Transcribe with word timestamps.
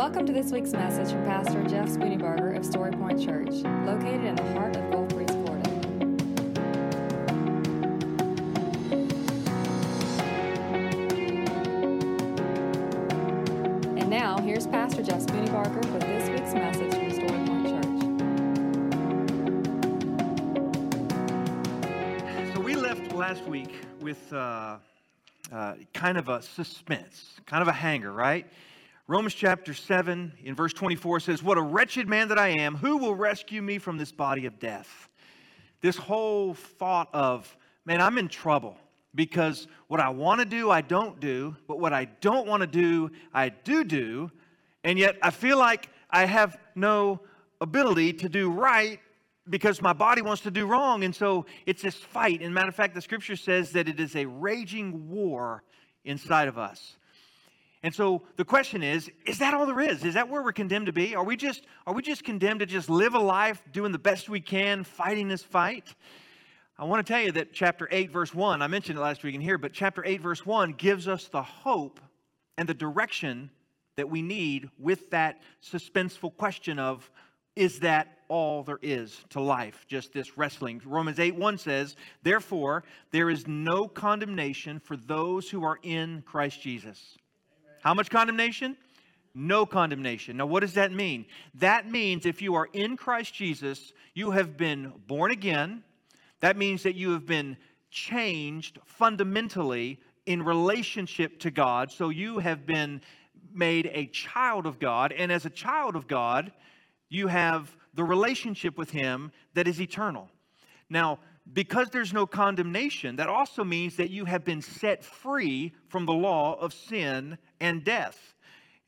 Welcome 0.00 0.24
to 0.26 0.32
this 0.32 0.50
week's 0.50 0.72
message 0.72 1.10
from 1.10 1.24
Pastor 1.24 1.62
Jeff 1.64 1.88
Spooneybarger 1.88 2.56
of 2.56 2.64
Story 2.64 2.92
Point 2.92 3.22
Church, 3.22 3.50
located 3.84 4.24
in 4.24 4.34
the 4.34 4.52
heart 4.52 4.74
of 4.76 4.90
Gulf 4.90 5.08
Breeze, 5.10 5.28
Florida. 5.30 5.70
And 13.98 14.08
now, 14.08 14.38
here's 14.38 14.66
Pastor 14.66 15.02
Jeff 15.02 15.20
Spooneybarger 15.20 15.84
with 15.92 16.00
this 16.02 16.30
week's 16.30 16.54
message 16.54 16.94
from 16.94 17.10
Story 17.10 17.44
Point 17.46 17.66
Church. 17.66 18.00
So 22.54 22.60
we 22.60 22.74
left 22.74 23.12
last 23.12 23.44
week 23.44 23.84
with 24.00 24.32
uh, 24.32 24.78
uh, 25.52 25.74
kind 25.92 26.16
of 26.16 26.28
a 26.28 26.42
suspense, 26.42 27.40
kind 27.46 27.62
of 27.62 27.68
a 27.68 27.72
hanger, 27.72 28.12
right? 28.12 28.46
Romans 29.06 29.34
chapter 29.34 29.74
7 29.74 30.32
in 30.44 30.54
verse 30.54 30.72
24 30.72 31.20
says, 31.20 31.42
What 31.42 31.58
a 31.58 31.62
wretched 31.62 32.08
man 32.08 32.28
that 32.28 32.38
I 32.38 32.48
am, 32.48 32.76
who 32.76 32.96
will 32.96 33.14
rescue 33.14 33.60
me 33.60 33.78
from 33.78 33.98
this 33.98 34.12
body 34.12 34.46
of 34.46 34.60
death? 34.60 35.08
This 35.80 35.96
whole 35.96 36.54
thought 36.54 37.08
of, 37.12 37.56
man, 37.84 38.00
I'm 38.00 38.18
in 38.18 38.28
trouble 38.28 38.76
because 39.14 39.66
what 39.88 39.98
I 39.98 40.10
want 40.10 40.40
to 40.40 40.44
do, 40.44 40.70
I 40.70 40.82
don't 40.82 41.18
do, 41.18 41.56
but 41.66 41.80
what 41.80 41.92
I 41.92 42.04
don't 42.20 42.46
want 42.46 42.60
to 42.60 42.66
do, 42.66 43.10
I 43.34 43.48
do 43.48 43.82
do, 43.82 44.30
and 44.84 44.98
yet 44.98 45.16
I 45.22 45.30
feel 45.30 45.58
like 45.58 45.88
I 46.08 46.26
have 46.26 46.56
no 46.74 47.20
ability 47.60 48.12
to 48.14 48.28
do 48.28 48.50
right 48.50 49.00
because 49.50 49.82
my 49.82 49.92
body 49.92 50.22
wants 50.22 50.42
to 50.42 50.50
do 50.50 50.64
wrong. 50.64 51.04
And 51.04 51.14
so 51.14 51.44
it's 51.66 51.82
this 51.82 51.96
fight. 51.96 52.40
And 52.40 52.54
matter 52.54 52.68
of 52.68 52.74
fact, 52.74 52.94
the 52.94 53.02
scripture 53.02 53.36
says 53.36 53.72
that 53.72 53.88
it 53.88 54.00
is 54.00 54.16
a 54.16 54.26
raging 54.26 55.10
war 55.10 55.64
inside 56.04 56.48
of 56.48 56.56
us. 56.56 56.96
And 57.82 57.94
so 57.94 58.22
the 58.36 58.44
question 58.44 58.82
is, 58.82 59.10
is 59.26 59.38
that 59.38 59.54
all 59.54 59.66
there 59.66 59.80
is? 59.80 60.04
Is 60.04 60.14
that 60.14 60.28
where 60.28 60.42
we're 60.42 60.52
condemned 60.52 60.86
to 60.86 60.92
be? 60.92 61.14
Are 61.14 61.24
we 61.24 61.36
just 61.36 61.64
are 61.86 61.94
we 61.94 62.02
just 62.02 62.24
condemned 62.24 62.60
to 62.60 62.66
just 62.66 62.90
live 62.90 63.14
a 63.14 63.18
life 63.18 63.62
doing 63.72 63.90
the 63.90 63.98
best 63.98 64.28
we 64.28 64.40
can, 64.40 64.84
fighting 64.84 65.28
this 65.28 65.42
fight? 65.42 65.94
I 66.78 66.84
want 66.84 67.06
to 67.06 67.12
tell 67.12 67.22
you 67.22 67.32
that 67.32 67.52
chapter 67.52 67.88
8 67.90 68.10
verse 68.10 68.34
1, 68.34 68.62
I 68.62 68.66
mentioned 68.66 68.98
it 68.98 69.02
last 69.02 69.22
week 69.22 69.34
in 69.34 69.40
here, 69.40 69.58
but 69.58 69.72
chapter 69.72 70.04
8 70.04 70.20
verse 70.20 70.44
1 70.44 70.72
gives 70.72 71.08
us 71.08 71.28
the 71.28 71.42
hope 71.42 72.00
and 72.58 72.68
the 72.68 72.74
direction 72.74 73.50
that 73.96 74.10
we 74.10 74.22
need 74.22 74.68
with 74.78 75.10
that 75.10 75.40
suspenseful 75.62 76.34
question 76.36 76.78
of 76.78 77.10
is 77.56 77.80
that 77.80 78.18
all 78.28 78.62
there 78.62 78.78
is 78.80 79.24
to 79.30 79.40
life, 79.40 79.84
just 79.88 80.12
this 80.12 80.38
wrestling. 80.38 80.80
Romans 80.84 81.18
8 81.18 81.34
1 81.34 81.58
says, 81.58 81.96
Therefore, 82.22 82.84
there 83.10 83.28
is 83.28 83.46
no 83.46 83.88
condemnation 83.88 84.78
for 84.78 84.96
those 84.96 85.50
who 85.50 85.64
are 85.64 85.78
in 85.82 86.22
Christ 86.22 86.62
Jesus. 86.62 87.18
How 87.82 87.92
much 87.92 88.08
condemnation? 88.08 88.76
No 89.34 89.66
condemnation. 89.66 90.36
Now, 90.36 90.46
what 90.46 90.60
does 90.60 90.74
that 90.74 90.92
mean? 90.92 91.26
That 91.54 91.90
means 91.90 92.26
if 92.26 92.42
you 92.42 92.54
are 92.54 92.68
in 92.72 92.96
Christ 92.96 93.34
Jesus, 93.34 93.92
you 94.14 94.30
have 94.32 94.56
been 94.56 94.92
born 95.06 95.30
again. 95.30 95.82
That 96.40 96.56
means 96.56 96.82
that 96.82 96.94
you 96.94 97.12
have 97.12 97.26
been 97.26 97.56
changed 97.90 98.78
fundamentally 98.84 99.98
in 100.26 100.42
relationship 100.42 101.38
to 101.40 101.50
God. 101.50 101.90
So 101.90 102.08
you 102.08 102.38
have 102.38 102.66
been 102.66 103.00
made 103.52 103.90
a 103.92 104.06
child 104.06 104.66
of 104.66 104.78
God. 104.78 105.12
And 105.12 105.32
as 105.32 105.44
a 105.44 105.50
child 105.50 105.96
of 105.96 106.06
God, 106.06 106.52
you 107.10 107.26
have 107.26 107.76
the 107.92 108.04
relationship 108.04 108.78
with 108.78 108.90
Him 108.90 109.32
that 109.54 109.68
is 109.68 109.80
eternal. 109.80 110.30
Now, 110.88 111.18
because 111.52 111.90
there's 111.90 112.12
no 112.12 112.26
condemnation, 112.26 113.16
that 113.16 113.28
also 113.28 113.64
means 113.64 113.96
that 113.96 114.10
you 114.10 114.24
have 114.24 114.44
been 114.44 114.62
set 114.62 115.04
free 115.04 115.72
from 115.88 116.06
the 116.06 116.12
law 116.12 116.58
of 116.58 116.72
sin 116.72 117.36
and 117.60 117.84
death. 117.84 118.34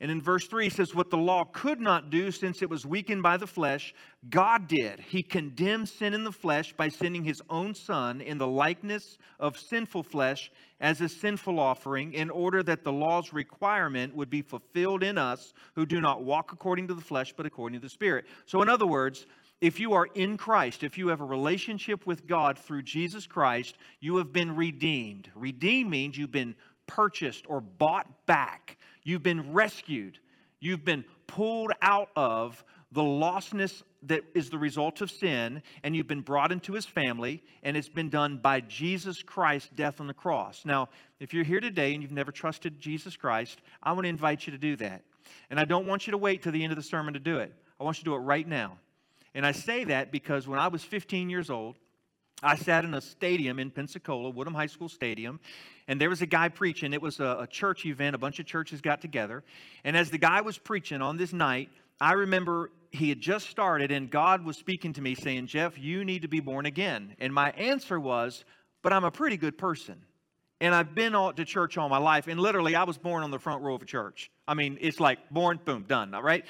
And 0.01 0.11
in 0.11 0.21
verse 0.21 0.47
3, 0.47 0.65
he 0.65 0.69
says, 0.69 0.93
What 0.93 1.09
the 1.09 1.17
law 1.17 1.45
could 1.45 1.79
not 1.79 2.09
do 2.09 2.31
since 2.31 2.61
it 2.61 2.69
was 2.69 2.85
weakened 2.85 3.23
by 3.23 3.37
the 3.37 3.47
flesh, 3.47 3.93
God 4.29 4.67
did. 4.67 4.99
He 4.99 5.23
condemned 5.23 5.87
sin 5.87 6.13
in 6.13 6.23
the 6.23 6.31
flesh 6.31 6.73
by 6.73 6.89
sending 6.89 7.23
his 7.23 7.41
own 7.49 7.73
Son 7.73 8.19
in 8.19 8.37
the 8.37 8.47
likeness 8.47 9.17
of 9.39 9.57
sinful 9.57 10.03
flesh 10.03 10.51
as 10.81 10.99
a 10.99 11.07
sinful 11.07 11.59
offering, 11.59 12.13
in 12.13 12.29
order 12.29 12.61
that 12.63 12.83
the 12.83 12.91
law's 12.91 13.31
requirement 13.31 14.13
would 14.13 14.29
be 14.29 14.41
fulfilled 14.41 15.03
in 15.03 15.17
us 15.17 15.53
who 15.75 15.85
do 15.85 16.01
not 16.01 16.23
walk 16.23 16.51
according 16.51 16.87
to 16.87 16.93
the 16.93 17.01
flesh, 17.01 17.33
but 17.37 17.45
according 17.45 17.79
to 17.79 17.83
the 17.83 17.89
Spirit. 17.89 18.25
So, 18.45 18.61
in 18.61 18.67
other 18.67 18.87
words, 18.87 19.25
if 19.61 19.79
you 19.79 19.93
are 19.93 20.07
in 20.15 20.35
Christ, 20.35 20.83
if 20.83 20.97
you 20.97 21.07
have 21.07 21.21
a 21.21 21.25
relationship 21.25 22.05
with 22.05 22.27
God 22.27 22.59
through 22.59 22.81
Jesus 22.81 23.25
Christ, 23.25 23.77
you 24.01 24.17
have 24.17 24.33
been 24.33 24.57
redeemed. 24.57 25.29
Redeemed 25.35 25.89
means 25.89 26.17
you've 26.17 26.31
been 26.31 26.55
purchased 26.87 27.45
or 27.47 27.61
bought 27.61 28.25
back. 28.25 28.77
You've 29.03 29.23
been 29.23 29.53
rescued. 29.53 30.19
You've 30.59 30.85
been 30.85 31.05
pulled 31.27 31.71
out 31.81 32.09
of 32.15 32.63
the 32.91 33.01
lostness 33.01 33.81
that 34.03 34.23
is 34.35 34.49
the 34.49 34.57
result 34.57 35.01
of 35.01 35.09
sin, 35.09 35.63
and 35.83 35.95
you've 35.95 36.07
been 36.07 36.21
brought 36.21 36.51
into 36.51 36.73
his 36.73 36.85
family, 36.85 37.41
and 37.63 37.75
it's 37.75 37.89
been 37.89 38.09
done 38.09 38.37
by 38.37 38.59
Jesus 38.61 39.23
Christ's 39.23 39.69
death 39.75 39.99
on 39.99 40.07
the 40.07 40.13
cross. 40.13 40.63
Now, 40.65 40.89
if 41.19 41.33
you're 41.33 41.43
here 41.43 41.59
today 41.59 41.93
and 41.93 42.03
you've 42.03 42.11
never 42.11 42.31
trusted 42.31 42.79
Jesus 42.79 43.15
Christ, 43.15 43.61
I 43.81 43.93
want 43.93 44.05
to 44.05 44.09
invite 44.09 44.45
you 44.45 44.51
to 44.51 44.57
do 44.57 44.75
that. 44.77 45.03
And 45.49 45.59
I 45.59 45.65
don't 45.65 45.87
want 45.87 46.05
you 46.05 46.11
to 46.11 46.17
wait 46.17 46.43
till 46.43 46.51
the 46.51 46.63
end 46.63 46.71
of 46.71 46.77
the 46.77 46.83
sermon 46.83 47.13
to 47.13 47.19
do 47.19 47.37
it. 47.37 47.53
I 47.79 47.83
want 47.83 47.97
you 47.97 48.03
to 48.03 48.09
do 48.11 48.15
it 48.15 48.19
right 48.19 48.47
now. 48.47 48.77
And 49.33 49.45
I 49.45 49.51
say 49.51 49.85
that 49.85 50.11
because 50.11 50.47
when 50.47 50.59
I 50.59 50.67
was 50.67 50.83
15 50.83 51.29
years 51.29 51.49
old, 51.49 51.77
I 52.43 52.55
sat 52.55 52.83
in 52.83 52.93
a 52.93 53.01
stadium 53.01 53.57
in 53.57 53.71
Pensacola, 53.71 54.29
Woodham 54.29 54.53
High 54.53 54.67
School 54.67 54.89
Stadium, 54.89 55.39
and 55.87 55.99
there 55.99 56.09
was 56.09 56.21
a 56.21 56.25
guy 56.25 56.49
preaching. 56.49 56.93
It 56.93 57.01
was 57.01 57.19
a, 57.19 57.37
a, 57.41 57.47
church 57.47 57.85
event, 57.85 58.15
a 58.15 58.17
bunch 58.19 58.39
of 58.39 58.45
churches 58.45 58.81
got 58.81 59.01
together. 59.01 59.43
And 59.83 59.95
as 59.95 60.11
the 60.11 60.17
guy 60.17 60.41
was 60.41 60.57
preaching 60.57 61.01
on 61.01 61.17
this 61.17 61.33
night, 61.33 61.69
I 62.01 62.13
remember 62.13 62.71
he 62.91 63.09
had 63.09 63.21
just 63.21 63.49
started, 63.49 63.91
and 63.91 64.09
God 64.09 64.43
was 64.43 64.57
speaking 64.57 64.93
to 64.93 65.01
me 65.01 65.15
saying, 65.15 65.47
Jeff, 65.47 65.79
you 65.79 66.03
need 66.03 66.21
to 66.23 66.27
be 66.27 66.41
born 66.41 66.65
again. 66.65 67.15
And 67.19 67.33
my 67.33 67.51
answer 67.51 67.99
was, 67.99 68.43
But 68.81 68.93
I'm 68.93 69.03
a 69.03 69.11
pretty 69.11 69.37
good 69.37 69.57
person. 69.57 70.01
And 70.61 70.73
I've 70.73 70.95
been 70.95 71.11
to 71.11 71.43
church 71.43 71.77
all 71.77 71.89
my 71.89 71.97
life, 71.97 72.27
and 72.27 72.39
literally, 72.39 72.73
I 72.73 72.83
was 72.83 72.97
born 72.97 73.23
on 73.23 73.31
the 73.31 73.39
front 73.39 73.63
row 73.63 73.75
of 73.75 73.81
a 73.81 73.85
church. 73.85 74.31
I 74.47 74.53
mean, 74.53 74.77
it's 74.79 74.99
like 74.99 75.29
born, 75.29 75.59
boom, 75.65 75.83
done, 75.87 76.13
all 76.13 76.23
right? 76.23 76.45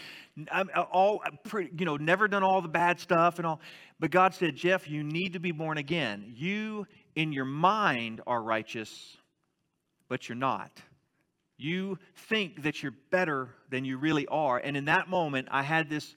I'm 0.52 0.70
uh, 0.76 0.82
all 0.82 1.24
you 1.52 1.86
know, 1.86 1.98
never 1.98 2.28
done 2.28 2.44
all 2.44 2.62
the 2.62 2.68
bad 2.68 3.00
stuff 3.00 3.40
and 3.40 3.48
all. 3.48 3.60
But 4.04 4.12
God 4.12 4.34
said, 4.34 4.58
Jeff, 4.58 4.90
you 4.90 5.02
need 5.02 5.32
to 5.32 5.40
be 5.40 5.54
born 5.54 5.78
again. 5.78 6.34
You, 6.36 6.88
in 7.16 7.32
your 7.32 7.46
mind, 7.46 8.20
are 8.28 8.44
righteous, 8.44 9.16
but 10.10 10.28
you're 10.28 10.36
not. 10.36 10.82
You 11.58 11.98
think 12.14 12.64
that 12.64 12.84
you're 12.84 12.96
better 13.12 13.48
than 13.70 13.86
you 13.86 13.98
really 13.98 14.28
are. 14.28 14.58
And 14.58 14.76
in 14.76 14.84
that 14.86 15.08
moment, 15.08 15.48
I 15.52 15.64
had 15.64 15.90
this, 15.90 16.16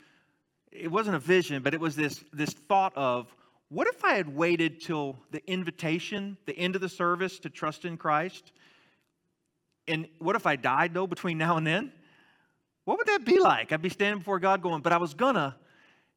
it 0.72 0.90
wasn't 0.90 1.14
a 1.14 1.20
vision, 1.20 1.62
but 1.62 1.74
it 1.74 1.80
was 1.80 1.94
this, 1.94 2.24
this 2.32 2.50
thought 2.50 2.92
of, 2.96 3.32
what 3.68 3.86
if 3.86 4.04
I 4.04 4.14
had 4.14 4.34
waited 4.34 4.80
till 4.80 5.16
the 5.30 5.48
invitation, 5.48 6.36
the 6.46 6.58
end 6.58 6.74
of 6.74 6.80
the 6.80 6.88
service 6.88 7.38
to 7.38 7.50
trust 7.50 7.84
in 7.84 7.96
Christ? 7.96 8.50
And 9.86 10.08
what 10.18 10.34
if 10.34 10.44
I 10.44 10.56
died, 10.56 10.92
though, 10.92 11.06
between 11.06 11.38
now 11.38 11.56
and 11.56 11.64
then? 11.64 11.92
What 12.84 12.98
would 12.98 13.06
that 13.06 13.24
be 13.24 13.38
like? 13.38 13.70
I'd 13.70 13.80
be 13.80 13.90
standing 13.90 14.18
before 14.18 14.40
God 14.40 14.60
going, 14.60 14.82
but 14.82 14.92
I 14.92 14.96
was 14.96 15.14
gonna. 15.14 15.54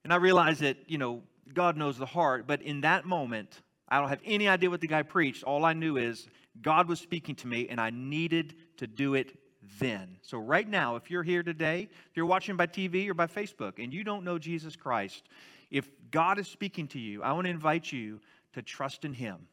And 0.03 0.12
I 0.12 0.16
realized 0.16 0.62
that, 0.62 0.78
you 0.88 0.97
know, 0.97 1.22
God 1.54 1.78
knows 1.78 1.98
the 1.98 2.06
heart. 2.06 2.48
But 2.48 2.62
in 2.62 2.82
that 2.82 3.06
moment, 3.06 3.62
I 3.88 4.00
don't 4.00 4.10
have 4.10 4.22
any 4.26 4.48
idea 4.48 4.70
what 4.70 4.82
the 4.82 4.88
guy 4.88 5.02
preached. 5.02 5.44
All 5.44 5.66
I 5.66 5.74
knew 5.74 5.98
is 5.98 6.28
God 6.62 6.88
was 6.88 7.00
speaking 7.00 7.36
to 7.36 7.48
me, 7.48 7.68
and 7.70 7.80
I 7.80 7.90
needed 7.90 8.56
to 8.78 8.88
do 8.88 9.16
it 9.16 9.38
then. 9.80 10.18
So, 10.22 10.38
right 10.38 10.68
now, 10.68 10.96
if 10.96 11.09
you're 11.09 11.24
here 11.24 11.44
today, 11.44 11.90
if 12.09 12.18
you're 12.18 12.26
watching 12.26 12.56
by 12.56 12.68
TV 12.68 13.09
or 13.09 13.14
by 13.14 13.28
Facebook, 13.28 13.84
and 13.84 13.94
you 13.94 14.04
don't 14.04 14.24
know 14.24 14.38
Jesus 14.38 14.76
Christ, 14.76 15.28
if 15.72 15.90
God 16.12 16.40
is 16.40 16.48
speaking 16.48 16.88
to 16.90 17.00
you, 17.00 17.24
I 17.24 17.32
want 17.34 17.46
to 17.46 17.52
invite 17.52 17.92
you 17.92 18.20
to 18.54 18.62
trust 18.62 19.06
in 19.06 19.14
Him. 19.14 19.48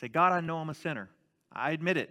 Say, 0.00 0.08
God, 0.08 0.32
I 0.32 0.40
know 0.40 0.58
I'm 0.58 0.70
a 0.70 0.74
sinner. 0.74 1.08
I 1.52 1.72
admit 1.72 1.96
it. 1.96 2.10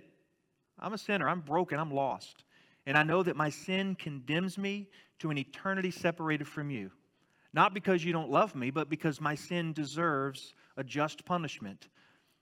I'm 0.79 0.93
a 0.93 0.97
sinner. 0.97 1.27
I'm 1.29 1.41
broken. 1.41 1.79
I'm 1.79 1.91
lost. 1.91 2.43
And 2.85 2.97
I 2.97 3.03
know 3.03 3.23
that 3.23 3.35
my 3.35 3.49
sin 3.49 3.95
condemns 3.95 4.57
me 4.57 4.87
to 5.19 5.29
an 5.29 5.37
eternity 5.37 5.91
separated 5.91 6.47
from 6.47 6.69
you. 6.69 6.91
Not 7.53 7.73
because 7.73 8.03
you 8.03 8.13
don't 8.13 8.29
love 8.29 8.55
me, 8.55 8.71
but 8.71 8.89
because 8.89 9.21
my 9.21 9.35
sin 9.35 9.73
deserves 9.73 10.53
a 10.75 10.83
just 10.83 11.25
punishment. 11.25 11.87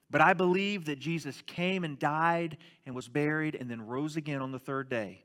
But 0.09 0.21
I 0.21 0.33
believe 0.33 0.85
that 0.85 0.99
Jesus 0.99 1.41
came 1.47 1.83
and 1.83 1.97
died 1.97 2.57
and 2.85 2.95
was 2.95 3.07
buried 3.07 3.55
and 3.55 3.69
then 3.69 3.85
rose 3.85 4.17
again 4.17 4.41
on 4.41 4.51
the 4.51 4.59
third 4.59 4.89
day. 4.89 5.23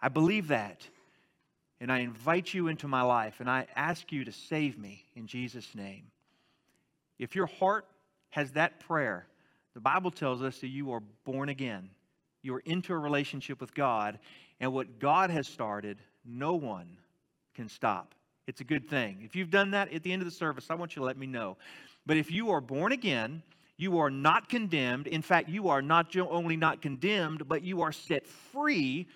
I 0.00 0.08
believe 0.08 0.48
that. 0.48 0.86
And 1.80 1.92
I 1.92 1.98
invite 1.98 2.54
you 2.54 2.68
into 2.68 2.88
my 2.88 3.02
life 3.02 3.40
and 3.40 3.50
I 3.50 3.66
ask 3.76 4.10
you 4.12 4.24
to 4.24 4.32
save 4.32 4.78
me 4.78 5.04
in 5.14 5.26
Jesus' 5.26 5.74
name. 5.74 6.04
If 7.18 7.34
your 7.34 7.46
heart 7.46 7.86
has 8.30 8.52
that 8.52 8.80
prayer, 8.80 9.26
the 9.74 9.80
Bible 9.80 10.10
tells 10.10 10.42
us 10.42 10.58
that 10.60 10.68
you 10.68 10.92
are 10.92 11.02
born 11.24 11.48
again. 11.48 11.90
You 12.42 12.54
are 12.54 12.60
into 12.60 12.92
a 12.92 12.98
relationship 12.98 13.60
with 13.60 13.74
God, 13.74 14.18
and 14.60 14.72
what 14.72 14.98
God 14.98 15.30
has 15.30 15.46
started, 15.46 15.98
no 16.24 16.54
one 16.54 16.96
can 17.54 17.68
stop. 17.68 18.14
It's 18.46 18.60
a 18.60 18.64
good 18.64 18.88
thing. 18.88 19.22
If 19.24 19.34
you've 19.34 19.50
done 19.50 19.72
that 19.72 19.92
at 19.92 20.02
the 20.02 20.12
end 20.12 20.22
of 20.22 20.26
the 20.26 20.34
service, 20.34 20.66
I 20.70 20.74
want 20.74 20.94
you 20.94 21.00
to 21.00 21.06
let 21.06 21.18
me 21.18 21.26
know. 21.26 21.56
But 22.06 22.16
if 22.16 22.30
you 22.30 22.50
are 22.50 22.60
born 22.60 22.92
again, 22.92 23.42
you 23.76 23.98
are 23.98 24.10
not 24.10 24.48
condemned. 24.48 25.06
In 25.06 25.22
fact, 25.22 25.48
you 25.48 25.68
are 25.68 25.82
not 25.82 26.16
only 26.16 26.56
not 26.56 26.80
condemned, 26.80 27.48
but 27.48 27.62
you 27.62 27.82
are 27.82 27.92
set 27.92 28.26
free 28.26 29.08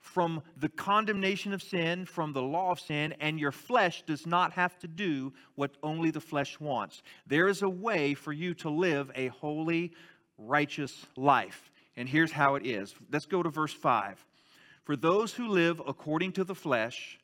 from 0.00 0.42
the 0.56 0.68
condemnation 0.68 1.52
of 1.52 1.62
sin, 1.62 2.06
from 2.06 2.32
the 2.32 2.42
law 2.42 2.70
of 2.70 2.80
sin, 2.80 3.14
and 3.20 3.38
your 3.38 3.52
flesh 3.52 4.02
does 4.06 4.26
not 4.26 4.52
have 4.52 4.78
to 4.78 4.88
do 4.88 5.32
what 5.54 5.76
only 5.82 6.10
the 6.10 6.20
flesh 6.20 6.58
wants. 6.58 7.02
There 7.26 7.48
is 7.48 7.62
a 7.62 7.68
way 7.68 8.14
for 8.14 8.32
you 8.32 8.54
to 8.54 8.70
live 8.70 9.10
a 9.14 9.28
holy, 9.28 9.92
righteous 10.38 11.04
life. 11.16 11.70
And 11.96 12.08
here's 12.08 12.32
how 12.32 12.54
it 12.54 12.64
is. 12.64 12.94
Let's 13.12 13.26
go 13.26 13.42
to 13.42 13.50
verse 13.50 13.74
5. 13.74 14.24
For 14.84 14.96
those 14.96 15.34
who 15.34 15.48
live 15.48 15.82
according 15.86 16.32
to 16.32 16.44
the 16.44 16.54
flesh 16.54 17.18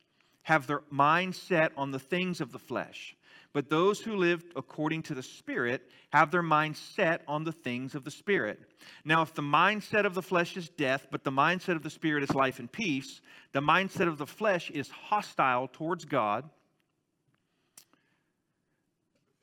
have 0.44 0.66
their 0.66 0.82
mind 0.90 1.34
set 1.34 1.72
on 1.76 1.90
the 1.90 1.98
things 1.98 2.40
of 2.40 2.52
the 2.52 2.58
flesh. 2.58 3.16
But 3.52 3.70
those 3.70 4.00
who 4.00 4.16
live 4.16 4.44
according 4.56 5.02
to 5.04 5.14
the 5.14 5.22
Spirit 5.22 5.88
have 6.10 6.30
their 6.30 6.42
mind 6.42 6.76
set 6.76 7.22
on 7.28 7.44
the 7.44 7.52
things 7.52 7.94
of 7.94 8.04
the 8.04 8.10
Spirit. 8.10 8.60
Now, 9.04 9.22
if 9.22 9.32
the 9.32 9.42
mindset 9.42 10.04
of 10.04 10.14
the 10.14 10.22
flesh 10.22 10.56
is 10.56 10.68
death, 10.68 11.06
but 11.10 11.24
the 11.24 11.30
mindset 11.30 11.76
of 11.76 11.82
the 11.82 11.90
Spirit 11.90 12.24
is 12.24 12.34
life 12.34 12.58
and 12.58 12.70
peace, 12.70 13.20
the 13.52 13.60
mindset 13.60 14.08
of 14.08 14.18
the 14.18 14.26
flesh 14.26 14.70
is 14.70 14.88
hostile 14.90 15.68
towards 15.68 16.04
God 16.04 16.50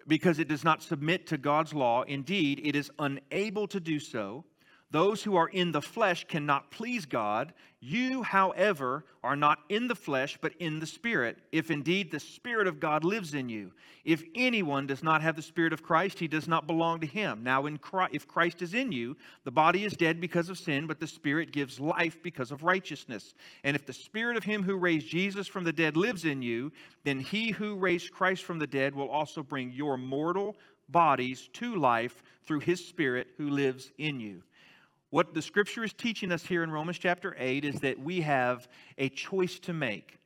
because 0.07 0.39
it 0.39 0.50
does 0.50 0.63
not 0.63 0.83
submit 0.83 1.27
to 1.27 1.38
God's 1.38 1.74
law. 1.74 2.04
Indeed, 2.04 2.62
it 2.63 2.75
is 2.75 2.92
unable 3.00 3.68
to 3.68 3.80
do 3.80 3.97
so. 4.00 4.44
Those 4.92 5.24
who 5.24 5.38
are 5.38 5.48
in 5.48 5.72
the 5.72 5.82
flesh 5.82 6.26
cannot 6.28 6.70
please 6.70 7.06
God. 7.06 7.54
You, 7.80 8.24
however, 8.24 9.06
are 9.24 9.38
not 9.38 9.60
in 9.70 9.88
the 9.88 9.96
flesh, 9.96 10.38
but 10.42 10.54
in 10.60 10.80
the 10.80 10.86
Spirit, 10.86 11.38
if 11.52 11.72
indeed 11.72 12.12
the 12.12 12.20
Spirit 12.20 12.68
of 12.68 12.80
God 12.80 13.06
lives 13.06 13.34
in 13.34 13.48
you. 13.48 13.72
If 14.04 14.22
anyone 14.36 14.88
does 14.88 15.02
not 15.02 15.22
have 15.22 15.38
the 15.38 15.42
Spirit 15.42 15.72
of 15.72 15.82
Christ, 15.82 16.20
he 16.20 16.28
does 16.28 16.48
not 16.48 16.68
belong 16.68 17.00
to 17.00 17.08
him. 17.08 17.42
Now, 17.42 17.66
Christ, 17.78 18.14
if 18.14 18.28
Christ 18.28 18.62
is 18.62 18.74
in 18.74 18.92
you, 18.92 19.16
the 19.46 19.52
body 19.52 19.86
is 19.86 19.94
dead 19.94 20.20
because 20.20 20.50
of 20.50 20.60
sin, 20.60 20.88
but 20.88 21.00
the 21.00 21.08
Spirit 21.08 21.54
gives 21.54 21.80
life 21.80 22.22
because 22.22 22.52
of 22.52 22.62
righteousness. 22.62 23.34
And 23.64 23.76
if 23.76 23.86
the 23.86 23.94
Spirit 23.94 24.36
of 24.36 24.44
him 24.44 24.62
who 24.62 24.76
raised 24.76 25.08
Jesus 25.08 25.48
from 25.48 25.64
the 25.64 25.74
dead 25.74 25.96
lives 25.96 26.26
in 26.26 26.42
you, 26.42 26.72
then 27.06 27.20
he 27.20 27.52
who 27.52 27.76
raised 27.76 28.12
Christ 28.12 28.44
from 28.44 28.60
the 28.60 28.68
dead 28.68 28.94
will 28.94 29.10
also 29.10 29.42
bring 29.42 29.72
your 29.72 29.98
mortal 29.98 30.58
bodies 30.90 31.50
to 31.54 31.76
life 31.76 32.22
through 32.44 32.60
his 32.60 32.86
Spirit 32.86 33.28
who 33.38 33.50
lives 33.50 33.92
in 33.98 34.20
you. 34.20 34.44
What 35.12 35.34
the 35.34 35.42
scripture 35.42 35.84
is 35.84 35.92
teaching 35.92 36.31
us 36.31 36.46
here 36.46 36.63
in 36.63 36.72
Romans 36.72 36.98
chapter 36.98 37.36
8 37.38 37.66
is 37.66 37.81
that 37.81 38.00
we 38.00 38.22
have 38.22 38.69
a 38.98 39.10
choice 39.10 39.60
to 39.60 39.74
make 39.74 40.18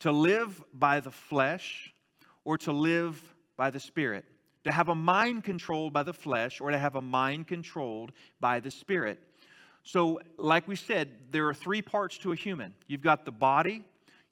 to 0.00 0.12
live 0.12 0.62
by 0.74 1.00
the 1.00 1.10
flesh 1.10 1.94
or 2.44 2.58
to 2.58 2.70
live 2.70 3.34
by 3.56 3.70
the 3.70 3.80
spirit, 3.80 4.26
to 4.64 4.70
have 4.70 4.90
a 4.90 4.94
mind 4.94 5.42
controlled 5.42 5.94
by 5.94 6.02
the 6.02 6.12
flesh 6.12 6.60
or 6.60 6.70
to 6.70 6.76
have 6.76 6.96
a 6.96 7.00
mind 7.00 7.46
controlled 7.46 8.12
by 8.38 8.60
the 8.60 8.70
spirit. 8.70 9.18
So, 9.84 10.20
like 10.36 10.68
we 10.68 10.76
said, 10.76 11.12
there 11.30 11.48
are 11.48 11.54
three 11.54 11.80
parts 11.80 12.18
to 12.18 12.32
a 12.32 12.36
human 12.36 12.74
you've 12.88 13.00
got 13.00 13.24
the 13.24 13.32
body, 13.32 13.84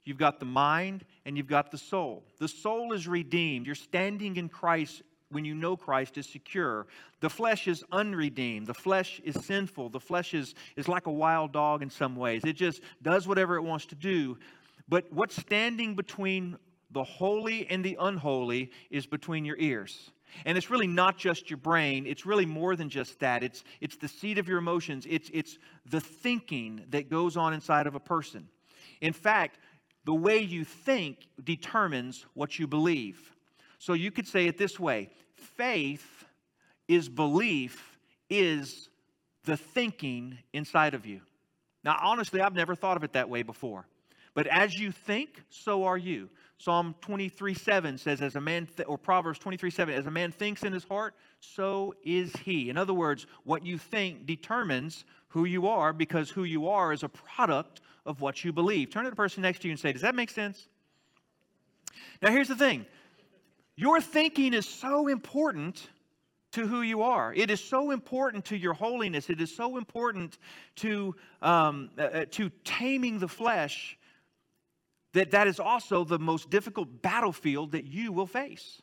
you've 0.03 0.19
got 0.19 0.39
the 0.39 0.45
mind, 0.45 1.03
and 1.25 1.35
you've 1.35 1.47
got 1.47 1.71
the 1.71 1.79
soul. 1.79 2.23
The 2.37 2.47
soul 2.47 2.93
is 2.93 3.07
redeemed. 3.07 3.65
You're 3.65 3.73
standing 3.73 4.37
in 4.37 4.49
Christ 4.49 5.01
when 5.35 5.43
you 5.43 5.53
know 5.53 5.75
Christ 5.75 6.17
is 6.17 6.25
secure. 6.25 6.87
The 7.19 7.29
flesh 7.29 7.67
is 7.67 7.83
unredeemed. 7.91 8.67
The 8.67 8.73
flesh 8.73 9.19
is 9.25 9.35
sinful. 9.45 9.89
The 9.89 9.99
flesh 9.99 10.33
is, 10.33 10.55
is 10.77 10.87
like 10.87 11.07
a 11.07 11.11
wild 11.11 11.51
dog 11.51 11.83
in 11.83 11.89
some 11.89 12.15
ways. 12.15 12.43
It 12.45 12.53
just 12.53 12.81
does 13.01 13.27
whatever 13.27 13.57
it 13.57 13.61
wants 13.61 13.85
to 13.87 13.95
do. 13.95 14.37
But 14.87 15.11
what's 15.11 15.35
standing 15.35 15.93
between 15.93 16.57
the 16.89 17.03
holy 17.03 17.67
and 17.67 17.83
the 17.83 17.97
unholy 17.99 18.71
is 18.89 19.05
between 19.05 19.43
your 19.43 19.57
ears. 19.57 20.09
And 20.45 20.57
it's 20.57 20.69
really 20.69 20.87
not 20.87 21.17
just 21.17 21.49
your 21.49 21.57
brain, 21.57 22.05
it's 22.07 22.25
really 22.25 22.45
more 22.45 22.77
than 22.77 22.87
just 22.87 23.19
that. 23.19 23.43
It's, 23.43 23.65
it's 23.81 23.97
the 23.97 24.07
seat 24.07 24.37
of 24.37 24.47
your 24.47 24.57
emotions, 24.57 25.05
it's, 25.09 25.29
it's 25.33 25.57
the 25.89 25.99
thinking 25.99 26.85
that 26.91 27.09
goes 27.09 27.35
on 27.35 27.53
inside 27.53 27.87
of 27.87 27.95
a 27.95 27.99
person. 27.99 28.47
In 29.01 29.11
fact, 29.11 29.59
the 30.05 30.13
way 30.13 30.39
you 30.39 30.63
think 30.63 31.27
determines 31.43 32.25
what 32.35 32.57
you 32.57 32.67
believe. 32.67 33.33
So 33.79 33.93
you 33.93 34.11
could 34.11 34.27
say 34.27 34.47
it 34.47 34.57
this 34.57 34.79
way 34.79 35.09
faith 35.45 36.25
is 36.87 37.09
belief, 37.09 37.97
is 38.29 38.89
the 39.45 39.57
thinking 39.57 40.37
inside 40.53 40.93
of 40.93 41.05
you. 41.05 41.21
Now, 41.83 41.97
honestly, 42.01 42.41
I've 42.41 42.55
never 42.55 42.75
thought 42.75 42.97
of 42.97 43.03
it 43.03 43.13
that 43.13 43.29
way 43.29 43.43
before. 43.43 43.87
But 44.33 44.47
as 44.47 44.73
you 44.75 44.91
think, 44.91 45.43
so 45.49 45.85
are 45.85 45.97
you. 45.97 46.29
Psalm 46.57 46.95
23 47.01 47.53
7 47.53 47.97
says, 47.97 48.21
as 48.21 48.35
a 48.35 48.41
man, 48.41 48.65
th- 48.65 48.87
or 48.87 48.97
Proverbs 48.97 49.39
23 49.39 49.69
7, 49.69 49.93
as 49.93 50.05
a 50.05 50.11
man 50.11 50.31
thinks 50.31 50.63
in 50.63 50.73
his 50.73 50.83
heart, 50.83 51.15
so 51.39 51.93
is 52.03 52.33
he. 52.37 52.69
In 52.69 52.77
other 52.77 52.93
words, 52.93 53.27
what 53.43 53.65
you 53.65 53.77
think 53.77 54.25
determines 54.25 55.05
who 55.27 55.45
you 55.45 55.67
are 55.67 55.93
because 55.93 56.29
who 56.29 56.43
you 56.43 56.67
are 56.69 56.93
is 56.93 57.03
a 57.03 57.09
product 57.09 57.81
of 58.05 58.21
what 58.21 58.43
you 58.43 58.53
believe. 58.53 58.89
Turn 58.89 59.03
to 59.03 59.09
the 59.09 59.15
person 59.15 59.41
next 59.41 59.59
to 59.59 59.67
you 59.67 59.73
and 59.73 59.79
say, 59.79 59.91
Does 59.91 60.01
that 60.01 60.15
make 60.15 60.29
sense? 60.29 60.67
Now, 62.21 62.31
here's 62.31 62.47
the 62.47 62.55
thing 62.55 62.85
your 63.75 63.99
thinking 64.01 64.53
is 64.53 64.67
so 64.67 65.07
important 65.07 65.89
to 66.53 66.65
who 66.65 66.81
you 66.81 67.01
are. 67.01 67.33
It 67.33 67.51
is 67.51 67.61
so 67.61 67.91
important 67.91 68.45
to 68.45 68.57
your 68.57 68.73
holiness. 68.73 69.29
It 69.29 69.41
is 69.41 69.53
so 69.53 69.77
important 69.77 70.37
to, 70.77 71.13
um, 71.41 71.89
uh, 71.97 72.01
uh, 72.01 72.25
to 72.31 72.49
taming 72.63 73.19
the 73.19 73.27
flesh 73.27 73.97
that 75.13 75.31
that 75.31 75.47
is 75.47 75.59
also 75.59 76.05
the 76.05 76.19
most 76.19 76.49
difficult 76.49 77.01
battlefield 77.01 77.73
that 77.73 77.85
you 77.85 78.13
will 78.13 78.25
face. 78.25 78.81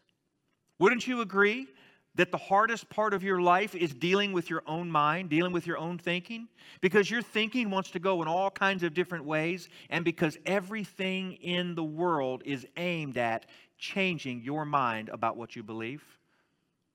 Wouldn't 0.78 1.06
you 1.06 1.22
agree 1.22 1.66
that 2.14 2.30
the 2.30 2.36
hardest 2.36 2.90
part 2.90 3.14
of 3.14 3.22
your 3.22 3.40
life 3.40 3.74
is 3.74 3.94
dealing 3.94 4.34
with 4.34 4.50
your 4.50 4.62
own 4.66 4.90
mind, 4.90 5.30
dealing 5.30 5.52
with 5.52 5.66
your 5.66 5.78
own 5.78 5.96
thinking? 5.96 6.48
Because 6.82 7.10
your 7.10 7.22
thinking 7.22 7.70
wants 7.70 7.90
to 7.92 7.98
go 7.98 8.20
in 8.20 8.28
all 8.28 8.50
kinds 8.50 8.82
of 8.82 8.92
different 8.92 9.24
ways, 9.24 9.70
and 9.88 10.04
because 10.04 10.36
everything 10.44 11.34
in 11.34 11.74
the 11.74 11.84
world 11.84 12.42
is 12.44 12.66
aimed 12.76 13.16
at 13.16 13.46
changing 13.82 14.40
your 14.42 14.64
mind 14.64 15.08
about 15.08 15.36
what 15.36 15.56
you 15.56 15.62
believe. 15.62 16.02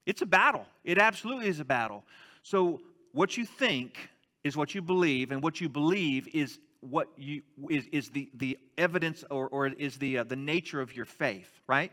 It's 0.06 0.22
a 0.22 0.26
battle. 0.26 0.66
It 0.86 0.98
absolutely 0.98 1.48
is 1.48 1.60
a 1.60 1.66
battle. 1.66 2.06
So, 2.42 2.80
what 3.12 3.36
you 3.36 3.46
think 3.46 4.10
is 4.44 4.56
what 4.56 4.74
you 4.74 4.82
believe, 4.82 5.32
and 5.32 5.44
what 5.44 5.60
you 5.60 5.68
believe 5.68 6.30
is 6.34 6.60
what 6.80 7.10
you 7.18 7.42
is, 7.70 7.86
is 7.92 8.10
the, 8.10 8.30
the 8.36 8.58
evidence 8.78 9.26
or, 9.30 9.50
or 9.50 9.68
is 9.68 9.98
the, 9.98 10.20
uh, 10.20 10.24
the 10.24 10.36
nature 10.36 10.80
of 10.80 10.96
your 10.96 11.06
faith, 11.06 11.50
right? 11.68 11.92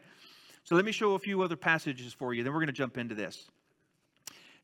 So 0.63 0.77
let 0.77 0.85
me 0.85 0.93
show 0.93 1.15
a 1.15 1.19
few 1.19 1.43
other 1.43 1.57
passages 1.57 2.13
for 2.13 2.33
you, 2.33 2.45
then 2.45 2.53
we're 2.53 2.61
going 2.61 2.67
to 2.69 2.73
jump 2.73 2.97
into 2.97 3.15
this. 3.15 3.49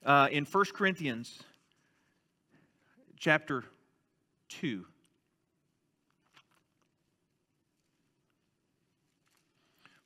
Uh, 0.04 0.28
in 0.30 0.44
1 0.44 0.64
Corinthians 0.74 1.40
chapter 3.18 3.64
2. 4.50 4.84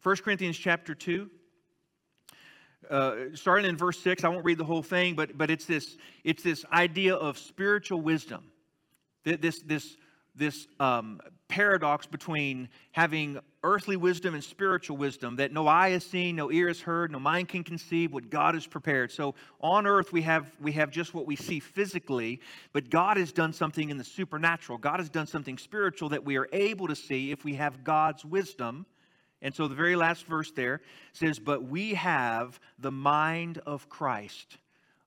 1 0.05 0.17
Corinthians 0.17 0.59
chapter 0.59 0.95
2. 0.95 1.31
Uh, 2.91 3.15
starting 3.33 3.65
in 3.65 3.79
verse 3.79 3.99
6 4.01 4.23
i 4.25 4.29
won't 4.29 4.45
read 4.45 4.59
the 4.59 4.65
whole 4.65 4.83
thing 4.83 5.15
but, 5.15 5.39
but 5.39 5.51
it's, 5.51 5.65
this, 5.65 5.97
it's 6.23 6.43
this 6.43 6.67
idea 6.71 7.15
of 7.15 7.39
spiritual 7.39 8.03
wisdom. 8.03 8.45
This, 9.25 9.63
this, 9.63 9.97
this 10.37 10.67
um, 10.79 11.23
paradox 11.49 12.05
between 12.05 12.69
having 12.93 13.39
earthly 13.63 13.97
wisdom 13.97 14.35
and 14.35 14.45
spiritual 14.45 14.99
wisdom 14.99 15.37
that 15.37 15.51
no 15.51 15.67
eye 15.67 15.89
has 15.91 16.05
seen 16.05 16.37
no 16.37 16.53
ear 16.53 16.69
has 16.69 16.81
heard 16.81 17.11
no 17.11 17.19
mind 17.19 17.49
can 17.49 17.65
conceive 17.65 18.13
what 18.13 18.29
god 18.29 18.53
has 18.53 18.67
prepared. 18.67 19.11
So 19.11 19.35
on 19.63 19.87
earth 19.87 20.13
we 20.13 20.21
have 20.21 20.51
we 20.61 20.73
have 20.73 20.91
just 20.91 21.15
what 21.15 21.27
we 21.27 21.37
see 21.37 21.61
physically 21.61 22.43
but 22.75 22.91
god 22.91 23.17
has 23.17 23.33
done 23.33 23.55
something 23.55 23.89
in 23.89 23.97
the 23.97 24.05
supernatural. 24.05 24.77
God 24.77 25.01
has 25.01 25.09
done 25.09 25.27
something 25.27 25.57
spiritual 25.57 26.11
that 26.11 26.23
we 26.23 26.37
are 26.37 26.49
able 26.53 26.89
to 26.89 26.95
see 26.95 27.31
if 27.31 27.43
we 27.43 27.55
have 27.55 27.83
god's 27.83 28.23
wisdom 28.27 28.85
and 29.45 29.55
so 29.55 29.69
the 29.69 29.75
very 29.75 29.95
last 29.95 30.25
verse 30.25 30.51
there 30.53 30.81
says, 31.13 31.39
But 31.39 31.65
we 31.65 31.93
have 31.95 32.59
the 32.79 32.91
mind 32.91 33.59
of 33.59 33.91
Christ, 33.91 34.57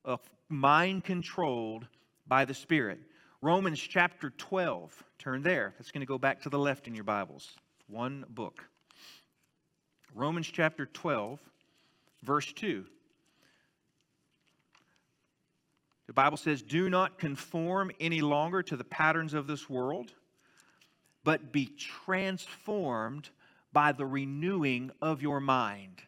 a 0.04 0.18
mind 0.48 1.02
controlled 1.04 1.88
by 2.28 2.44
the 2.44 2.54
Spirit. 2.54 3.00
Romans 3.42 3.80
chapter 3.80 4.30
12, 4.30 5.04
turn 5.18 5.42
there. 5.42 5.74
That's 5.76 5.90
going 5.90 6.02
to 6.02 6.06
go 6.06 6.18
back 6.18 6.42
to 6.42 6.50
the 6.50 6.58
left 6.58 6.86
in 6.86 6.94
your 6.94 7.02
Bibles. 7.02 7.50
One 7.88 8.24
book. 8.28 8.64
Romans 10.14 10.46
chapter 10.46 10.86
12, 10.86 11.40
verse 12.22 12.52
2. 12.52 12.84
The 16.06 16.12
Bible 16.12 16.36
says, 16.36 16.62
Do 16.62 16.88
not 16.88 17.18
conform 17.18 17.90
any 17.98 18.20
longer 18.20 18.62
to 18.62 18.76
the 18.76 18.84
patterns 18.84 19.34
of 19.34 19.48
this 19.48 19.68
world, 19.68 20.12
but 21.24 21.52
be 21.52 21.66
transformed 21.66 23.30
by 23.78 23.92
the 23.92 24.04
renewing 24.04 24.90
of 25.00 25.22
your 25.22 25.38
mind. 25.38 26.02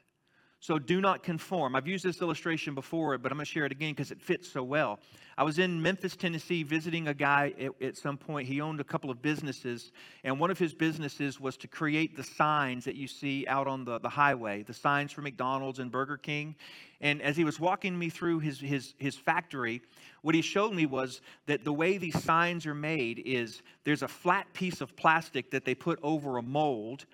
So 0.58 0.76
do 0.80 1.00
not 1.00 1.22
conform. 1.22 1.76
I've 1.76 1.86
used 1.86 2.04
this 2.04 2.20
illustration 2.20 2.74
before, 2.74 3.16
but 3.16 3.30
I'm 3.30 3.38
going 3.38 3.46
to 3.46 3.52
share 3.52 3.64
it 3.64 3.70
again 3.70 3.92
because 3.92 4.10
it 4.10 4.20
fits 4.20 4.50
so 4.50 4.64
well. 4.64 4.98
I 5.38 5.44
was 5.44 5.60
in 5.60 5.80
Memphis, 5.80 6.16
Tennessee, 6.16 6.64
visiting 6.64 7.06
a 7.06 7.14
guy 7.14 7.54
at, 7.60 7.80
at, 7.80 7.96
some 7.96 8.18
point. 8.18 8.48
He 8.48 8.60
owned 8.60 8.80
a 8.80 8.84
couple 8.84 9.08
of 9.08 9.22
businesses, 9.22 9.92
and 10.24 10.40
one 10.40 10.50
of 10.50 10.58
his 10.58 10.74
businesses 10.74 11.38
was 11.38 11.56
to 11.58 11.68
create 11.68 12.16
the 12.16 12.24
signs 12.24 12.84
that 12.86 12.96
you 12.96 13.06
see 13.06 13.46
out 13.46 13.68
on 13.68 13.84
the, 13.84 14.00
the 14.00 14.08
highway, 14.08 14.64
the 14.64 14.74
signs 14.74 15.12
for 15.12 15.22
McDonald's 15.22 15.78
and 15.78 15.92
Burger 15.92 16.16
King. 16.16 16.56
And 17.00 17.22
as 17.22 17.36
he 17.36 17.44
was 17.44 17.60
walking 17.60 17.96
me 17.96 18.10
through 18.10 18.40
his, 18.40 18.58
his, 18.58 18.94
his 18.98 19.14
factory, 19.14 19.80
what 20.22 20.34
he 20.34 20.42
showed 20.42 20.74
me 20.74 20.86
was 20.86 21.20
that 21.46 21.64
the 21.64 21.72
way 21.72 21.98
these 21.98 22.20
signs 22.20 22.66
are 22.66 22.74
made 22.74 23.22
is 23.24 23.62
there's 23.84 24.02
a 24.02 24.08
flat 24.08 24.52
piece 24.54 24.80
of 24.80 24.96
plastic 24.96 25.52
that 25.52 25.64
they 25.64 25.76
put 25.76 26.00
over 26.02 26.36
a 26.36 26.42
mold, 26.42 27.06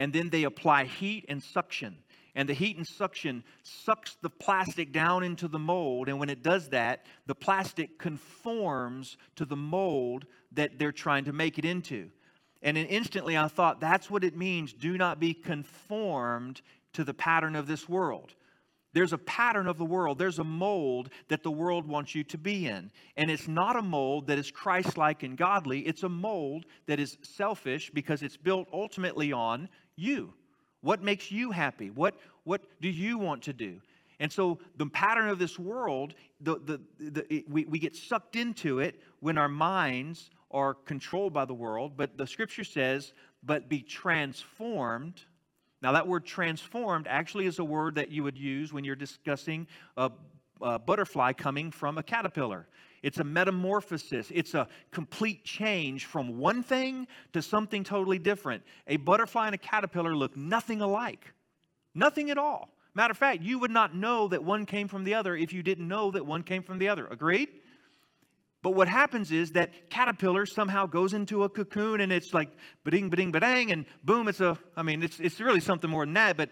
and 0.00 0.12
then 0.12 0.30
they 0.30 0.44
apply 0.44 0.84
heat 0.84 1.24
and 1.28 1.42
suction 1.42 1.96
and 2.34 2.48
the 2.48 2.54
heat 2.54 2.76
and 2.76 2.86
suction 2.86 3.44
sucks 3.62 4.16
the 4.16 4.30
plastic 4.30 4.92
down 4.92 5.22
into 5.22 5.46
the 5.46 5.58
mold. 5.58 6.08
And 6.08 6.18
when 6.18 6.30
it 6.30 6.42
does 6.42 6.68
that, 6.70 7.06
the 7.26 7.34
plastic 7.34 7.98
conforms 7.98 9.16
to 9.36 9.44
the 9.44 9.56
mold 9.56 10.26
that 10.52 10.78
they're 10.78 10.92
trying 10.92 11.24
to 11.26 11.32
make 11.32 11.58
it 11.58 11.64
into. 11.64 12.10
And 12.62 12.76
then 12.76 12.86
instantly 12.86 13.36
I 13.36 13.46
thought, 13.48 13.80
that's 13.80 14.10
what 14.10 14.24
it 14.24 14.36
means 14.36 14.72
do 14.72 14.98
not 14.98 15.20
be 15.20 15.32
conformed 15.32 16.60
to 16.94 17.04
the 17.04 17.14
pattern 17.14 17.54
of 17.54 17.66
this 17.66 17.88
world. 17.88 18.34
There's 18.94 19.12
a 19.12 19.18
pattern 19.18 19.66
of 19.66 19.76
the 19.76 19.84
world. 19.84 20.18
There's 20.18 20.38
a 20.38 20.44
mold 20.44 21.10
that 21.28 21.42
the 21.42 21.50
world 21.50 21.86
wants 21.86 22.14
you 22.14 22.22
to 22.24 22.38
be 22.38 22.66
in. 22.66 22.92
And 23.16 23.28
it's 23.28 23.48
not 23.48 23.76
a 23.76 23.82
mold 23.82 24.28
that 24.28 24.38
is 24.38 24.52
Christ 24.52 24.96
like 24.96 25.24
and 25.24 25.36
godly. 25.36 25.80
It's 25.80 26.04
a 26.04 26.08
mold 26.08 26.66
that 26.86 27.00
is 27.00 27.18
selfish 27.22 27.90
because 27.92 28.22
it's 28.22 28.36
built 28.36 28.68
ultimately 28.72 29.32
on 29.32 29.68
you. 29.96 30.32
What 30.80 31.02
makes 31.02 31.30
you 31.30 31.50
happy? 31.50 31.90
What, 31.90 32.14
what 32.44 32.62
do 32.80 32.88
you 32.88 33.18
want 33.18 33.42
to 33.44 33.52
do? 33.52 33.80
And 34.20 34.30
so 34.30 34.58
the 34.76 34.86
pattern 34.86 35.28
of 35.28 35.38
this 35.38 35.58
world, 35.58 36.14
the, 36.40 36.56
the, 36.56 36.80
the, 37.10 37.34
it, 37.34 37.48
we, 37.48 37.64
we 37.64 37.78
get 37.78 37.96
sucked 37.96 38.36
into 38.36 38.78
it 38.78 39.00
when 39.20 39.38
our 39.38 39.48
minds 39.48 40.30
are 40.50 40.74
controlled 40.74 41.32
by 41.32 41.44
the 41.44 41.54
world. 41.54 41.92
But 41.96 42.16
the 42.16 42.26
scripture 42.26 42.64
says, 42.64 43.12
but 43.42 43.68
be 43.68 43.80
transformed. 43.80 45.22
Now, 45.82 45.92
that 45.92 46.06
word 46.06 46.24
transformed 46.24 47.06
actually 47.08 47.46
is 47.46 47.58
a 47.58 47.64
word 47.64 47.96
that 47.96 48.10
you 48.10 48.22
would 48.22 48.38
use 48.38 48.72
when 48.72 48.84
you're 48.84 48.94
discussing 48.96 49.66
a, 49.96 50.10
a 50.60 50.78
butterfly 50.78 51.32
coming 51.32 51.70
from 51.70 51.98
a 51.98 52.02
caterpillar. 52.02 52.68
It's 53.04 53.18
a 53.18 53.24
metamorphosis. 53.24 54.32
It's 54.34 54.54
a 54.54 54.66
complete 54.90 55.44
change 55.44 56.06
from 56.06 56.38
one 56.38 56.62
thing 56.62 57.06
to 57.34 57.42
something 57.42 57.84
totally 57.84 58.18
different. 58.18 58.62
A 58.86 58.96
butterfly 58.96 59.44
and 59.44 59.54
a 59.54 59.58
caterpillar 59.58 60.16
look 60.16 60.34
nothing 60.38 60.80
alike. 60.80 61.34
Nothing 61.94 62.30
at 62.30 62.38
all. 62.38 62.70
Matter 62.94 63.10
of 63.10 63.18
fact, 63.18 63.42
you 63.42 63.58
would 63.58 63.70
not 63.70 63.94
know 63.94 64.28
that 64.28 64.42
one 64.42 64.64
came 64.64 64.88
from 64.88 65.04
the 65.04 65.12
other 65.12 65.36
if 65.36 65.52
you 65.52 65.62
didn't 65.62 65.86
know 65.86 66.12
that 66.12 66.24
one 66.24 66.42
came 66.42 66.62
from 66.62 66.78
the 66.78 66.88
other. 66.88 67.06
Agreed? 67.06 67.50
But 68.62 68.70
what 68.70 68.88
happens 68.88 69.30
is 69.30 69.52
that 69.52 69.90
caterpillar 69.90 70.46
somehow 70.46 70.86
goes 70.86 71.12
into 71.12 71.44
a 71.44 71.50
cocoon 71.50 72.00
and 72.00 72.10
it's 72.10 72.32
like 72.32 72.48
ba-ding, 72.84 73.10
ba-ding, 73.10 73.30
ba-dang, 73.30 73.70
and 73.70 73.84
boom, 74.02 74.28
it's 74.28 74.40
a, 74.40 74.58
I 74.74 74.82
mean, 74.82 75.02
it's, 75.02 75.20
it's 75.20 75.38
really 75.38 75.60
something 75.60 75.90
more 75.90 76.06
than 76.06 76.14
that, 76.14 76.38
but 76.38 76.48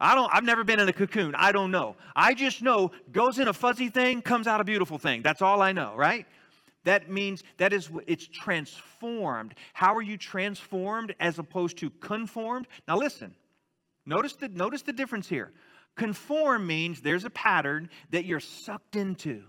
I 0.00 0.14
don't, 0.14 0.30
I've 0.32 0.44
never 0.44 0.64
been 0.64 0.80
in 0.80 0.88
a 0.88 0.92
cocoon. 0.92 1.34
I 1.34 1.52
don't 1.52 1.70
know. 1.70 1.96
I 2.14 2.34
just 2.34 2.62
know 2.62 2.92
goes 3.12 3.38
in 3.38 3.48
a 3.48 3.52
fuzzy 3.52 3.88
thing, 3.88 4.22
comes 4.22 4.46
out 4.46 4.60
a 4.60 4.64
beautiful 4.64 4.98
thing. 4.98 5.22
That's 5.22 5.42
all 5.42 5.62
I 5.62 5.72
know, 5.72 5.94
right? 5.96 6.26
That 6.84 7.10
means 7.10 7.42
that 7.58 7.72
is 7.72 7.90
it's 8.06 8.26
transformed. 8.26 9.54
How 9.72 9.94
are 9.94 10.02
you 10.02 10.16
transformed 10.16 11.14
as 11.20 11.38
opposed 11.38 11.78
to 11.78 11.90
conformed? 11.90 12.66
Now 12.86 12.96
listen. 12.96 13.34
Notice 14.06 14.34
the 14.34 14.48
notice 14.48 14.82
the 14.82 14.92
difference 14.92 15.28
here. 15.28 15.52
Conform 15.96 16.66
means 16.66 17.00
there's 17.00 17.24
a 17.24 17.30
pattern 17.30 17.90
that 18.10 18.24
you're 18.24 18.40
sucked 18.40 18.96
into. 18.96 19.42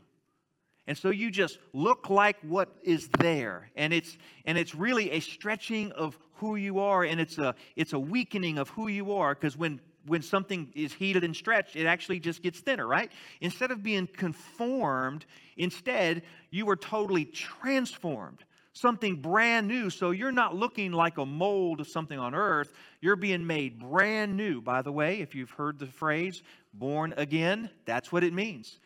And 0.88 0.98
so 0.98 1.12
you 1.12 1.30
just 1.30 1.60
look 1.72 2.10
like 2.10 2.36
what 2.42 2.76
is 2.84 3.08
there. 3.20 3.70
And 3.76 3.94
it's 3.94 4.18
and 4.46 4.58
it's 4.58 4.74
really 4.74 5.12
a 5.12 5.20
stretching 5.20 5.92
of 5.92 6.18
who 6.34 6.56
you 6.56 6.80
are 6.80 7.04
and 7.04 7.22
it's 7.22 7.38
a 7.38 7.54
it's 7.76 7.94
a 7.94 8.00
weakening 8.00 8.58
of 8.58 8.70
who 8.70 8.88
you 8.88 9.14
are 9.14 9.36
because 9.36 9.56
when 9.56 9.80
when 10.10 10.24
something 10.24 10.72
is 10.74 10.92
heated 10.92 11.24
and 11.24 11.36
stretched, 11.36 11.76
it 11.76 11.86
actually 11.86 12.20
just 12.20 12.42
gets 12.42 12.60
thinner, 12.60 12.88
right? 12.88 13.12
Instead 13.42 13.70
of 13.70 13.84
being 13.84 14.08
conformed, 14.08 15.26
instead, 15.56 16.24
you 16.50 16.68
are 16.70 16.76
totally 16.76 17.26
transformed. 17.26 18.44
Something 18.74 19.18
brand 19.18 19.68
new. 19.68 19.90
So 19.90 20.12
you're 20.12 20.32
not 20.32 20.56
looking 20.56 20.92
like 20.92 21.18
a 21.18 21.26
mold 21.26 21.80
of 21.80 21.88
something 21.88 22.18
on 22.18 22.34
earth. 22.34 22.74
You're 23.02 23.16
being 23.16 23.46
made 23.46 23.80
brand 23.80 24.36
new. 24.36 24.62
By 24.62 24.82
the 24.82 24.92
way, 24.92 25.22
if 25.22 25.36
you've 25.36 25.52
heard 25.52 25.78
the 25.78 25.88
phrase 25.88 26.42
born 26.74 27.14
again, 27.18 27.70
that's 27.86 28.12
what 28.12 28.24
it 28.24 28.34
means. 28.34 28.80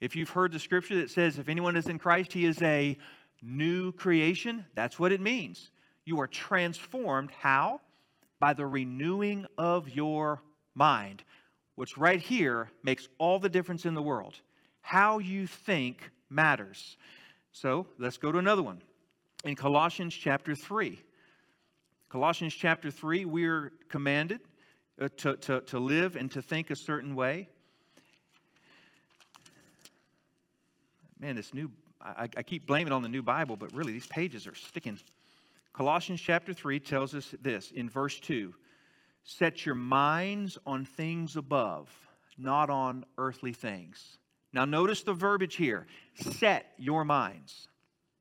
If 0.00 0.14
you've 0.14 0.30
heard 0.30 0.52
the 0.52 0.58
scripture 0.60 0.96
that 0.96 1.10
says, 1.10 1.38
if 1.38 1.48
anyone 1.48 1.76
is 1.76 1.86
in 1.86 1.98
Christ, 1.98 2.32
he 2.32 2.44
is 2.44 2.62
a 2.62 2.96
new 3.42 3.92
creation, 3.92 4.64
that's 4.74 4.98
what 4.98 5.10
it 5.12 5.20
means. 5.20 5.70
You 6.04 6.20
are 6.20 6.28
transformed. 6.28 7.30
How? 7.30 7.80
By 8.38 8.52
the 8.52 8.66
renewing 8.66 9.46
of 9.56 9.88
your 9.88 10.40
mind, 10.78 11.24
which 11.74 11.98
right 11.98 12.20
here 12.20 12.70
makes 12.82 13.08
all 13.18 13.38
the 13.38 13.48
difference 13.48 13.84
in 13.84 13.94
the 13.94 14.02
world. 14.02 14.40
How 14.80 15.18
you 15.18 15.46
think 15.46 16.10
matters. 16.30 16.96
So 17.52 17.86
let's 17.98 18.16
go 18.16 18.32
to 18.32 18.38
another 18.38 18.62
one. 18.62 18.80
In 19.44 19.54
Colossians 19.56 20.14
chapter 20.14 20.54
3. 20.54 20.98
Colossians 22.08 22.54
chapter 22.54 22.90
3, 22.90 23.26
we're 23.26 23.72
commanded 23.90 24.40
uh, 25.00 25.08
to, 25.18 25.36
to, 25.36 25.60
to 25.62 25.78
live 25.78 26.16
and 26.16 26.30
to 26.30 26.40
think 26.40 26.70
a 26.70 26.76
certain 26.76 27.14
way. 27.14 27.48
Man, 31.20 31.36
this 31.36 31.52
new, 31.52 31.70
I, 32.00 32.28
I 32.36 32.42
keep 32.42 32.66
blaming 32.66 32.92
on 32.92 33.02
the 33.02 33.08
new 33.08 33.22
Bible, 33.22 33.56
but 33.56 33.74
really 33.74 33.92
these 33.92 34.06
pages 34.06 34.46
are 34.46 34.54
sticking. 34.54 34.98
Colossians 35.74 36.20
chapter 36.20 36.54
3 36.54 36.80
tells 36.80 37.14
us 37.14 37.34
this 37.42 37.72
in 37.72 37.90
verse 37.90 38.18
2 38.20 38.54
Set 39.30 39.66
your 39.66 39.74
minds 39.74 40.56
on 40.64 40.86
things 40.86 41.36
above, 41.36 41.90
not 42.38 42.70
on 42.70 43.04
earthly 43.18 43.52
things. 43.52 44.16
Now, 44.54 44.64
notice 44.64 45.02
the 45.02 45.12
verbiage 45.12 45.56
here 45.56 45.86
set 46.14 46.72
your 46.78 47.04
minds. 47.04 47.68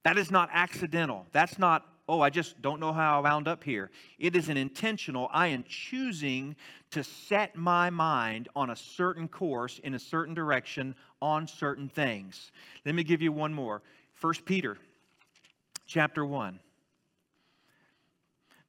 That 0.03 0.17
is 0.17 0.31
not 0.31 0.49
accidental. 0.51 1.25
That's 1.31 1.57
not, 1.57 1.85
oh, 2.09 2.19
I 2.19 2.29
just 2.29 2.61
don't 2.61 2.81
know 2.81 2.91
how 2.91 3.19
I 3.19 3.21
wound 3.21 3.47
up 3.47 3.63
here. 3.63 3.89
It 4.19 4.35
is 4.35 4.49
an 4.49 4.57
intentional, 4.57 5.29
I 5.31 5.47
am 5.47 5.63
choosing 5.69 6.57
to 6.91 7.05
set 7.05 7.55
my 7.55 7.89
mind 7.89 8.49
on 8.53 8.71
a 8.71 8.75
certain 8.75 9.29
course 9.29 9.79
in 9.85 9.93
a 9.93 9.99
certain 9.99 10.33
direction 10.33 10.93
on 11.21 11.47
certain 11.47 11.87
things. 11.87 12.51
Let 12.85 12.95
me 12.95 13.05
give 13.05 13.21
you 13.21 13.31
one 13.31 13.53
more. 13.53 13.81
1 14.19 14.33
Peter 14.43 14.77
chapter 15.85 16.25
1. 16.25 16.59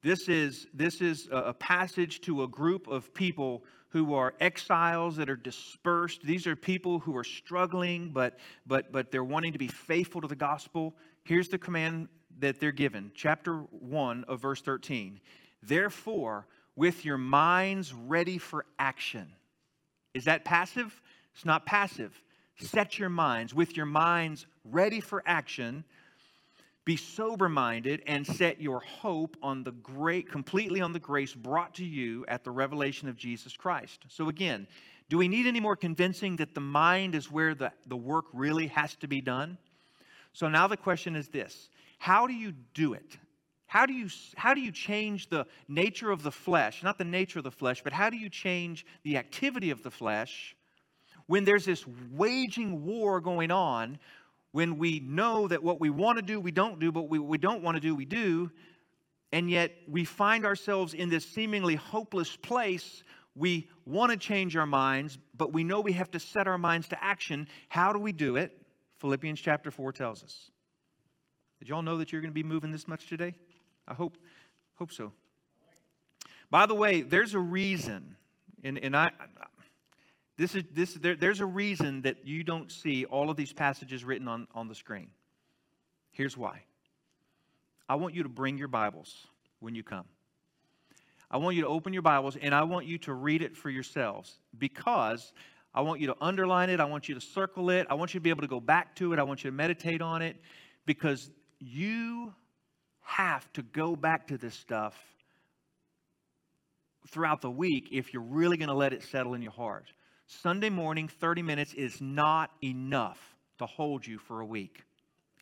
This 0.02 0.28
is, 0.28 0.66
this 0.72 1.00
is 1.00 1.28
a 1.32 1.52
passage 1.52 2.20
to 2.22 2.44
a 2.44 2.48
group 2.48 2.86
of 2.86 3.12
people 3.14 3.64
who 3.88 4.14
are 4.14 4.34
exiles 4.40 5.16
that 5.16 5.28
are 5.28 5.36
dispersed. 5.36 6.22
These 6.22 6.46
are 6.46 6.54
people 6.54 7.00
who 7.00 7.16
are 7.16 7.24
struggling, 7.24 8.10
but, 8.10 8.38
but, 8.66 8.92
but 8.92 9.10
they're 9.10 9.24
wanting 9.24 9.52
to 9.54 9.58
be 9.58 9.68
faithful 9.68 10.20
to 10.20 10.28
the 10.28 10.36
gospel. 10.36 10.94
Here's 11.24 11.48
the 11.48 11.58
command 11.58 12.08
that 12.38 12.60
they're 12.60 12.70
given, 12.70 13.10
chapter 13.14 13.56
1 13.56 14.24
of 14.28 14.40
verse 14.40 14.60
13. 14.60 15.20
Therefore, 15.62 16.46
with 16.76 17.04
your 17.04 17.18
minds 17.18 17.92
ready 17.92 18.38
for 18.38 18.64
action. 18.78 19.32
Is 20.14 20.26
that 20.26 20.44
passive? 20.44 21.02
It's 21.34 21.44
not 21.44 21.66
passive. 21.66 22.22
Set 22.60 22.98
your 22.98 23.08
minds 23.08 23.54
with 23.54 23.76
your 23.76 23.86
minds 23.86 24.46
ready 24.64 25.00
for 25.00 25.22
action 25.26 25.84
be 26.88 26.96
sober 26.96 27.50
minded 27.50 28.02
and 28.06 28.26
set 28.26 28.62
your 28.62 28.80
hope 28.80 29.36
on 29.42 29.62
the 29.62 29.72
great, 29.72 30.26
completely 30.26 30.80
on 30.80 30.90
the 30.94 30.98
grace 30.98 31.34
brought 31.34 31.74
to 31.74 31.84
you 31.84 32.24
at 32.28 32.44
the 32.44 32.50
revelation 32.50 33.10
of 33.10 33.16
Jesus 33.18 33.54
Christ. 33.54 34.06
So, 34.08 34.30
again, 34.30 34.66
do 35.10 35.18
we 35.18 35.28
need 35.28 35.46
any 35.46 35.60
more 35.60 35.76
convincing 35.76 36.36
that 36.36 36.54
the 36.54 36.62
mind 36.62 37.14
is 37.14 37.30
where 37.30 37.54
the, 37.54 37.72
the 37.88 37.96
work 37.96 38.24
really 38.32 38.68
has 38.68 38.96
to 38.96 39.06
be 39.06 39.20
done? 39.20 39.58
So, 40.32 40.48
now 40.48 40.66
the 40.66 40.78
question 40.78 41.14
is 41.14 41.28
this 41.28 41.68
How 41.98 42.26
do 42.26 42.32
you 42.32 42.54
do 42.72 42.94
it? 42.94 43.18
How 43.66 43.84
do, 43.84 43.92
you, 43.92 44.08
how 44.34 44.54
do 44.54 44.62
you 44.62 44.72
change 44.72 45.28
the 45.28 45.46
nature 45.68 46.10
of 46.10 46.22
the 46.22 46.32
flesh? 46.32 46.82
Not 46.82 46.96
the 46.96 47.04
nature 47.04 47.38
of 47.38 47.44
the 47.44 47.50
flesh, 47.50 47.82
but 47.84 47.92
how 47.92 48.08
do 48.08 48.16
you 48.16 48.30
change 48.30 48.86
the 49.02 49.18
activity 49.18 49.68
of 49.68 49.82
the 49.82 49.90
flesh 49.90 50.56
when 51.26 51.44
there's 51.44 51.66
this 51.66 51.84
waging 52.12 52.86
war 52.86 53.20
going 53.20 53.50
on 53.50 53.98
when 54.52 54.78
we 54.78 55.00
know 55.00 55.48
that 55.48 55.62
what 55.62 55.80
we 55.80 55.90
want 55.90 56.18
to 56.18 56.22
do, 56.22 56.40
we 56.40 56.50
don't 56.50 56.78
do, 56.78 56.90
but 56.90 57.02
what 57.02 57.10
we, 57.10 57.18
we 57.18 57.38
don't 57.38 57.62
want 57.62 57.76
to 57.76 57.80
do, 57.80 57.94
we 57.94 58.04
do, 58.04 58.50
and 59.32 59.50
yet 59.50 59.72
we 59.86 60.04
find 60.04 60.46
ourselves 60.46 60.94
in 60.94 61.08
this 61.08 61.24
seemingly 61.26 61.74
hopeless 61.74 62.36
place. 62.36 63.04
We 63.34 63.68
want 63.84 64.10
to 64.10 64.16
change 64.16 64.56
our 64.56 64.66
minds, 64.66 65.18
but 65.36 65.52
we 65.52 65.64
know 65.64 65.80
we 65.80 65.92
have 65.92 66.10
to 66.12 66.20
set 66.20 66.48
our 66.48 66.58
minds 66.58 66.88
to 66.88 67.04
action. 67.04 67.46
How 67.68 67.92
do 67.92 67.98
we 67.98 68.12
do 68.12 68.36
it? 68.36 68.52
Philippians 68.98 69.40
chapter 69.40 69.70
4 69.70 69.92
tells 69.92 70.24
us. 70.24 70.50
Did 71.58 71.68
y'all 71.68 71.82
know 71.82 71.98
that 71.98 72.10
you're 72.10 72.20
going 72.20 72.30
to 72.30 72.34
be 72.34 72.42
moving 72.42 72.72
this 72.72 72.88
much 72.88 73.06
today? 73.08 73.34
I 73.86 73.94
hope, 73.94 74.16
hope 74.76 74.92
so. 74.92 75.12
By 76.50 76.66
the 76.66 76.74
way, 76.74 77.02
there's 77.02 77.34
a 77.34 77.38
reason, 77.38 78.16
and, 78.64 78.78
and 78.78 78.96
I, 78.96 79.10
This 80.38 80.54
is, 80.54 80.62
this, 80.72 80.94
there, 80.94 81.16
there's 81.16 81.40
a 81.40 81.46
reason 81.46 82.02
that 82.02 82.24
you 82.24 82.44
don't 82.44 82.70
see 82.70 83.04
all 83.04 83.28
of 83.28 83.36
these 83.36 83.52
passages 83.52 84.04
written 84.04 84.28
on, 84.28 84.46
on 84.54 84.68
the 84.68 84.74
screen. 84.74 85.08
Here's 86.12 86.36
why. 86.36 86.62
I 87.88 87.96
want 87.96 88.14
you 88.14 88.22
to 88.22 88.28
bring 88.28 88.56
your 88.56 88.68
Bibles 88.68 89.26
when 89.58 89.74
you 89.74 89.82
come. 89.82 90.04
I 91.28 91.38
want 91.38 91.56
you 91.56 91.62
to 91.62 91.68
open 91.68 91.92
your 91.92 92.02
Bibles 92.02 92.36
and 92.40 92.54
I 92.54 92.62
want 92.62 92.86
you 92.86 92.98
to 92.98 93.12
read 93.12 93.42
it 93.42 93.56
for 93.56 93.68
yourselves 93.68 94.38
because 94.56 95.32
I 95.74 95.80
want 95.80 96.00
you 96.00 96.06
to 96.06 96.16
underline 96.20 96.70
it. 96.70 96.78
I 96.78 96.84
want 96.84 97.08
you 97.08 97.16
to 97.16 97.20
circle 97.20 97.70
it. 97.70 97.88
I 97.90 97.94
want 97.94 98.14
you 98.14 98.20
to 98.20 98.24
be 98.24 98.30
able 98.30 98.42
to 98.42 98.48
go 98.48 98.60
back 98.60 98.94
to 98.96 99.12
it. 99.12 99.18
I 99.18 99.24
want 99.24 99.42
you 99.42 99.50
to 99.50 99.56
meditate 99.56 100.00
on 100.00 100.22
it 100.22 100.36
because 100.86 101.30
you 101.58 102.32
have 103.00 103.52
to 103.54 103.62
go 103.62 103.96
back 103.96 104.28
to 104.28 104.38
this 104.38 104.54
stuff 104.54 104.94
throughout 107.08 107.40
the 107.40 107.50
week 107.50 107.88
if 107.90 108.12
you're 108.12 108.22
really 108.22 108.56
going 108.56 108.68
to 108.68 108.74
let 108.74 108.92
it 108.92 109.02
settle 109.02 109.34
in 109.34 109.42
your 109.42 109.52
heart. 109.52 109.92
Sunday 110.28 110.68
morning, 110.68 111.08
30 111.08 111.42
minutes 111.42 111.72
is 111.72 112.02
not 112.02 112.50
enough 112.62 113.18
to 113.58 113.66
hold 113.66 114.06
you 114.06 114.18
for 114.18 114.40
a 114.40 114.46
week. 114.46 114.84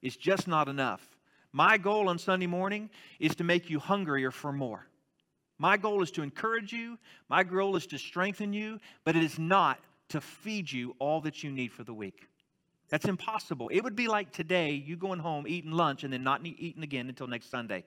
It's 0.01 0.17
just 0.17 0.47
not 0.47 0.69
enough. 0.69 1.05
My 1.53 1.77
goal 1.77 2.09
on 2.09 2.19
Sunday 2.19 2.47
morning 2.47 2.89
is 3.19 3.35
to 3.37 3.45
make 3.45 3.69
you 3.69 3.81
hungrier 3.81 4.31
for 4.31 4.53
more. 4.53 4.87
My 5.59 5.77
goal 5.77 6.03
is 6.03 6.13
to 6.13 6.23
encourage 6.23 6.73
you, 6.73 6.99
my 7.29 7.43
goal 7.43 7.75
is 7.75 7.87
to 7.89 7.99
strengthen 7.99 8.53
you, 8.53 8.79
but 9.05 9.17
it 9.17 9.25
is 9.25 9.41
not 9.41 9.81
to 10.11 10.21
feed 10.21 10.71
you 10.71 10.95
all 11.01 11.21
that 11.23 11.43
you 11.43 11.51
need 11.51 11.73
for 11.73 11.83
the 11.83 11.95
week. 11.95 12.29
That's 12.89 13.07
impossible. 13.07 13.69
It 13.73 13.83
would 13.83 13.97
be 13.97 14.07
like 14.07 14.31
today, 14.31 14.71
you 14.71 14.97
going 14.97 15.19
home, 15.19 15.47
eating 15.49 15.73
lunch, 15.73 16.05
and 16.05 16.13
then 16.13 16.23
not 16.23 16.47
eating 16.47 16.85
again 16.85 17.09
until 17.09 17.27
next 17.27 17.51
Sunday. 17.51 17.85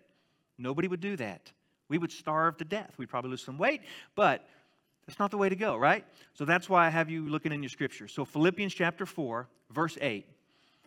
Nobody 0.58 0.90
would 0.90 1.00
do 1.00 1.16
that. 1.16 1.54
We 1.88 1.98
would 1.98 2.12
starve 2.12 2.58
to 2.58 2.66
death. 2.66 2.94
We'd 2.98 3.10
probably 3.10 3.32
lose 3.32 3.44
some 3.44 3.58
weight, 3.58 3.82
but 4.16 4.46
that's 5.10 5.18
not 5.18 5.32
the 5.32 5.38
way 5.38 5.50
to 5.50 5.56
go, 5.56 5.76
right? 5.76 6.06
So 6.36 6.46
that's 6.46 6.70
why 6.70 6.86
I 6.86 6.90
have 6.90 7.10
you 7.10 7.28
looking 7.28 7.52
in 7.52 7.64
your 7.64 7.70
scripture. 7.72 8.08
So, 8.08 8.26
Philippians 8.26 8.76
chapter 8.76 9.08
4, 9.08 9.48
verse 9.72 9.98
8. 10.00 10.24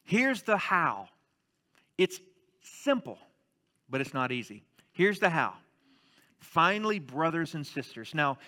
Here's 0.05 0.43
the 0.43 0.57
how. 0.57 1.09
It's 1.99 2.21
simple, 2.61 3.19
but 3.91 4.01
it's 4.01 4.15
not 4.15 4.31
easy. 4.31 4.63
Here's 4.93 5.19
the 5.19 5.29
how. 5.29 5.55
Finally, 6.39 7.01
brothers 7.01 7.55
and 7.55 7.67
sisters. 7.67 8.15
Now, 8.15 8.39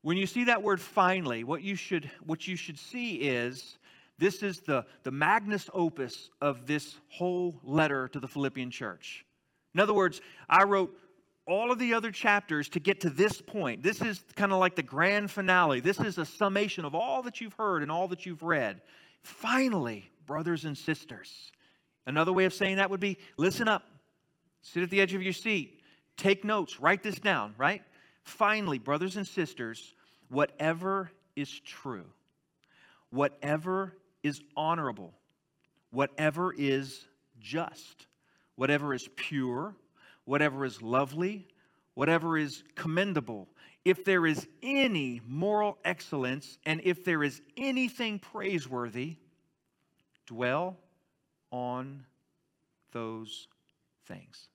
when 0.00 0.16
you 0.16 0.26
see 0.26 0.44
that 0.44 0.62
word 0.62 0.80
finally, 0.80 1.44
what 1.44 1.60
you 1.60 1.74
should, 1.74 2.10
what 2.24 2.48
you 2.48 2.56
should 2.56 2.78
see 2.78 3.16
is 3.16 3.76
this 4.16 4.42
is 4.42 4.60
the, 4.60 4.86
the 5.02 5.10
magnus 5.10 5.68
opus 5.74 6.30
of 6.40 6.66
this 6.66 6.96
whole 7.10 7.60
letter 7.62 8.08
to 8.08 8.18
the 8.18 8.28
Philippian 8.28 8.70
church. 8.70 9.26
In 9.74 9.80
other 9.80 9.92
words, 9.92 10.22
I 10.48 10.64
wrote 10.64 10.98
all 11.48 11.72
of 11.72 11.78
the 11.78 11.94
other 11.94 12.10
chapters 12.10 12.68
to 12.68 12.78
get 12.78 13.00
to 13.00 13.10
this 13.10 13.40
point. 13.40 13.82
This 13.82 14.02
is 14.02 14.22
kind 14.36 14.52
of 14.52 14.58
like 14.58 14.76
the 14.76 14.82
grand 14.82 15.30
finale. 15.30 15.80
This 15.80 15.98
is 15.98 16.18
a 16.18 16.26
summation 16.26 16.84
of 16.84 16.94
all 16.94 17.22
that 17.22 17.40
you've 17.40 17.54
heard 17.54 17.82
and 17.82 17.90
all 17.90 18.06
that 18.08 18.26
you've 18.26 18.42
read. 18.42 18.82
Finally, 19.22 20.10
brothers 20.26 20.66
and 20.66 20.76
sisters. 20.76 21.50
Another 22.06 22.32
way 22.32 22.44
of 22.44 22.52
saying 22.52 22.76
that 22.76 22.90
would 22.90 23.00
be 23.00 23.18
listen 23.38 23.66
up, 23.66 23.82
sit 24.60 24.82
at 24.82 24.90
the 24.90 25.00
edge 25.00 25.14
of 25.14 25.22
your 25.22 25.32
seat, 25.32 25.80
take 26.16 26.44
notes, 26.44 26.80
write 26.80 27.02
this 27.02 27.18
down, 27.18 27.54
right? 27.56 27.82
Finally, 28.24 28.78
brothers 28.78 29.16
and 29.16 29.26
sisters, 29.26 29.94
whatever 30.28 31.10
is 31.34 31.60
true, 31.60 32.04
whatever 33.10 33.96
is 34.22 34.42
honorable, 34.54 35.14
whatever 35.90 36.52
is 36.56 37.06
just, 37.40 38.06
whatever 38.56 38.92
is 38.92 39.08
pure, 39.16 39.74
whatever 40.28 40.64
is 40.64 40.82
lovely, 40.82 41.48
whatever 41.94 42.36
is 42.36 42.62
commendable, 42.74 43.48
if 43.84 44.04
there 44.04 44.26
is 44.26 44.46
any 44.62 45.20
moral 45.26 45.78
excellence, 45.84 46.58
and 46.66 46.80
if 46.84 47.04
there 47.04 47.22
is 47.22 47.40
anything 47.56 48.18
praiseworthy, 48.18 49.16
dwell 50.26 50.76
on 51.50 52.04
those 52.92 53.48
things. 54.06 54.48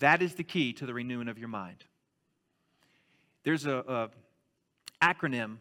That 0.00 0.22
is 0.22 0.34
the 0.34 0.44
key 0.44 0.72
to 0.74 0.86
the 0.86 0.94
renewing 0.94 1.28
of 1.28 1.38
your 1.38 1.48
mind. 1.48 1.84
There's 3.44 3.66
a, 3.66 3.76
a 3.76 4.10
acronym 5.00 5.58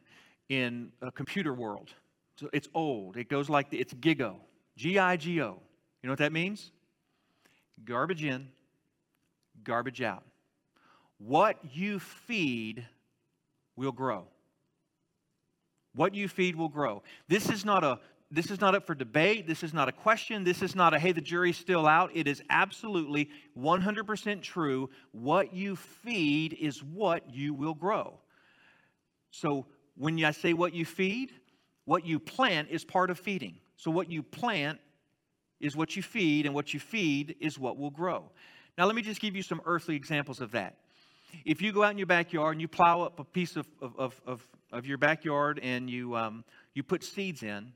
in 0.50 0.92
a 1.02 1.12
computer 1.12 1.54
world 1.54 1.94
so 2.36 2.50
it's 2.52 2.68
old. 2.74 3.18
It 3.18 3.30
goes 3.30 3.50
like 3.50 3.70
the, 3.70 3.80
it's 3.80 3.94
GIGO, 3.94 4.36
G 4.76 4.98
I 4.98 5.18
G 5.18 5.42
O. 5.42 5.62
You 6.02 6.08
know 6.08 6.12
what 6.12 6.20
that 6.20 6.34
means? 6.34 6.72
Garbage 7.86 8.24
in, 8.24 8.50
garbage 9.64 10.02
out. 10.02 10.24
What 11.18 11.58
you 11.72 12.00
feed 12.00 12.86
will 13.76 13.92
grow. 13.92 14.28
What 15.96 16.16
you 16.16 16.28
feed 16.28 16.56
will 16.56 16.70
grow. 16.70 17.04
This 17.28 17.50
is 17.50 17.64
not 17.64 17.84
a 17.84 18.00
this 18.32 18.50
is 18.50 18.60
not 18.60 18.74
up 18.74 18.88
for 18.88 18.96
debate. 18.96 19.46
This 19.46 19.62
is 19.62 19.76
not 19.76 19.88
a 19.88 19.92
question. 19.92 20.44
This 20.44 20.64
is 20.64 20.76
not 20.76 20.96
a 20.96 21.00
hey, 21.00 21.12
the 21.12 21.22
jury's 21.22 21.58
still 21.58 21.86
out. 21.86 22.10
It 22.16 22.28
is 22.28 22.42
absolutely 22.50 23.30
100% 23.56 24.42
true. 24.42 24.90
What 25.12 25.54
you 25.54 25.76
feed 25.76 26.58
is 26.60 26.84
what 26.84 27.32
you 27.32 27.54
will 27.54 27.76
grow. 27.76 28.18
So 29.30 29.68
when 29.96 30.24
I 30.26 30.32
say 30.32 30.54
what 30.54 30.74
you 30.74 30.84
feed, 30.84 31.32
what 31.86 32.06
you 32.06 32.20
plant 32.20 32.70
is 32.72 32.84
part 32.84 33.10
of 33.10 33.20
feeding. 33.20 33.58
So, 33.76 33.92
what 33.92 34.10
you 34.10 34.24
plant 34.24 34.80
is 35.60 35.76
what 35.76 35.96
you 35.96 36.04
feed, 36.04 36.46
and 36.46 36.56
what 36.56 36.74
you 36.74 36.80
feed 36.80 37.36
is 37.40 37.60
what 37.60 37.78
will 37.78 37.90
grow. 37.90 38.30
Now, 38.78 38.86
let 38.86 38.96
me 38.96 39.02
just 39.02 39.22
give 39.22 39.36
you 39.36 39.44
some 39.44 39.62
earthly 39.66 39.96
examples 39.96 40.42
of 40.42 40.52
that. 40.52 40.78
If 41.46 41.62
you 41.62 41.72
go 41.72 41.84
out 41.84 41.92
in 41.92 41.98
your 41.98 42.08
backyard 42.08 42.54
and 42.54 42.62
you 42.62 42.68
plow 42.68 43.02
up 43.02 43.20
a 43.20 43.24
piece 43.24 43.56
of, 43.56 43.68
of, 43.82 44.20
of, 44.26 44.48
of 44.72 44.86
your 44.86 44.98
backyard 44.98 45.60
and 45.62 45.90
you, 45.90 46.16
um, 46.16 46.44
you 46.74 46.84
put 46.84 47.04
seeds 47.04 47.44
in, 47.44 47.72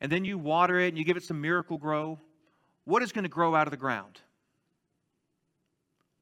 and 0.00 0.12
then 0.12 0.24
you 0.24 0.38
water 0.38 0.78
it 0.78 0.88
and 0.88 0.98
you 0.98 1.04
give 1.04 1.16
it 1.16 1.24
some 1.24 1.40
Miracle-Gro, 1.40 2.18
what 2.84 3.02
is 3.02 3.12
going 3.12 3.24
to 3.24 3.28
grow 3.28 3.54
out 3.54 3.66
of 3.66 3.70
the 3.72 3.76
ground? 3.76 4.20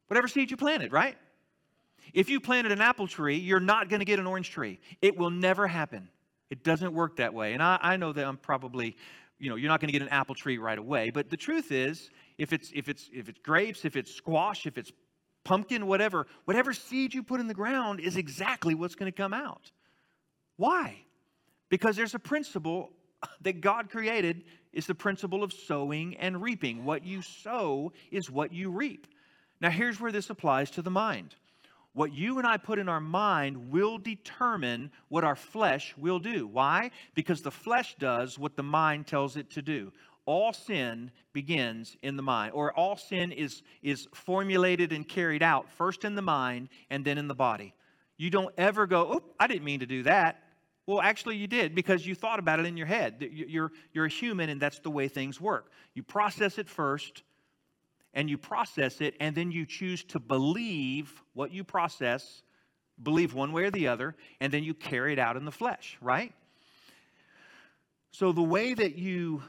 Whatever 0.08 0.28
seed 0.28 0.50
you 0.50 0.56
planted, 0.56 0.92
right? 0.92 1.16
If 2.14 2.30
you 2.30 2.40
planted 2.40 2.72
an 2.72 2.80
apple 2.80 3.06
tree, 3.06 3.36
you're 3.36 3.60
not 3.60 3.88
going 3.88 4.00
to 4.00 4.06
get 4.06 4.18
an 4.18 4.26
orange 4.26 4.50
tree. 4.50 4.78
It 5.02 5.18
will 5.18 5.30
never 5.30 5.66
happen. 5.66 6.08
It 6.48 6.62
doesn't 6.62 6.92
work 6.92 7.16
that 7.16 7.34
way. 7.34 7.52
And 7.52 7.62
I, 7.62 7.78
I 7.82 7.96
know 7.96 8.12
that 8.12 8.24
I'm 8.24 8.36
probably, 8.36 8.96
you 9.38 9.50
know, 9.50 9.56
you're 9.56 9.68
not 9.68 9.80
going 9.80 9.88
to 9.88 9.92
get 9.92 10.02
an 10.02 10.08
apple 10.08 10.34
tree 10.34 10.58
right 10.58 10.78
away. 10.78 11.10
But 11.10 11.28
the 11.28 11.36
truth 11.36 11.72
is, 11.72 12.10
if 12.38 12.52
it's 12.52 12.70
if 12.74 12.88
it's 12.88 13.08
if 13.12 13.28
it's 13.28 13.38
grapes, 13.40 13.84
if 13.84 13.96
it's 13.96 14.12
squash, 14.12 14.66
if 14.66 14.78
it's 14.78 14.92
pumpkin, 15.44 15.86
whatever, 15.86 16.26
whatever 16.44 16.72
seed 16.72 17.14
you 17.14 17.22
put 17.22 17.40
in 17.40 17.46
the 17.46 17.54
ground 17.54 18.00
is 18.00 18.16
exactly 18.16 18.74
what's 18.74 18.96
going 18.96 19.10
to 19.10 19.16
come 19.16 19.32
out. 19.32 19.70
Why? 20.56 20.98
Because 21.68 21.96
there's 21.96 22.14
a 22.14 22.18
principle 22.18 22.90
that 23.42 23.60
God 23.60 23.88
created 23.88 24.44
is 24.72 24.86
the 24.86 24.94
principle 24.94 25.42
of 25.42 25.52
sowing 25.52 26.16
and 26.16 26.42
reaping. 26.42 26.84
What 26.84 27.04
you 27.04 27.22
sow 27.22 27.92
is 28.10 28.30
what 28.30 28.52
you 28.52 28.70
reap. 28.70 29.06
Now 29.60 29.70
here's 29.70 30.00
where 30.00 30.12
this 30.12 30.28
applies 30.28 30.70
to 30.72 30.82
the 30.82 30.90
mind. 30.90 31.34
What 31.94 32.12
you 32.12 32.36
and 32.36 32.46
I 32.46 32.58
put 32.58 32.78
in 32.78 32.90
our 32.90 33.00
mind 33.00 33.70
will 33.70 33.96
determine 33.96 34.90
what 35.08 35.24
our 35.24 35.36
flesh 35.36 35.94
will 35.96 36.18
do. 36.18 36.46
Why? 36.46 36.90
Because 37.14 37.40
the 37.40 37.50
flesh 37.50 37.96
does 37.98 38.38
what 38.38 38.54
the 38.54 38.62
mind 38.62 39.06
tells 39.06 39.38
it 39.38 39.48
to 39.52 39.62
do. 39.62 39.92
All 40.26 40.52
sin 40.52 41.10
begins 41.32 41.96
in 42.02 42.16
the 42.16 42.22
mind, 42.22 42.52
or 42.52 42.72
all 42.72 42.96
sin 42.96 43.32
is, 43.32 43.62
is 43.82 44.08
formulated 44.12 44.92
and 44.92 45.08
carried 45.08 45.42
out 45.42 45.70
first 45.70 46.04
in 46.04 46.16
the 46.16 46.22
mind 46.22 46.68
and 46.90 47.04
then 47.04 47.16
in 47.16 47.28
the 47.28 47.34
body. 47.34 47.74
You 48.16 48.30
don't 48.30 48.52
ever 48.58 48.86
go, 48.86 49.12
oh, 49.12 49.22
I 49.38 49.46
didn't 49.46 49.64
mean 49.64 49.80
to 49.80 49.86
do 49.86 50.02
that. 50.02 50.42
Well, 50.86 51.00
actually, 51.00 51.36
you 51.36 51.46
did 51.46 51.74
because 51.74 52.06
you 52.06 52.14
thought 52.14 52.38
about 52.38 52.60
it 52.60 52.66
in 52.66 52.76
your 52.76 52.86
head. 52.86 53.28
You're, 53.30 53.72
you're 53.92 54.06
a 54.06 54.10
human, 54.10 54.50
and 54.50 54.60
that's 54.60 54.78
the 54.80 54.90
way 54.90 55.08
things 55.08 55.40
work. 55.40 55.70
You 55.94 56.02
process 56.02 56.58
it 56.58 56.68
first, 56.68 57.22
and 58.14 58.30
you 58.30 58.38
process 58.38 59.00
it, 59.00 59.14
and 59.20 59.34
then 59.34 59.50
you 59.50 59.66
choose 59.66 60.02
to 60.04 60.18
believe 60.18 61.22
what 61.34 61.52
you 61.52 61.64
process, 61.64 62.42
believe 63.02 63.34
one 63.34 63.52
way 63.52 63.64
or 63.64 63.70
the 63.70 63.88
other, 63.88 64.16
and 64.40 64.52
then 64.52 64.64
you 64.64 64.74
carry 64.74 65.12
it 65.12 65.18
out 65.18 65.36
in 65.36 65.44
the 65.44 65.52
flesh, 65.52 65.98
right? 66.00 66.32
So 68.12 68.32
the 68.32 68.42
way 68.42 68.72
that 68.72 68.96
you 68.96 69.42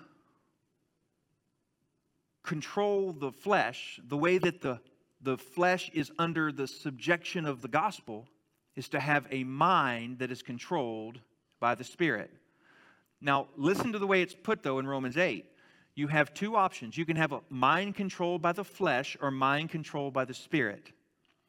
control 2.48 3.14
the 3.14 3.32
flesh, 3.32 4.00
the 4.08 4.18
way 4.18 4.40
that 4.40 4.62
the, 4.62 4.80
the 5.22 5.38
flesh 5.38 5.92
is 5.94 6.12
under 6.18 6.52
the 6.52 6.68
subjection 6.68 7.46
of 7.46 7.62
the 7.62 7.68
gospel, 7.68 8.28
is 8.76 8.90
to 8.90 9.00
have 9.00 9.28
a 9.30 9.44
mind 9.44 10.18
that 10.20 10.32
is 10.32 10.42
controlled 10.42 11.20
by 11.60 11.76
the 11.76 11.84
Spirit. 11.84 12.32
Now, 13.22 13.48
listen 13.56 13.92
to 13.92 14.00
the 14.00 14.08
way 14.08 14.22
it's 14.22 14.36
put, 14.36 14.64
though, 14.64 14.80
in 14.80 14.88
Romans 14.88 15.18
8 15.18 15.46
you 15.98 16.08
have 16.08 16.32
two 16.32 16.56
options. 16.56 16.96
You 16.96 17.06
can 17.06 17.18
have 17.18 17.32
a 17.32 17.42
mind 17.50 17.96
controlled 17.96 18.40
by 18.40 18.52
the 18.52 18.64
flesh 18.64 19.18
or 19.20 19.32
mind 19.32 19.72
controlled 19.72 20.14
by 20.14 20.26
the 20.26 20.34
spirit. 20.34 20.92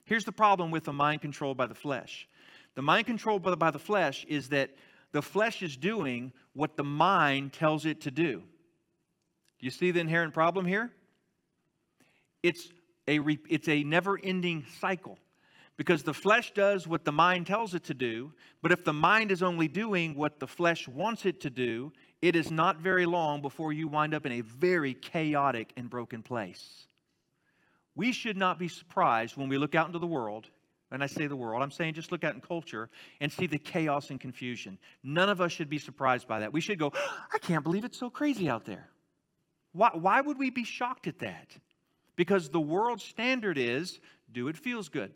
Here's 0.04 0.24
the 0.24 0.32
problem 0.32 0.70
with 0.70 0.88
a 0.88 0.92
mind 0.92 1.20
controlled 1.20 1.58
by 1.58 1.66
the 1.66 1.74
flesh 1.74 2.26
the 2.74 2.82
mind 2.82 3.06
controlled 3.06 3.42
by 3.42 3.50
the, 3.50 3.56
by 3.56 3.70
the 3.70 3.78
flesh 3.78 4.24
is 4.28 4.48
that 4.48 4.70
the 5.12 5.20
flesh 5.20 5.62
is 5.62 5.76
doing 5.76 6.32
what 6.54 6.76
the 6.76 6.84
mind 6.84 7.52
tells 7.52 7.84
it 7.84 8.00
to 8.02 8.10
do. 8.10 8.42
Do 9.58 9.66
you 9.66 9.70
see 9.70 9.90
the 9.90 10.00
inherent 10.00 10.34
problem 10.34 10.66
here? 10.66 10.92
It's 12.42 12.68
a, 13.08 13.20
it's 13.48 13.68
a 13.68 13.82
never 13.82 14.18
ending 14.22 14.64
cycle 14.80 15.18
Because 15.76 16.02
the 16.02 16.14
flesh 16.14 16.52
does 16.54 16.86
what 16.86 17.04
the 17.04 17.12
mind 17.12 17.46
tells 17.46 17.74
it 17.74 17.84
to 17.84 17.94
do, 17.94 18.32
but 18.62 18.72
if 18.72 18.84
the 18.84 18.92
mind 18.92 19.30
is 19.30 19.42
only 19.42 19.68
doing 19.68 20.14
what 20.14 20.40
the 20.40 20.46
flesh 20.46 20.86
wants 20.88 21.24
it 21.24 21.40
to 21.42 21.50
do, 21.50 21.92
it 22.20 22.34
is 22.34 22.50
not 22.50 22.78
very 22.78 23.06
long 23.06 23.40
before 23.40 23.72
you 23.72 23.88
wind 23.88 24.12
up 24.12 24.26
in 24.26 24.32
a 24.32 24.40
very 24.40 24.94
chaotic 24.94 25.72
and 25.76 25.88
broken 25.88 26.22
place. 26.22 26.86
We 27.94 28.12
should 28.12 28.36
not 28.36 28.58
be 28.58 28.68
surprised 28.68 29.36
when 29.36 29.48
we 29.48 29.58
look 29.58 29.74
out 29.74 29.86
into 29.86 29.98
the 29.98 30.06
world, 30.06 30.48
and 30.90 31.02
I 31.02 31.06
say 31.06 31.26
the 31.26 31.36
world, 31.36 31.62
I'm 31.62 31.70
saying 31.70 31.94
just 31.94 32.12
look 32.12 32.24
out 32.24 32.34
in 32.34 32.40
culture 32.40 32.90
and 33.20 33.30
see 33.30 33.46
the 33.46 33.58
chaos 33.58 34.10
and 34.10 34.20
confusion. 34.20 34.78
None 35.02 35.28
of 35.28 35.40
us 35.40 35.52
should 35.52 35.68
be 35.68 35.78
surprised 35.78 36.26
by 36.26 36.40
that. 36.40 36.52
We 36.52 36.60
should 36.60 36.78
go, 36.78 36.92
I 37.32 37.38
can't 37.38 37.62
believe 37.62 37.84
it's 37.84 37.98
so 37.98 38.10
crazy 38.10 38.48
out 38.48 38.64
there. 38.64 38.88
Why, 39.72 39.90
why 39.92 40.20
would 40.20 40.38
we 40.38 40.50
be 40.50 40.64
shocked 40.64 41.06
at 41.06 41.18
that? 41.20 41.56
Because 42.16 42.48
the 42.48 42.60
world 42.60 43.00
standard 43.00 43.58
is 43.58 44.00
do 44.32 44.46
what 44.46 44.56
feels 44.56 44.88
good. 44.88 45.12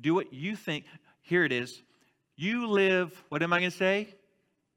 Do 0.00 0.14
what 0.14 0.32
you 0.32 0.56
think. 0.56 0.84
Here 1.22 1.44
it 1.44 1.52
is. 1.52 1.82
You 2.36 2.68
live, 2.68 3.22
what 3.28 3.42
am 3.42 3.52
I 3.52 3.58
going 3.58 3.70
to 3.70 3.76
say? 3.76 4.14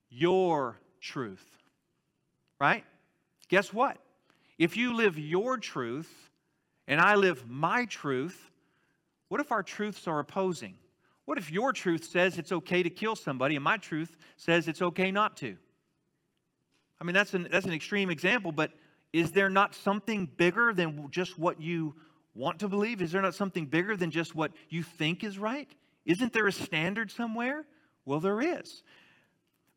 Your 0.09 0.79
truth. 0.99 1.45
Right? 2.59 2.83
Guess 3.47 3.73
what? 3.73 3.97
If 4.57 4.77
you 4.77 4.93
live 4.93 5.17
your 5.17 5.57
truth 5.57 6.29
and 6.87 6.99
I 6.99 7.15
live 7.15 7.49
my 7.49 7.85
truth, 7.85 8.51
what 9.29 9.39
if 9.39 9.51
our 9.51 9.63
truths 9.63 10.07
are 10.07 10.19
opposing? 10.19 10.75
What 11.25 11.37
if 11.37 11.51
your 11.51 11.71
truth 11.71 12.03
says 12.03 12.37
it's 12.37 12.51
okay 12.51 12.83
to 12.83 12.89
kill 12.89 13.15
somebody 13.15 13.55
and 13.55 13.63
my 13.63 13.77
truth 13.77 14.17
says 14.37 14.67
it's 14.67 14.81
okay 14.81 15.11
not 15.11 15.37
to? 15.37 15.55
I 16.99 17.03
mean, 17.03 17.13
that's 17.13 17.33
an, 17.33 17.47
that's 17.49 17.65
an 17.65 17.73
extreme 17.73 18.09
example, 18.09 18.51
but 18.51 18.71
is 19.13 19.31
there 19.31 19.49
not 19.49 19.75
something 19.75 20.25
bigger 20.37 20.73
than 20.73 21.09
just 21.11 21.37
what 21.37 21.61
you 21.61 21.95
want 22.33 22.59
to 22.59 22.67
believe? 22.67 23.01
Is 23.01 23.11
there 23.11 23.21
not 23.21 23.35
something 23.35 23.65
bigger 23.65 23.97
than 23.97 24.11
just 24.11 24.35
what 24.35 24.51
you 24.69 24.83
think 24.83 25.23
is 25.23 25.37
right? 25.37 25.69
Isn't 26.05 26.33
there 26.33 26.47
a 26.47 26.51
standard 26.51 27.11
somewhere? 27.11 27.65
Well, 28.05 28.19
there 28.19 28.41
is. 28.41 28.83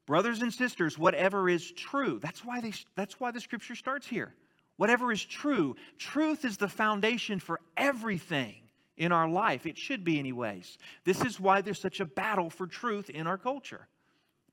Brothers 0.06 0.42
and 0.42 0.52
sisters, 0.52 0.98
whatever 0.98 1.48
is 1.48 1.70
true, 1.72 2.18
that's 2.22 2.44
why, 2.44 2.60
they, 2.60 2.72
that's 2.94 3.18
why 3.18 3.30
the 3.30 3.40
scripture 3.40 3.74
starts 3.74 4.06
here. 4.06 4.34
Whatever 4.76 5.12
is 5.12 5.24
true, 5.24 5.76
truth 5.98 6.44
is 6.44 6.56
the 6.56 6.68
foundation 6.68 7.38
for 7.38 7.60
everything 7.76 8.56
in 8.96 9.12
our 9.12 9.28
life. 9.28 9.66
It 9.66 9.78
should 9.78 10.04
be, 10.04 10.18
anyways. 10.18 10.78
This 11.04 11.24
is 11.24 11.40
why 11.40 11.60
there's 11.60 11.80
such 11.80 12.00
a 12.00 12.04
battle 12.04 12.50
for 12.50 12.66
truth 12.66 13.08
in 13.10 13.26
our 13.26 13.38
culture. 13.38 13.88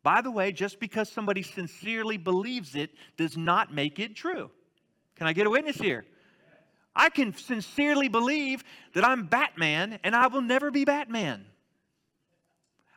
By 0.04 0.22
the 0.22 0.32
way, 0.32 0.52
just 0.52 0.80
because 0.80 1.10
somebody 1.10 1.44
sincerely 1.44 2.17
believes 2.17 2.76
it 2.76 2.91
does 3.17 3.38
not 3.38 3.74
make 3.74 4.00
it 4.00 4.15
true. 4.15 4.50
Can 5.15 5.28
I 5.28 5.34
get 5.34 5.47
a 5.47 5.50
witness 5.50 5.78
here? 5.78 6.06
I 6.95 7.10
can 7.10 7.34
sincerely 7.36 8.08
believe 8.08 8.63
that 8.93 9.06
I'm 9.06 9.26
Batman 9.26 10.00
and 10.04 10.15
I 10.15 10.28
will 10.28 10.41
never 10.41 10.71
be 10.71 10.84
Batman. 10.84 11.45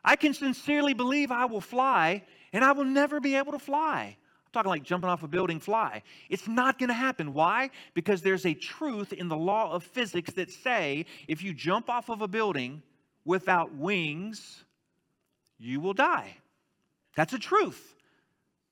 I 0.03 0.15
can 0.15 0.33
sincerely 0.33 0.93
believe 0.93 1.31
I 1.31 1.45
will 1.45 1.61
fly 1.61 2.23
and 2.53 2.63
I 2.63 2.73
will 2.73 2.85
never 2.85 3.19
be 3.19 3.35
able 3.35 3.53
to 3.53 3.59
fly. 3.59 4.17
I'm 4.45 4.51
talking 4.51 4.69
like 4.69 4.83
jumping 4.83 5.09
off 5.09 5.23
a 5.23 5.27
building 5.27 5.59
fly. 5.59 6.03
It's 6.29 6.47
not 6.47 6.77
going 6.77 6.89
to 6.89 6.93
happen. 6.93 7.33
Why? 7.33 7.69
Because 7.93 8.21
there's 8.21 8.45
a 8.45 8.53
truth 8.53 9.13
in 9.13 9.29
the 9.29 9.37
law 9.37 9.71
of 9.71 9.83
physics 9.83 10.33
that 10.33 10.51
say 10.51 11.05
if 11.27 11.41
you 11.41 11.53
jump 11.53 11.89
off 11.89 12.09
of 12.09 12.21
a 12.21 12.27
building 12.27 12.83
without 13.23 13.73
wings, 13.73 14.63
you 15.57 15.79
will 15.79 15.93
die. 15.93 16.37
That's 17.15 17.33
a 17.33 17.39
truth. 17.39 17.94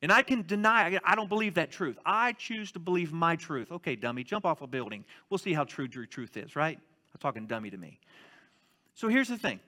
And 0.03 0.11
I 0.11 0.21
can 0.21 0.41
deny, 0.45 0.99
I 1.05 1.15
don't 1.15 1.29
believe 1.29 1.53
that 1.53 1.71
truth. 1.71 1.97
I 2.05 2.33
choose 2.33 2.73
to 2.73 2.79
believe 2.79 3.13
my 3.13 3.37
truth. 3.37 3.71
Okay, 3.71 3.95
dummy, 3.95 4.25
jump 4.25 4.45
off 4.45 4.61
a 4.61 4.67
building. 4.67 5.05
We'll 5.29 5.37
see 5.37 5.53
how 5.53 5.63
true 5.63 5.87
your 5.89 6.05
truth 6.05 6.35
is, 6.35 6.57
right? 6.57 6.77
I'm 6.77 7.19
talking 7.21 7.47
dummy 7.47 7.69
to 7.69 7.77
me. 7.77 8.01
So 8.95 9.07
here's 9.07 9.29
the 9.29 9.37
thing. 9.37 9.61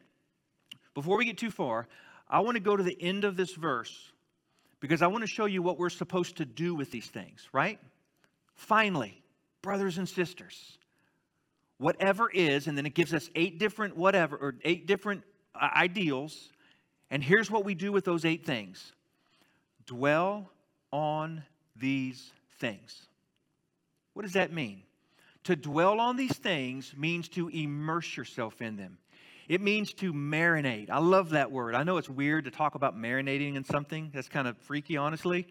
Before 0.94 1.18
we 1.18 1.24
get 1.24 1.38
too 1.38 1.52
far, 1.52 1.88
I 2.30 2.42
want 2.42 2.56
to 2.56 2.60
go 2.60 2.76
to 2.76 2.84
the 2.84 3.02
end 3.02 3.24
of 3.24 3.38
this 3.38 3.54
verse 3.54 4.12
because 4.82 5.02
I 5.02 5.08
want 5.08 5.22
to 5.22 5.28
show 5.28 5.46
you 5.46 5.62
what 5.62 5.80
we're 5.80 5.90
supposed 5.90 6.36
to 6.36 6.46
do 6.46 6.76
with 6.76 6.92
these 6.92 7.08
things, 7.08 7.48
right? 7.54 7.80
Finally, 8.56 9.24
brothers 9.62 10.00
and 10.00 10.08
sisters, 10.08 10.78
whatever 11.78 12.30
is, 12.30 12.68
and 12.68 12.78
then 12.78 12.86
it 12.86 12.94
gives 12.94 13.14
us 13.14 13.30
eight 13.36 13.58
different 13.58 13.96
whatever, 13.96 14.36
or 14.36 14.56
eight 14.66 14.86
different 14.86 15.24
uh, 15.56 15.70
ideals. 15.78 16.50
And 17.10 17.24
here's 17.24 17.50
what 17.50 17.64
we 17.64 17.74
do 17.74 17.94
with 17.94 18.04
those 18.04 18.26
eight 18.26 18.46
things 18.46 18.92
dwell 19.86 20.50
on 20.92 21.44
these 21.76 22.32
things. 22.60 23.08
What 24.14 24.24
does 24.24 24.34
that 24.34 24.54
mean? 24.54 24.84
To 25.46 25.56
dwell 25.56 26.00
on 26.00 26.16
these 26.16 26.36
things 26.36 26.94
means 26.98 27.28
to 27.30 27.50
immerse 27.50 28.18
yourself 28.18 28.62
in 28.62 28.78
them. 28.78 28.98
It 29.48 29.62
means 29.62 29.94
to 29.96 30.12
marinate. 30.12 30.90
I 30.90 31.00
love 31.00 31.32
that 31.32 31.52
word. 31.52 31.76
I 31.76 31.84
know 31.84 31.98
it's 31.98 32.10
weird 32.10 32.46
to 32.46 32.52
talk 32.52 32.74
about 32.74 32.98
marinating 32.98 33.56
in 33.56 33.64
something. 33.64 34.10
That's 34.14 34.28
kind 34.28 34.48
of 34.48 34.58
freaky, 34.58 34.98
honestly. 34.98 35.48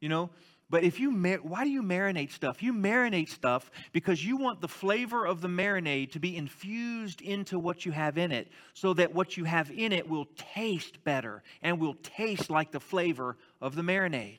You 0.00 0.10
know, 0.10 0.30
but 0.70 0.84
if 0.84 1.00
you, 1.00 1.10
mar- 1.10 1.40
why 1.42 1.64
do 1.64 1.70
you 1.70 1.82
marinate 1.82 2.30
stuff? 2.30 2.62
You 2.62 2.72
marinate 2.72 3.28
stuff 3.28 3.72
because 3.92 4.24
you 4.24 4.36
want 4.36 4.60
the 4.60 4.68
flavor 4.68 5.26
of 5.26 5.40
the 5.40 5.48
marinade 5.48 6.12
to 6.12 6.20
be 6.20 6.36
infused 6.36 7.20
into 7.20 7.58
what 7.58 7.84
you 7.84 7.90
have 7.90 8.16
in 8.16 8.30
it 8.30 8.48
so 8.72 8.94
that 8.94 9.12
what 9.12 9.36
you 9.36 9.44
have 9.44 9.70
in 9.72 9.92
it 9.92 10.08
will 10.08 10.28
taste 10.54 11.02
better 11.02 11.42
and 11.60 11.80
will 11.80 11.96
taste 12.02 12.50
like 12.50 12.70
the 12.70 12.78
flavor 12.78 13.36
of 13.60 13.74
the 13.74 13.82
marinade. 13.82 14.38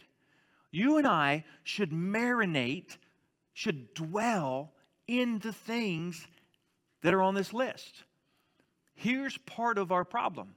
You 0.72 0.98
and 0.98 1.06
I 1.06 1.44
should 1.64 1.92
marinate, 1.92 2.96
should 3.54 3.94
dwell 3.94 4.72
in 5.08 5.40
the 5.40 5.52
things 5.52 6.26
that 7.02 7.14
are 7.14 7.22
on 7.22 7.36
this 7.36 7.52
list. 7.52 8.04
Here's 8.96 9.38
part 9.40 9.78
of 9.78 9.92
our 9.92 10.06
problem 10.06 10.56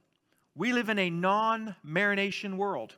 we 0.54 0.72
live 0.72 0.88
in 0.88 1.00
a 1.00 1.10
non 1.10 1.74
marination 1.84 2.56
world. 2.56 2.94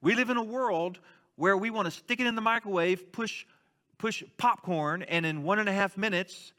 We 0.00 0.16
live 0.16 0.30
in 0.30 0.36
a 0.36 0.42
world 0.42 0.98
where 1.38 1.56
we 1.56 1.70
want 1.70 1.86
to 1.86 1.90
stick 1.92 2.18
it 2.18 2.26
in 2.26 2.34
the 2.34 2.40
microwave, 2.40 3.12
push, 3.12 3.46
push 3.96 4.24
popcorn, 4.36 5.02
and 5.02 5.24
in 5.24 5.44
one 5.44 5.60
and 5.60 5.68
a 5.68 5.72
half 5.72 5.96
minutes, 5.96 6.52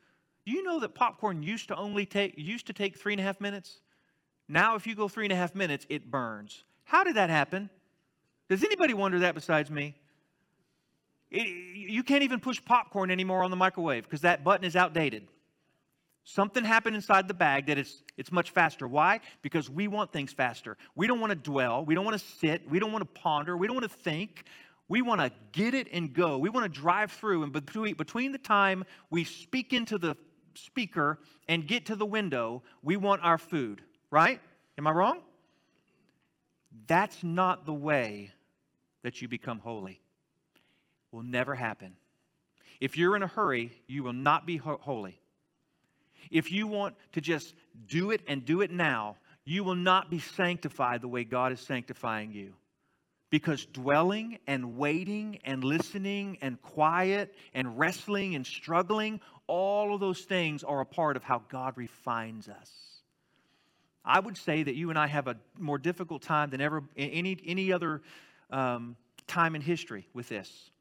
do 0.46 0.54
you 0.54 0.64
know 0.64 0.80
that 0.80 0.96
popcorn 0.96 1.44
used 1.44 1.68
to 1.68 1.76
only 1.76 2.06
take 2.06 2.34
used 2.38 2.66
to 2.68 2.74
take 2.74 2.98
three 2.98 3.14
and 3.14 3.20
a 3.20 3.24
half 3.24 3.42
minutes? 3.42 3.82
Now, 4.48 4.76
if 4.76 4.88
you 4.88 4.96
go 4.96 5.10
three 5.10 5.26
and 5.26 5.34
a 5.34 5.36
half 5.36 5.54
minutes, 5.54 5.86
it 5.90 6.10
burns. 6.10 6.64
How 6.86 7.04
did 7.04 7.18
that 7.18 7.30
happen? 7.30 7.70
Does 8.48 8.64
anybody 8.64 8.94
wonder 8.94 9.20
that 9.20 9.36
besides 9.36 9.70
me? 9.70 9.96
It, 11.30 11.46
you 11.76 12.02
can't 12.02 12.24
even 12.24 12.40
push 12.40 12.64
popcorn 12.64 13.12
anymore 13.12 13.44
on 13.44 13.52
the 13.52 13.58
microwave 13.58 14.04
because 14.04 14.22
that 14.22 14.46
button 14.46 14.66
is 14.66 14.78
outdated. 14.78 15.28
Something 16.24 16.64
happened 16.64 16.96
inside 16.96 17.28
the 17.28 17.34
bag 17.34 17.68
that 17.68 17.78
it's, 17.78 18.04
it's 18.16 18.32
much 18.32 18.52
faster. 18.52 18.88
Why? 18.88 19.20
Because 19.42 19.70
we 19.70 19.88
want 19.88 20.12
things 20.12 20.32
faster. 20.32 20.78
We 20.96 21.08
don't 21.08 21.20
want 21.20 21.32
to 21.32 21.36
dwell. 21.36 21.84
We 21.84 21.96
don't 21.96 22.06
want 22.06 22.20
to 22.20 22.26
sit. 22.40 22.70
We 22.70 22.80
don't 22.80 22.92
want 22.92 23.02
to 23.02 23.22
ponder. 23.22 23.58
We 23.58 23.68
don't 23.68 23.76
want 23.76 23.92
to 23.92 23.98
think. 23.98 24.46
We 24.90 25.04
want 25.04 25.22
to 25.22 25.32
get 25.52 25.76
it 25.76 25.88
and 25.94 26.12
go. 26.12 26.40
We 26.40 26.50
want 26.50 26.72
to 26.72 26.80
drive 26.80 27.12
through. 27.12 27.44
And 27.44 27.54
between, 27.54 27.94
between 27.94 28.32
the 28.32 28.40
time 28.40 28.84
we 29.10 29.24
speak 29.24 29.72
into 29.72 29.98
the 29.98 30.18
speaker 30.56 31.20
and 31.48 31.66
get 31.66 31.86
to 31.86 31.96
the 31.96 32.06
window, 32.06 32.64
we 32.82 32.98
want 32.98 33.24
our 33.24 33.38
food, 33.38 33.82
right? 34.12 34.42
Am 34.78 34.88
I 34.88 34.92
wrong? 34.92 35.22
That's 36.88 37.24
not 37.24 37.66
the 37.66 37.74
way 37.74 38.32
that 39.04 39.22
you 39.22 39.28
become 39.28 39.60
holy. 39.60 40.02
Will 41.12 41.24
never 41.24 41.56
happen. 41.56 41.96
If 42.82 42.98
you're 42.98 43.16
in 43.16 43.24
a 43.24 43.28
hurry, 43.28 43.72
you 43.88 44.04
will 44.04 44.14
not 44.14 44.46
be 44.46 44.58
ho- 44.58 44.80
holy. 44.82 45.20
If 46.32 46.52
you 46.52 46.68
want 46.68 46.96
to 47.14 47.22
just 47.22 47.54
do 47.88 48.12
it 48.12 48.22
and 48.28 48.46
do 48.46 48.62
it 48.62 48.72
now, 48.72 49.18
you 49.46 49.64
will 49.64 49.76
not 49.76 50.10
be 50.10 50.20
sanctified 50.20 51.02
the 51.02 51.08
way 51.08 51.24
God 51.24 51.52
is 51.52 51.60
sanctifying 51.60 52.32
you. 52.32 52.54
Because 53.30 53.66
dwelling 53.66 54.40
and 54.48 54.78
waiting 54.78 55.40
and 55.46 55.64
listening 55.64 56.38
and 56.42 56.62
quiet 56.62 57.36
and 57.54 57.78
wrestling 57.78 58.36
and 58.36 58.46
struggling, 58.46 59.20
all 59.46 59.94
of 59.94 60.00
those 60.00 60.22
things 60.22 60.64
are 60.64 60.82
a 60.82 60.86
part 60.86 61.16
of 61.16 61.24
how 61.24 61.44
God 61.50 61.74
refines 61.76 62.50
us. 62.50 62.72
I 64.04 64.20
would 64.20 64.38
say 64.38 64.64
that 64.64 64.76
you 64.76 64.90
and 64.90 64.98
I 64.98 65.08
have 65.08 65.28
a 65.28 65.38
more 65.58 65.78
difficult 65.78 66.24
time 66.24 66.50
than 66.50 66.62
ever 66.62 66.84
any, 66.98 67.38
any 67.46 67.72
other 67.72 68.02
um, 68.50 68.96
time 69.28 69.56
in 69.56 69.62
history 69.62 70.08
with 70.14 70.30
this 70.30 70.72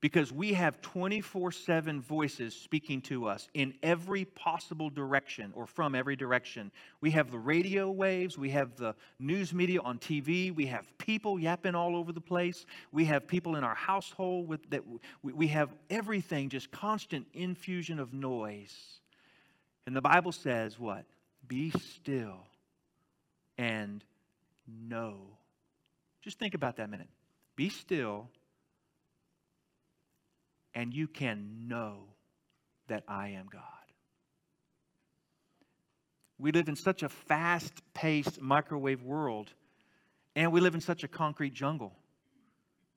because 0.00 0.32
we 0.32 0.52
have 0.52 0.80
24 0.82 1.50
7 1.52 2.00
voices 2.00 2.54
speaking 2.54 3.00
to 3.02 3.26
us 3.26 3.48
in 3.54 3.74
every 3.82 4.24
possible 4.24 4.90
direction 4.90 5.52
or 5.54 5.66
from 5.66 5.94
every 5.94 6.16
direction. 6.16 6.70
We 7.00 7.10
have 7.12 7.30
the 7.30 7.38
radio 7.38 7.90
waves, 7.90 8.36
we 8.36 8.50
have 8.50 8.76
the 8.76 8.94
news 9.18 9.54
media 9.54 9.80
on 9.80 9.98
TV, 9.98 10.54
we 10.54 10.66
have 10.66 10.86
people 10.98 11.38
yapping 11.38 11.74
all 11.74 11.96
over 11.96 12.12
the 12.12 12.20
place, 12.20 12.66
we 12.92 13.06
have 13.06 13.26
people 13.26 13.56
in 13.56 13.64
our 13.64 13.74
household 13.74 14.48
with 14.48 14.68
that 14.70 14.82
we, 15.22 15.32
we 15.32 15.46
have 15.48 15.70
everything 15.88 16.50
just 16.50 16.70
constant 16.70 17.26
infusion 17.32 17.98
of 17.98 18.12
noise. 18.12 19.00
And 19.86 19.96
the 19.96 20.02
Bible 20.02 20.32
says 20.32 20.78
what? 20.78 21.04
Be 21.48 21.70
still 21.70 22.46
and 23.56 24.04
know. 24.66 25.16
Just 26.20 26.38
think 26.38 26.54
about 26.54 26.76
that 26.76 26.90
minute. 26.90 27.08
Be 27.54 27.70
still 27.70 28.28
and 30.76 30.92
you 30.92 31.08
can 31.08 31.66
know 31.66 32.04
that 32.86 33.02
I 33.08 33.30
am 33.30 33.46
God. 33.50 33.62
We 36.38 36.52
live 36.52 36.68
in 36.68 36.76
such 36.76 37.02
a 37.02 37.08
fast 37.08 37.72
paced 37.94 38.42
microwave 38.42 39.02
world, 39.02 39.52
and 40.36 40.52
we 40.52 40.60
live 40.60 40.74
in 40.74 40.82
such 40.82 41.02
a 41.02 41.08
concrete 41.08 41.54
jungle 41.54 41.94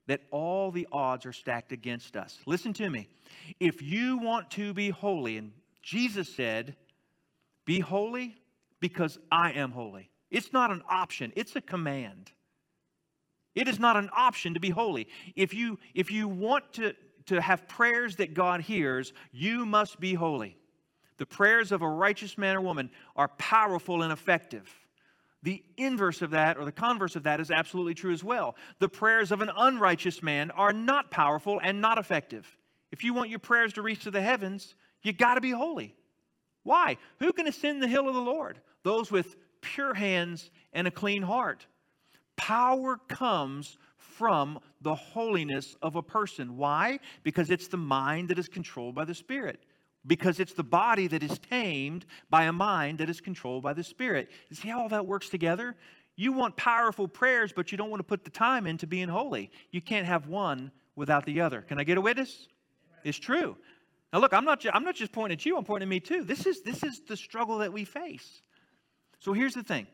that 0.07 0.19
all 0.29 0.71
the 0.71 0.87
odds 0.91 1.25
are 1.25 1.31
stacked 1.31 1.71
against 1.71 2.17
us. 2.17 2.37
Listen 2.45 2.73
to 2.73 2.89
me. 2.89 3.07
If 3.61 3.81
you 3.81 4.17
want 4.17 4.51
to 4.51 4.73
be 4.73 4.89
holy, 4.89 5.37
and 5.37 5.53
Jesus 5.81 6.35
said, 6.35 6.75
Be 7.65 7.79
holy 7.79 8.35
because 8.81 9.17
I 9.31 9.53
am 9.53 9.71
holy. 9.71 10.09
It's 10.29 10.51
not 10.51 10.69
an 10.69 10.83
option, 10.89 11.31
it's 11.37 11.55
a 11.55 11.61
command. 11.61 12.31
It 13.55 13.67
is 13.67 13.79
not 13.79 13.97
an 13.97 14.09
option 14.15 14.53
to 14.53 14.59
be 14.59 14.69
holy. 14.69 15.07
If 15.35 15.53
you, 15.53 15.79
if 15.95 16.11
you 16.11 16.27
want 16.27 16.73
to, 16.73 16.93
to 17.29 17.41
have 17.41 17.67
prayers 17.67 18.17
that 18.17 18.33
God 18.33 18.61
hears, 18.61 19.13
you 19.31 19.65
must 19.65 19.99
be 19.99 20.13
holy. 20.13 20.57
The 21.17 21.25
prayers 21.25 21.71
of 21.71 21.81
a 21.81 21.89
righteous 21.89 22.37
man 22.37 22.55
or 22.55 22.61
woman 22.61 22.89
are 23.15 23.27
powerful 23.27 24.03
and 24.03 24.11
effective. 24.11 24.69
The 25.43 25.63
inverse 25.77 26.21
of 26.21 26.31
that, 26.31 26.57
or 26.57 26.65
the 26.65 26.71
converse 26.71 27.15
of 27.15 27.23
that, 27.23 27.39
is 27.39 27.51
absolutely 27.51 27.93
true 27.93 28.11
as 28.11 28.23
well. 28.23 28.55
The 28.79 28.89
prayers 28.89 29.31
of 29.31 29.41
an 29.41 29.51
unrighteous 29.55 30.21
man 30.21 30.51
are 30.51 30.73
not 30.73 31.11
powerful 31.11 31.59
and 31.63 31.79
not 31.81 31.97
effective. 31.97 32.45
If 32.91 33.03
you 33.03 33.13
want 33.13 33.29
your 33.29 33.39
prayers 33.39 33.73
to 33.73 33.81
reach 33.81 34.03
to 34.03 34.11
the 34.11 34.21
heavens, 34.21 34.75
you 35.01 35.13
got 35.13 35.35
to 35.35 35.41
be 35.41 35.51
holy. 35.51 35.95
Why? 36.63 36.97
Who 37.19 37.31
can 37.31 37.47
ascend 37.47 37.81
the 37.81 37.87
hill 37.87 38.07
of 38.07 38.15
the 38.15 38.21
Lord? 38.21 38.59
Those 38.83 39.11
with 39.11 39.35
pure 39.61 39.93
hands 39.93 40.51
and 40.73 40.87
a 40.87 40.91
clean 40.91 41.21
heart. 41.21 41.65
Power 42.35 42.97
comes 43.07 43.77
from 44.19 44.60
the 44.82 44.93
holiness 44.93 45.77
of 45.82 45.95
a 45.95 46.03
person. 46.03 46.58
Why? 46.58 46.99
Because 47.23 47.49
it's 47.49 47.69
the 47.69 47.77
mind 47.77 48.27
that 48.29 48.38
is 48.38 48.49
controlled 48.49 48.93
by 48.93 49.05
the 49.05 49.15
Spirit 49.15 49.63
because 50.08 50.39
it's 50.39 50.53
the 50.53 50.63
body 50.63 51.08
that 51.08 51.23
is 51.23 51.38
tamed 51.39 52.05
by 52.29 52.43
a 52.43 52.53
mind 52.53 52.97
that 52.99 53.10
is 53.10 53.21
controlled 53.21 53.63
by 53.63 53.73
the 53.73 53.84
Spirit. 53.84 54.29
You 54.49 54.55
see 54.55 54.67
how 54.69 54.82
all 54.82 54.89
that 54.89 55.05
works 55.05 55.29
together? 55.29 55.75
You 56.15 56.34
want 56.34 56.55
powerful 56.58 57.08
prayers, 57.08 57.53
but 57.55 57.71
you 57.71 57.77
don't 57.77 57.89
want 57.89 57.99
to 57.99 58.05
put 58.05 58.23
the 58.23 58.29
time 58.29 58.67
into 58.67 58.88
being 58.88 59.08
holy. 59.08 59.51
You 59.71 59.82
can't 59.82 60.05
have 60.05 60.27
one 60.27 60.71
without 60.95 61.25
the 61.25 61.39
other. 61.41 61.62
Can 61.62 61.79
I 61.79 61.84
get 61.84 61.97
a 61.97 62.01
witness? 62.01 62.47
It's 63.03 63.17
true. 63.17 63.55
Now, 64.12 64.19
look, 64.19 64.34
I'm 64.34 64.45
not, 64.45 64.62
ju- 64.62 64.71
I'm 64.73 64.84
not 64.84 64.95
just 64.95 65.12
pointing 65.12 65.38
at 65.38 65.45
you, 65.45 65.58
I'm 65.58 65.63
pointing 65.63 65.88
at 65.88 65.89
me 65.89 65.99
too. 65.99 66.23
This 66.23 66.45
is, 66.45 66.62
this 66.62 66.84
is 66.84 67.01
the 67.08 67.15
struggle 67.15 67.60
that 67.60 67.71
we 67.71 67.86
face. 67.86 68.41
So 69.19 69.34
here's 69.34 69.53
the 69.53 69.63
thing 69.63 69.88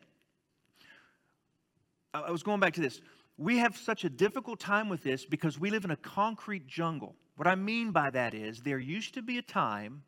I, 2.14 2.22
I 2.22 2.30
was 2.30 2.42
going 2.42 2.60
back 2.60 2.74
to 2.74 2.80
this. 2.80 3.00
We 3.38 3.58
have 3.58 3.76
such 3.76 4.04
a 4.04 4.08
difficult 4.08 4.60
time 4.60 4.88
with 4.88 5.02
this 5.02 5.26
because 5.26 5.58
we 5.58 5.70
live 5.70 5.84
in 5.84 5.90
a 5.90 5.96
concrete 5.96 6.66
jungle. 6.66 7.14
What 7.36 7.46
I 7.46 7.54
mean 7.54 7.90
by 7.90 8.10
that 8.10 8.32
is, 8.32 8.60
there 8.60 8.78
used 8.78 9.14
to 9.14 9.22
be 9.22 9.36
a 9.38 9.42
time 9.42 10.02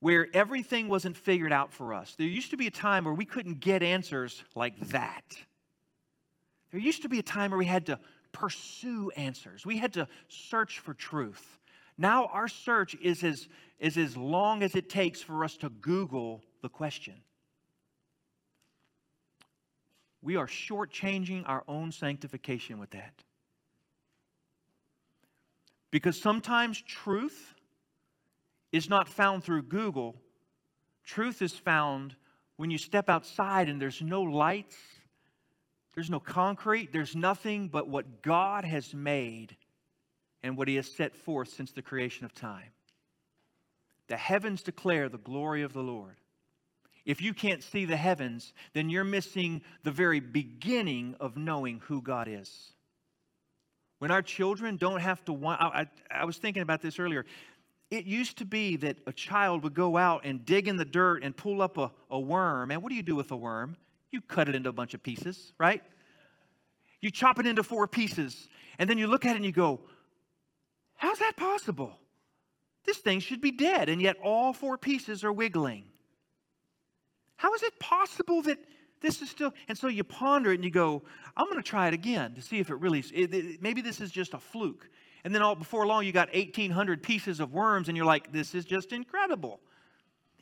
where 0.00 0.28
everything 0.32 0.88
wasn't 0.88 1.16
figured 1.16 1.52
out 1.52 1.72
for 1.72 1.92
us. 1.92 2.14
There 2.16 2.26
used 2.26 2.50
to 2.50 2.56
be 2.56 2.66
a 2.66 2.70
time 2.70 3.04
where 3.04 3.14
we 3.14 3.24
couldn't 3.24 3.60
get 3.60 3.82
answers 3.82 4.44
like 4.54 4.78
that. 4.90 5.24
There 6.70 6.80
used 6.80 7.02
to 7.02 7.08
be 7.08 7.18
a 7.18 7.22
time 7.22 7.50
where 7.50 7.58
we 7.58 7.66
had 7.66 7.86
to 7.86 7.98
pursue 8.32 9.10
answers, 9.16 9.64
we 9.64 9.78
had 9.78 9.94
to 9.94 10.06
search 10.28 10.78
for 10.80 10.92
truth. 10.92 11.58
Now, 11.96 12.26
our 12.26 12.48
search 12.48 12.94
is 13.00 13.24
as, 13.24 13.48
is 13.78 13.96
as 13.96 14.14
long 14.14 14.62
as 14.62 14.74
it 14.74 14.90
takes 14.90 15.22
for 15.22 15.42
us 15.42 15.56
to 15.58 15.70
Google 15.70 16.42
the 16.60 16.68
question. 16.68 17.14
We 20.26 20.34
are 20.34 20.48
shortchanging 20.48 21.44
our 21.46 21.62
own 21.68 21.92
sanctification 21.92 22.80
with 22.80 22.90
that. 22.90 23.22
Because 25.92 26.20
sometimes 26.20 26.82
truth 26.82 27.54
is 28.72 28.90
not 28.90 29.06
found 29.06 29.44
through 29.44 29.62
Google, 29.62 30.16
truth 31.04 31.42
is 31.42 31.52
found 31.52 32.16
when 32.56 32.72
you 32.72 32.76
step 32.76 33.08
outside 33.08 33.68
and 33.68 33.80
there's 33.80 34.02
no 34.02 34.22
lights, 34.22 34.76
there's 35.94 36.10
no 36.10 36.18
concrete, 36.18 36.92
there's 36.92 37.14
nothing 37.14 37.68
but 37.68 37.86
what 37.86 38.20
God 38.20 38.64
has 38.64 38.92
made 38.92 39.56
and 40.42 40.56
what 40.56 40.66
He 40.66 40.74
has 40.74 40.90
set 40.90 41.14
forth 41.14 41.50
since 41.50 41.70
the 41.70 41.82
creation 41.82 42.24
of 42.24 42.34
time. 42.34 42.72
The 44.08 44.16
heavens 44.16 44.64
declare 44.64 45.08
the 45.08 45.18
glory 45.18 45.62
of 45.62 45.72
the 45.72 45.84
Lord. 45.84 46.16
If 47.06 47.22
you 47.22 47.32
can't 47.32 47.62
see 47.62 47.84
the 47.84 47.96
heavens, 47.96 48.52
then 48.74 48.90
you're 48.90 49.04
missing 49.04 49.62
the 49.84 49.92
very 49.92 50.18
beginning 50.18 51.14
of 51.20 51.36
knowing 51.36 51.80
who 51.86 52.02
God 52.02 52.26
is. 52.28 52.72
When 54.00 54.10
our 54.10 54.22
children 54.22 54.76
don't 54.76 55.00
have 55.00 55.24
to 55.26 55.32
want, 55.32 55.62
I, 55.62 55.66
I, 55.66 55.86
I 56.22 56.24
was 56.24 56.36
thinking 56.36 56.62
about 56.62 56.82
this 56.82 56.98
earlier. 56.98 57.24
It 57.92 58.04
used 58.04 58.38
to 58.38 58.44
be 58.44 58.76
that 58.78 58.98
a 59.06 59.12
child 59.12 59.62
would 59.62 59.72
go 59.72 59.96
out 59.96 60.22
and 60.24 60.44
dig 60.44 60.66
in 60.66 60.76
the 60.76 60.84
dirt 60.84 61.22
and 61.22 61.34
pull 61.34 61.62
up 61.62 61.78
a, 61.78 61.92
a 62.10 62.18
worm. 62.18 62.72
And 62.72 62.82
what 62.82 62.90
do 62.90 62.96
you 62.96 63.04
do 63.04 63.14
with 63.14 63.30
a 63.30 63.36
worm? 63.36 63.76
You 64.10 64.20
cut 64.20 64.48
it 64.48 64.56
into 64.56 64.68
a 64.68 64.72
bunch 64.72 64.92
of 64.92 65.02
pieces, 65.02 65.52
right? 65.58 65.82
You 67.00 67.12
chop 67.12 67.38
it 67.38 67.46
into 67.46 67.62
four 67.62 67.86
pieces, 67.86 68.48
and 68.80 68.90
then 68.90 68.98
you 68.98 69.06
look 69.06 69.24
at 69.24 69.32
it 69.32 69.36
and 69.36 69.44
you 69.44 69.52
go, 69.52 69.80
How's 70.96 71.18
that 71.18 71.36
possible? 71.36 71.96
This 72.84 72.98
thing 72.98 73.20
should 73.20 73.40
be 73.40 73.50
dead, 73.50 73.88
and 73.88 74.00
yet 74.00 74.16
all 74.24 74.52
four 74.52 74.78
pieces 74.78 75.22
are 75.24 75.32
wiggling. 75.32 75.84
How 77.36 77.52
is 77.54 77.62
it 77.62 77.78
possible 77.78 78.42
that 78.42 78.58
this 79.00 79.20
is 79.22 79.30
still, 79.30 79.52
and 79.68 79.76
so 79.76 79.88
you 79.88 80.04
ponder 80.04 80.52
it 80.52 80.56
and 80.56 80.64
you 80.64 80.70
go, 80.70 81.02
I'm 81.36 81.46
going 81.46 81.62
to 81.62 81.68
try 81.68 81.88
it 81.88 81.94
again 81.94 82.34
to 82.34 82.42
see 82.42 82.58
if 82.58 82.70
it 82.70 82.76
really, 82.76 83.00
it, 83.12 83.34
it, 83.34 83.62
maybe 83.62 83.82
this 83.82 84.00
is 84.00 84.10
just 84.10 84.34
a 84.34 84.38
fluke. 84.38 84.88
And 85.24 85.34
then 85.34 85.42
all, 85.42 85.54
before 85.54 85.86
long, 85.86 86.06
you 86.06 86.12
got 86.12 86.32
1,800 86.32 87.02
pieces 87.02 87.40
of 87.40 87.52
worms, 87.52 87.88
and 87.88 87.96
you're 87.96 88.06
like, 88.06 88.32
this 88.32 88.54
is 88.54 88.64
just 88.64 88.92
incredible. 88.92 89.60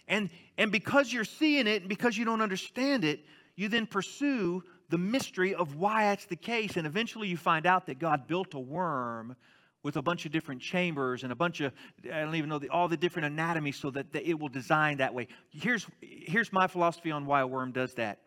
And, 0.07 0.31
and 0.59 0.71
because 0.71 1.13
you're 1.13 1.25
seeing 1.25 1.67
it 1.67 1.83
and 1.83 1.89
because 1.89 2.17
you 2.17 2.25
don't 2.25 2.43
understand 2.43 3.05
it, 3.05 3.25
you 3.57 3.69
then 3.69 3.87
pursue 3.87 4.63
the 4.91 4.99
mystery 4.99 5.55
of 5.55 5.77
why 5.77 6.05
that's 6.05 6.27
the 6.27 6.37
case. 6.37 6.77
And 6.77 6.87
eventually 6.87 7.29
you 7.29 7.37
find 7.37 7.67
out 7.67 7.87
that 7.87 7.99
God 7.99 8.27
built 8.27 8.55
a 8.55 8.59
worm 8.59 9.37
with 9.85 9.97
a 9.97 10.03
bunch 10.03 10.25
of 10.27 10.33
different 10.33 10.61
chambers 10.61 11.23
and 11.23 11.31
a 11.31 11.35
bunch 11.37 11.61
of, 11.61 11.73
I 12.05 12.21
don't 12.21 12.35
even 12.35 12.49
know, 12.49 12.59
the, 12.59 12.71
all 12.71 12.89
the 12.89 12.97
different 12.97 13.27
anatomy 13.27 13.71
so 13.71 13.91
that, 13.91 14.13
that 14.15 14.29
it 14.29 14.37
will 14.37 14.49
design 14.49 14.97
that 14.97 15.15
way. 15.15 15.29
Here's, 15.51 15.87
here's 16.01 16.53
my 16.53 16.67
philosophy 16.67 17.13
on 17.13 17.27
why 17.27 17.43
a 17.43 17.47
worm 17.47 17.71
does 17.71 17.95
that. 17.95 18.19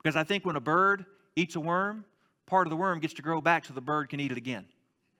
Because 0.00 0.16
I 0.16 0.22
think 0.22 0.46
when 0.46 0.56
a 0.56 0.60
bird 0.60 1.04
eats 1.34 1.56
a 1.56 1.60
worm, 1.60 2.04
part 2.46 2.66
of 2.66 2.70
the 2.70 2.76
worm 2.76 3.00
gets 3.00 3.14
to 3.14 3.22
grow 3.22 3.40
back 3.40 3.64
so 3.64 3.74
the 3.74 3.80
bird 3.80 4.08
can 4.08 4.20
eat 4.20 4.30
it 4.30 4.38
again. 4.38 4.64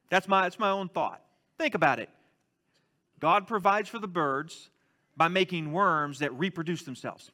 That's 0.08 0.28
my, 0.28 0.42
that's 0.42 0.58
my 0.58 0.70
own 0.70 0.88
thought. 0.88 1.20
Think 1.58 1.74
about 1.74 1.98
it. 1.98 2.08
God 3.18 3.48
provides 3.48 3.88
for 3.88 3.98
the 3.98 4.08
birds 4.08 4.70
by 5.16 5.28
making 5.28 5.72
worms 5.72 6.20
that 6.20 6.32
reproduce 6.38 6.84
themselves. 6.84 7.32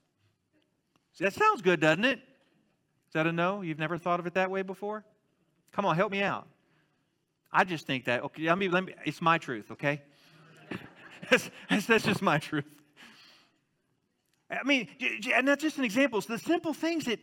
See, 1.12 1.24
that 1.24 1.34
sounds 1.34 1.60
good, 1.60 1.80
doesn't 1.80 2.04
it? 2.04 2.18
Is 2.18 3.12
that 3.12 3.26
a 3.26 3.32
no? 3.32 3.60
You've 3.60 3.78
never 3.78 3.98
thought 3.98 4.20
of 4.20 4.26
it 4.26 4.34
that 4.34 4.50
way 4.50 4.62
before? 4.62 5.04
Come 5.72 5.84
on, 5.84 5.96
help 5.96 6.12
me 6.12 6.22
out. 6.22 6.46
I 7.52 7.64
just 7.64 7.86
think 7.86 8.04
that, 8.04 8.22
okay, 8.24 8.44
let 8.44 8.58
me, 8.58 8.68
let 8.68 8.84
me 8.84 8.94
it's 9.04 9.22
my 9.22 9.38
truth, 9.38 9.70
okay? 9.70 10.02
that's, 11.30 11.50
that's 11.86 12.04
just 12.04 12.22
my 12.22 12.38
truth. 12.38 12.64
I 14.50 14.62
mean, 14.64 14.88
and 15.34 15.46
that's 15.46 15.62
just 15.62 15.78
an 15.78 15.84
example. 15.84 16.20
So 16.20 16.34
the 16.34 16.38
simple 16.38 16.72
things 16.72 17.04
that 17.04 17.20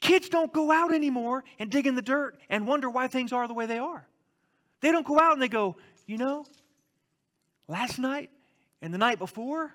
kids 0.00 0.28
don't 0.28 0.52
go 0.52 0.70
out 0.72 0.92
anymore 0.92 1.44
and 1.58 1.70
dig 1.70 1.86
in 1.86 1.94
the 1.94 2.02
dirt 2.02 2.38
and 2.48 2.66
wonder 2.66 2.90
why 2.90 3.06
things 3.06 3.32
are 3.32 3.46
the 3.46 3.54
way 3.54 3.66
they 3.66 3.78
are. 3.78 4.06
They 4.80 4.90
don't 4.90 5.06
go 5.06 5.18
out 5.18 5.32
and 5.32 5.42
they 5.42 5.48
go, 5.48 5.76
you 6.06 6.18
know, 6.18 6.44
last 7.68 7.98
night 7.98 8.30
and 8.82 8.92
the 8.92 8.98
night 8.98 9.18
before 9.18 9.74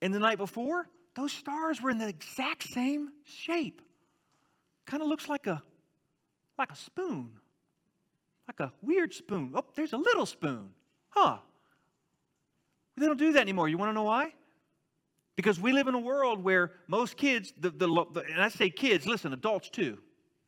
and 0.00 0.14
the 0.14 0.18
night 0.18 0.38
before, 0.38 0.88
those 1.14 1.32
stars 1.32 1.82
were 1.82 1.90
in 1.90 1.98
the 1.98 2.08
exact 2.08 2.64
same 2.64 3.10
shape. 3.24 3.82
Kind 4.86 5.02
of 5.02 5.08
looks 5.08 5.28
like 5.28 5.46
a 5.46 5.62
like 6.58 6.72
a 6.72 6.76
spoon. 6.76 7.32
Like 8.58 8.70
a 8.70 8.72
weird 8.82 9.12
spoon. 9.12 9.52
Oh, 9.54 9.64
there's 9.74 9.92
a 9.92 9.98
little 9.98 10.26
spoon. 10.26 10.70
Huh. 11.10 11.38
They 12.96 13.06
don't 13.06 13.18
do 13.18 13.32
that 13.32 13.40
anymore. 13.40 13.68
You 13.68 13.78
want 13.78 13.90
to 13.90 13.94
know 13.94 14.04
why? 14.04 14.32
Because 15.36 15.60
we 15.60 15.72
live 15.72 15.86
in 15.86 15.94
a 15.94 16.00
world 16.00 16.42
where 16.42 16.72
most 16.88 17.18
kids, 17.18 17.52
the, 17.60 17.70
the, 17.70 17.86
the, 17.86 18.24
and 18.32 18.40
I 18.40 18.48
say 18.48 18.70
kids, 18.70 19.06
listen, 19.06 19.34
adults 19.34 19.68
too. 19.68 19.98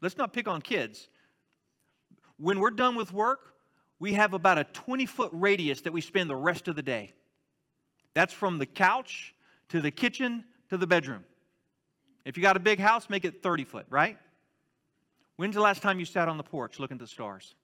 Let's 0.00 0.16
not 0.16 0.32
pick 0.32 0.48
on 0.48 0.62
kids. 0.62 1.08
When 2.38 2.58
we're 2.58 2.70
done 2.70 2.94
with 2.94 3.12
work, 3.12 3.54
we 3.98 4.14
have 4.14 4.32
about 4.32 4.58
a 4.58 4.64
20 4.64 5.04
foot 5.04 5.30
radius 5.32 5.82
that 5.82 5.92
we 5.92 6.00
spend 6.00 6.30
the 6.30 6.36
rest 6.36 6.68
of 6.68 6.76
the 6.76 6.82
day. 6.82 7.12
That's 8.14 8.32
from 8.32 8.58
the 8.58 8.66
couch 8.66 9.34
to 9.68 9.80
the 9.80 9.90
kitchen 9.90 10.44
to 10.70 10.78
the 10.78 10.86
bedroom. 10.86 11.24
If 12.24 12.36
you 12.36 12.42
got 12.42 12.56
a 12.56 12.60
big 12.60 12.78
house, 12.78 13.10
make 13.10 13.24
it 13.24 13.42
30 13.42 13.64
foot, 13.64 13.86
right? 13.90 14.16
When's 15.36 15.54
the 15.54 15.60
last 15.60 15.82
time 15.82 15.98
you 15.98 16.04
sat 16.04 16.28
on 16.28 16.36
the 16.36 16.42
porch 16.42 16.78
looking 16.78 16.96
at 16.96 17.00
the 17.00 17.06
stars? 17.06 17.54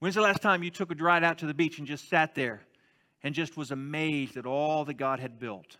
When's 0.00 0.14
the 0.14 0.22
last 0.22 0.40
time 0.40 0.62
you 0.62 0.70
took 0.70 0.90
a 0.90 0.94
ride 0.94 1.22
out 1.22 1.38
to 1.38 1.46
the 1.46 1.54
beach 1.54 1.78
and 1.78 1.86
just 1.86 2.08
sat 2.08 2.34
there 2.34 2.62
and 3.22 3.34
just 3.34 3.56
was 3.56 3.70
amazed 3.70 4.38
at 4.38 4.46
all 4.46 4.86
that 4.86 4.94
God 4.94 5.20
had 5.20 5.38
built. 5.38 5.76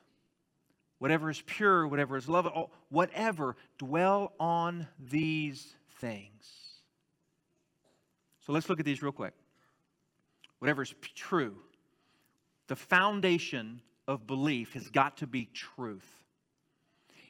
Whatever 0.99 1.31
is 1.31 1.43
pure, 1.47 1.89
whatever 1.89 2.19
is 2.19 2.29
lovely, 2.29 2.53
whatever, 2.91 3.57
dwell 3.79 4.35
on 4.39 4.87
these 4.99 5.75
things. 6.01 6.47
So 8.45 8.53
let's 8.53 8.69
look 8.69 8.79
at 8.79 8.85
these 8.85 9.03
real 9.03 9.11
quick. 9.11 9.33
Whatever 10.59 10.83
is 10.83 10.95
true, 11.15 11.57
the 12.69 12.77
foundation 12.77 13.81
of 14.07 14.27
belief 14.27 14.75
has 14.75 14.91
got 14.91 15.17
to 15.19 15.27
be 15.27 15.47
truth. 15.47 16.09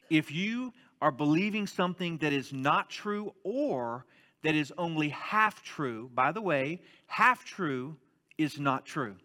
If 0.08 0.32
you 0.32 0.72
are 1.00 1.12
believing 1.12 1.68
something 1.68 2.18
that 2.18 2.32
is 2.32 2.52
not 2.52 2.90
true 2.90 3.32
or 3.44 4.06
that 4.42 4.54
is 4.54 4.72
only 4.78 5.10
half 5.10 5.62
true, 5.62 6.10
by 6.14 6.32
the 6.32 6.40
way, 6.40 6.80
half 7.06 7.44
true 7.44 7.96
is 8.38 8.58
not 8.58 8.86
true. 8.86 9.16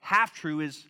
Half 0.00 0.34
true 0.34 0.60
is 0.60 0.86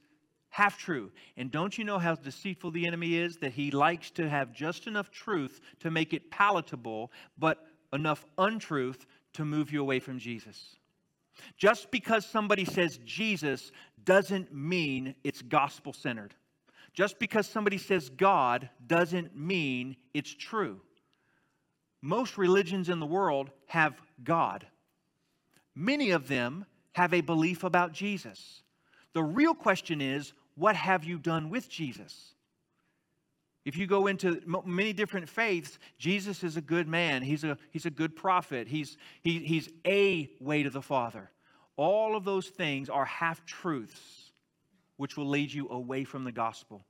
half 0.51 0.79
true. 0.79 1.11
And 1.37 1.51
don't 1.51 1.77
you 1.77 1.85
know 1.85 1.98
how 1.98 2.14
deceitful 2.14 2.70
the 2.70 2.87
enemy 2.87 3.16
is? 3.16 3.37
That 3.37 3.53
he 3.53 3.70
likes 3.70 4.11
to 4.12 4.29
have 4.29 4.53
just 4.53 4.87
enough 4.87 5.11
truth 5.11 5.61
to 5.81 5.90
make 5.90 6.12
it 6.12 6.31
palatable, 6.31 7.12
but 7.38 7.66
enough 7.92 8.24
untruth 8.38 9.07
to 9.35 9.44
move 9.44 9.72
you 9.72 9.81
away 9.81 10.01
from 10.01 10.18
Jesus. 10.18 10.77
Just 11.57 11.90
because 11.90 12.27
somebody 12.27 12.64
says 12.64 12.98
Jesus 13.05 13.70
doesn't 14.05 14.53
mean 14.53 15.14
it's 15.24 15.42
gospel 15.42 15.92
centered. 15.92 16.35
Just 16.92 17.18
because 17.18 17.46
somebody 17.46 17.79
says 17.79 18.09
God 18.09 18.68
doesn't 18.87 19.37
mean 19.37 19.96
it's 20.14 20.35
true. 20.35 20.81
Most 22.00 22.38
religions 22.38 22.88
in 22.88 23.00
the 23.00 23.06
world 23.06 23.50
have 23.66 24.00
God. 24.22 24.66
Many 25.74 26.11
of 26.11 26.28
them 26.28 26.64
have 26.92 27.12
a 27.14 27.20
belief 27.20 27.64
about 27.64 27.92
Jesus. 27.92 28.62
The 29.12 29.22
real 29.22 29.54
question 29.54 30.00
is, 30.00 30.32
what 30.54 30.76
have 30.76 31.04
you 31.04 31.18
done 31.18 31.50
with 31.50 31.68
Jesus? 31.68 32.34
If 33.64 33.76
you 33.76 33.87
go 33.87 34.06
into 34.06 34.40
many 34.64 34.92
different 34.92 35.28
faiths, 35.28 35.78
Jesus 35.98 36.42
is 36.42 36.56
a 36.56 36.61
good 36.61 36.88
man. 36.88 37.22
He's 37.22 37.44
a, 37.44 37.58
he's 37.70 37.87
a 37.87 37.90
good 37.90 38.16
prophet. 38.16 38.66
He's, 38.66 38.96
he, 39.22 39.40
he's 39.40 39.68
a 39.84 40.30
way 40.40 40.62
to 40.62 40.70
the 40.70 40.82
Father. 40.82 41.30
All 41.76 42.16
of 42.16 42.24
those 42.24 42.48
things 42.48 42.88
are 42.88 43.04
half 43.04 43.44
truths, 43.44 44.32
which 44.96 45.16
will 45.16 45.28
lead 45.28 45.52
you 45.52 45.68
away 45.68 46.04
from 46.04 46.24
the 46.24 46.32
gospel. 46.32 46.82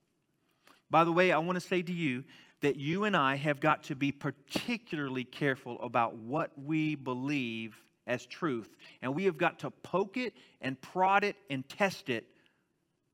By 0.91 1.05
the 1.05 1.13
way, 1.13 1.33
I 1.33 1.39
want 1.39 1.57
to 1.57 1.67
say 1.67 1.83
to 1.83 1.93
you 1.93 2.25
that 2.61 2.77
you 2.77 3.05
and 3.05 3.17
I 3.17 3.37
have 3.37 3.61
got 3.61 3.85
to 3.85 3.95
be 3.95 4.13
particularly 4.13 5.25
careful 5.25 5.81
about 5.81 6.17
what 6.17 6.51
we 6.57 6.95
believe 6.95 7.81
as 8.07 8.27
truth. 8.27 8.75
And 9.03 9.15
we 9.15 9.25
have 9.25 9.39
got 9.39 9.61
to 9.61 9.71
poke 9.71 10.17
it 10.17 10.35
and 10.61 10.81
prod 10.81 11.25
it 11.25 11.37
and 11.51 11.69
test 11.69 12.09
it 12.09 12.27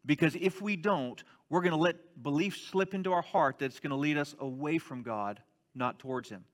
because 0.06 0.36
if 0.40 0.60
we 0.60 0.76
don't, 0.76 1.22
we're 1.48 1.60
going 1.60 1.72
to 1.72 1.78
let 1.78 2.22
belief 2.22 2.56
slip 2.56 2.94
into 2.94 3.12
our 3.12 3.22
heart 3.22 3.58
that's 3.58 3.80
going 3.80 3.90
to 3.90 3.96
lead 3.96 4.16
us 4.16 4.34
away 4.38 4.78
from 4.78 5.02
God, 5.02 5.40
not 5.74 5.98
towards 5.98 6.28
Him. 6.28 6.44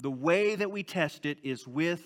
The 0.00 0.10
way 0.10 0.54
that 0.54 0.70
we 0.70 0.82
test 0.82 1.26
it 1.26 1.38
is 1.42 1.66
with 1.66 2.02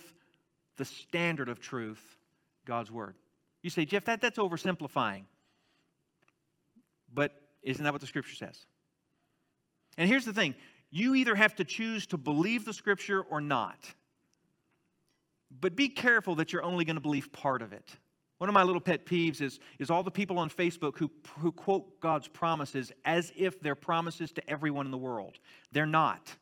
the 0.76 0.84
standard 0.84 1.48
of 1.48 1.60
truth, 1.60 2.16
God's 2.64 2.90
Word. 2.90 3.16
You 3.62 3.70
say, 3.70 3.84
Jeff, 3.84 4.04
that, 4.06 4.20
that's 4.20 4.38
oversimplifying. 4.38 5.24
But 7.12 7.32
isn't 7.62 7.82
that 7.84 7.92
what 7.92 8.00
the 8.00 8.06
Scripture 8.06 8.36
says? 8.36 8.66
And 10.00 10.08
here's 10.08 10.24
the 10.24 10.32
thing 10.32 10.54
you 10.90 11.14
either 11.14 11.34
have 11.34 11.54
to 11.56 11.64
choose 11.64 12.06
to 12.06 12.16
believe 12.16 12.64
the 12.64 12.72
Scripture 12.72 13.20
or 13.20 13.40
not. 13.40 13.78
But 15.60 15.76
be 15.76 15.90
careful 15.90 16.36
that 16.36 16.52
you're 16.52 16.62
only 16.62 16.86
going 16.86 16.96
to 16.96 17.02
believe 17.02 17.30
part 17.32 17.60
of 17.60 17.74
it. 17.74 17.86
One 18.38 18.48
of 18.48 18.54
my 18.54 18.62
little 18.62 18.80
pet 18.80 19.04
peeves 19.04 19.42
is, 19.42 19.60
is 19.78 19.90
all 19.90 20.02
the 20.02 20.10
people 20.10 20.38
on 20.38 20.48
Facebook 20.48 20.96
who, 20.96 21.10
who 21.40 21.52
quote 21.52 22.00
God's 22.00 22.28
promises 22.28 22.90
as 23.04 23.30
if 23.36 23.60
they're 23.60 23.74
promises 23.74 24.32
to 24.32 24.50
everyone 24.50 24.86
in 24.86 24.90
the 24.90 24.96
world. 24.96 25.38
They're 25.70 25.84
not. 25.84 26.34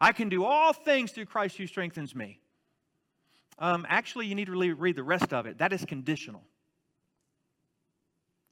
I 0.00 0.10
can 0.10 0.28
do 0.28 0.44
all 0.44 0.72
things 0.72 1.12
through 1.12 1.26
Christ 1.26 1.56
who 1.56 1.68
strengthens 1.68 2.16
me. 2.16 2.40
Um, 3.60 3.86
actually, 3.88 4.26
you 4.26 4.34
need 4.34 4.46
to 4.46 4.52
really 4.52 4.72
read 4.72 4.96
the 4.96 5.04
rest 5.04 5.32
of 5.32 5.46
it. 5.46 5.58
That 5.58 5.72
is 5.72 5.84
conditional. 5.84 6.42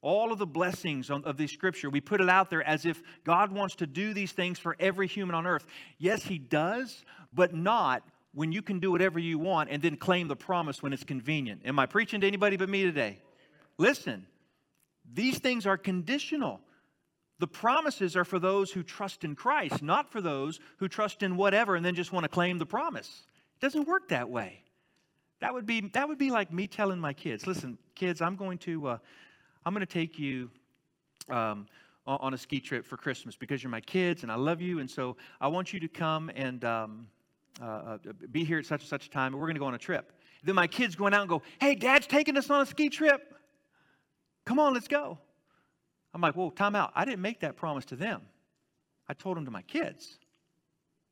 All 0.01 0.31
of 0.31 0.39
the 0.39 0.47
blessings 0.47 1.11
of 1.11 1.37
the 1.37 1.45
scripture, 1.45 1.89
we 1.89 2.01
put 2.01 2.21
it 2.21 2.29
out 2.29 2.49
there 2.49 2.63
as 2.67 2.85
if 2.85 3.01
God 3.23 3.51
wants 3.51 3.75
to 3.75 3.87
do 3.87 4.13
these 4.13 4.31
things 4.31 4.57
for 4.57 4.75
every 4.79 5.07
human 5.07 5.35
on 5.35 5.45
earth. 5.45 5.65
Yes, 5.99 6.23
He 6.23 6.39
does, 6.39 7.03
but 7.33 7.53
not 7.53 8.03
when 8.33 8.51
you 8.51 8.61
can 8.61 8.79
do 8.79 8.91
whatever 8.91 9.19
you 9.19 9.37
want 9.37 9.69
and 9.69 9.81
then 9.81 9.97
claim 9.97 10.27
the 10.27 10.35
promise 10.35 10.81
when 10.81 10.93
it's 10.93 11.03
convenient. 11.03 11.61
Am 11.65 11.77
I 11.77 11.85
preaching 11.85 12.21
to 12.21 12.27
anybody 12.27 12.57
but 12.57 12.69
me 12.69 12.83
today? 12.83 13.19
Listen, 13.77 14.25
these 15.13 15.37
things 15.39 15.65
are 15.65 15.77
conditional. 15.77 16.61
The 17.39 17.47
promises 17.47 18.15
are 18.15 18.25
for 18.25 18.39
those 18.39 18.71
who 18.71 18.83
trust 18.83 19.23
in 19.23 19.35
Christ, 19.35 19.81
not 19.81 20.11
for 20.11 20.21
those 20.21 20.59
who 20.77 20.87
trust 20.87 21.23
in 21.23 21.37
whatever 21.37 21.75
and 21.75 21.85
then 21.85 21.95
just 21.95 22.11
want 22.11 22.23
to 22.23 22.29
claim 22.29 22.57
the 22.57 22.65
promise. 22.65 23.23
It 23.57 23.65
doesn't 23.65 23.87
work 23.87 24.09
that 24.09 24.29
way. 24.29 24.63
That 25.41 25.53
would 25.53 25.65
be, 25.65 25.81
that 25.93 26.07
would 26.07 26.19
be 26.19 26.29
like 26.29 26.53
me 26.53 26.67
telling 26.67 26.99
my 26.99 27.13
kids, 27.13 27.47
listen, 27.47 27.79
kids, 27.95 28.21
I'm 28.21 28.35
going 28.35 28.59
to, 28.59 28.87
uh, 28.87 28.97
I'm 29.65 29.73
going 29.73 29.85
to 29.85 29.91
take 29.91 30.17
you 30.17 30.49
um, 31.29 31.67
on 32.07 32.33
a 32.33 32.37
ski 32.37 32.59
trip 32.59 32.85
for 32.85 32.97
Christmas 32.97 33.35
because 33.35 33.61
you're 33.61 33.69
my 33.69 33.81
kids 33.81 34.23
and 34.23 34.31
I 34.31 34.35
love 34.35 34.61
you. 34.61 34.79
And 34.79 34.89
so 34.89 35.17
I 35.39 35.47
want 35.47 35.71
you 35.71 35.79
to 35.79 35.87
come 35.87 36.31
and 36.35 36.65
um, 36.65 37.07
uh, 37.61 37.65
uh, 37.65 37.97
be 38.31 38.43
here 38.43 38.59
at 38.59 38.65
such 38.65 38.81
and 38.81 38.89
such 38.89 39.05
a 39.05 39.09
time, 39.09 39.33
and 39.33 39.41
we're 39.41 39.47
going 39.47 39.55
to 39.55 39.59
go 39.59 39.65
on 39.65 39.75
a 39.75 39.79
trip. 39.79 40.13
Then 40.43 40.55
my 40.55 40.67
kids 40.67 40.95
going 40.95 41.13
out 41.13 41.21
and 41.21 41.29
go, 41.29 41.43
hey, 41.59 41.75
dad's 41.75 42.07
taking 42.07 42.35
us 42.37 42.49
on 42.49 42.61
a 42.61 42.65
ski 42.65 42.89
trip. 42.89 43.35
Come 44.45 44.57
on, 44.57 44.73
let's 44.73 44.87
go. 44.87 45.19
I'm 46.13 46.21
like, 46.21 46.35
well, 46.35 46.49
time 46.49 46.75
out. 46.75 46.91
I 46.95 47.05
didn't 47.05 47.21
make 47.21 47.41
that 47.41 47.55
promise 47.55 47.85
to 47.85 47.95
them. 47.95 48.21
I 49.07 49.13
told 49.13 49.37
them 49.37 49.45
to 49.45 49.51
my 49.51 49.61
kids. 49.61 50.17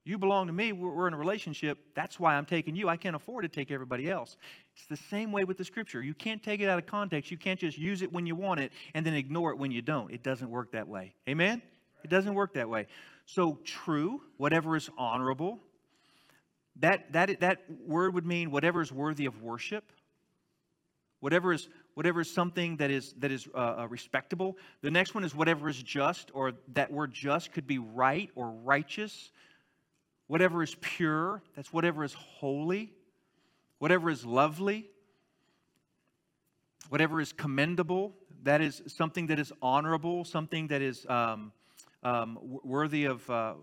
You 0.09 0.17
belong 0.17 0.47
to 0.47 0.53
me. 0.53 0.71
We're, 0.71 1.07
in 1.07 1.13
a 1.13 1.17
relationship. 1.17 1.77
That's 1.93 2.19
why 2.19 2.33
I'm 2.33 2.45
taking 2.45 2.75
you. 2.75 2.89
I 2.89 2.97
can't 2.97 3.15
afford 3.15 3.43
to 3.43 3.47
take 3.47 3.69
everybody 3.69 4.09
else. 4.09 4.37
It's 4.75 4.87
the 4.87 4.97
same 4.97 5.31
way 5.31 5.43
with 5.43 5.59
the 5.59 5.63
scripture. 5.63 6.01
You 6.01 6.15
can't 6.15 6.41
take 6.41 6.61
it 6.61 6.67
out 6.67 6.79
of 6.79 6.87
context. 6.87 7.29
You 7.29 7.37
can't 7.37 7.59
just 7.59 7.77
use 7.77 8.01
it 8.01 8.11
when 8.11 8.25
you 8.25 8.35
want 8.35 8.59
it 8.59 8.71
and 8.95 9.05
then 9.05 9.13
ignore 9.13 9.51
it 9.51 9.59
when 9.59 9.69
you 9.69 9.83
don't. 9.83 10.11
It 10.11 10.23
doesn't 10.23 10.49
work 10.49 10.71
that 10.71 10.87
way. 10.87 11.13
Amen? 11.29 11.61
It 12.03 12.09
doesn't 12.09 12.33
work 12.33 12.55
that 12.55 12.67
way. 12.67 12.87
So, 13.27 13.59
true, 13.63 14.23
whatever 14.37 14.75
is 14.75 14.89
honorable, 14.97 15.59
that, 16.77 17.13
that, 17.13 17.39
that 17.41 17.65
word 17.85 18.15
would 18.15 18.25
mean 18.25 18.49
whatever 18.49 18.81
is 18.81 18.91
worthy 18.91 19.27
of 19.27 19.43
worship, 19.43 19.91
whatever 21.19 21.53
is, 21.53 21.69
whatever 21.93 22.21
is 22.21 22.33
something 22.33 22.77
that 22.77 22.89
is, 22.89 23.13
that 23.19 23.31
is 23.31 23.47
uh, 23.53 23.81
uh, 23.81 23.87
respectable. 23.87 24.57
The 24.81 24.89
next 24.89 25.13
one 25.13 25.23
is 25.23 25.35
whatever 25.35 25.69
is 25.69 25.83
just, 25.83 26.31
or 26.33 26.53
that 26.73 26.91
word 26.91 27.13
just 27.13 27.51
could 27.51 27.67
be 27.67 27.77
right 27.77 28.31
or 28.33 28.49
righteous. 28.49 29.29
Whatever 30.29 30.61
is 30.61 30.75
pure, 30.79 31.41
that's 31.55 31.73
whatever 31.73 32.03
is 32.03 32.13
holy. 32.13 32.93
Whatever 33.79 34.11
is 34.11 34.23
lovely, 34.23 34.89
whatever 36.89 37.19
is 37.19 37.33
commendable, 37.33 38.13
that 38.43 38.61
is 38.61 38.83
something 38.85 39.27
that 39.27 39.39
is 39.39 39.51
honorable, 39.59 40.23
something 40.25 40.67
that 40.67 40.83
is 40.83 41.05
um, 41.09 41.51
um, 42.03 42.37
worthy 42.63 43.05
of. 43.05 43.27
Uh, 43.29 43.55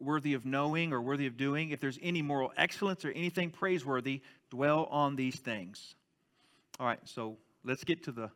worthy 0.00 0.34
of 0.34 0.44
knowing 0.44 0.92
or 0.92 1.00
worthy 1.00 1.28
of 1.28 1.36
doing, 1.36 1.70
if 1.70 1.78
there's 1.78 1.96
any 2.02 2.20
moral 2.20 2.52
excellence 2.56 3.04
or 3.04 3.12
anything 3.12 3.50
praiseworthy, 3.50 4.20
dwell 4.50 4.86
on 4.86 5.14
these 5.14 5.36
things. 5.36 5.94
All 6.80 6.86
right, 6.88 6.98
so 7.04 7.36
let's 7.62 7.84
get 7.84 8.02
to 8.02 8.10
the 8.10 8.28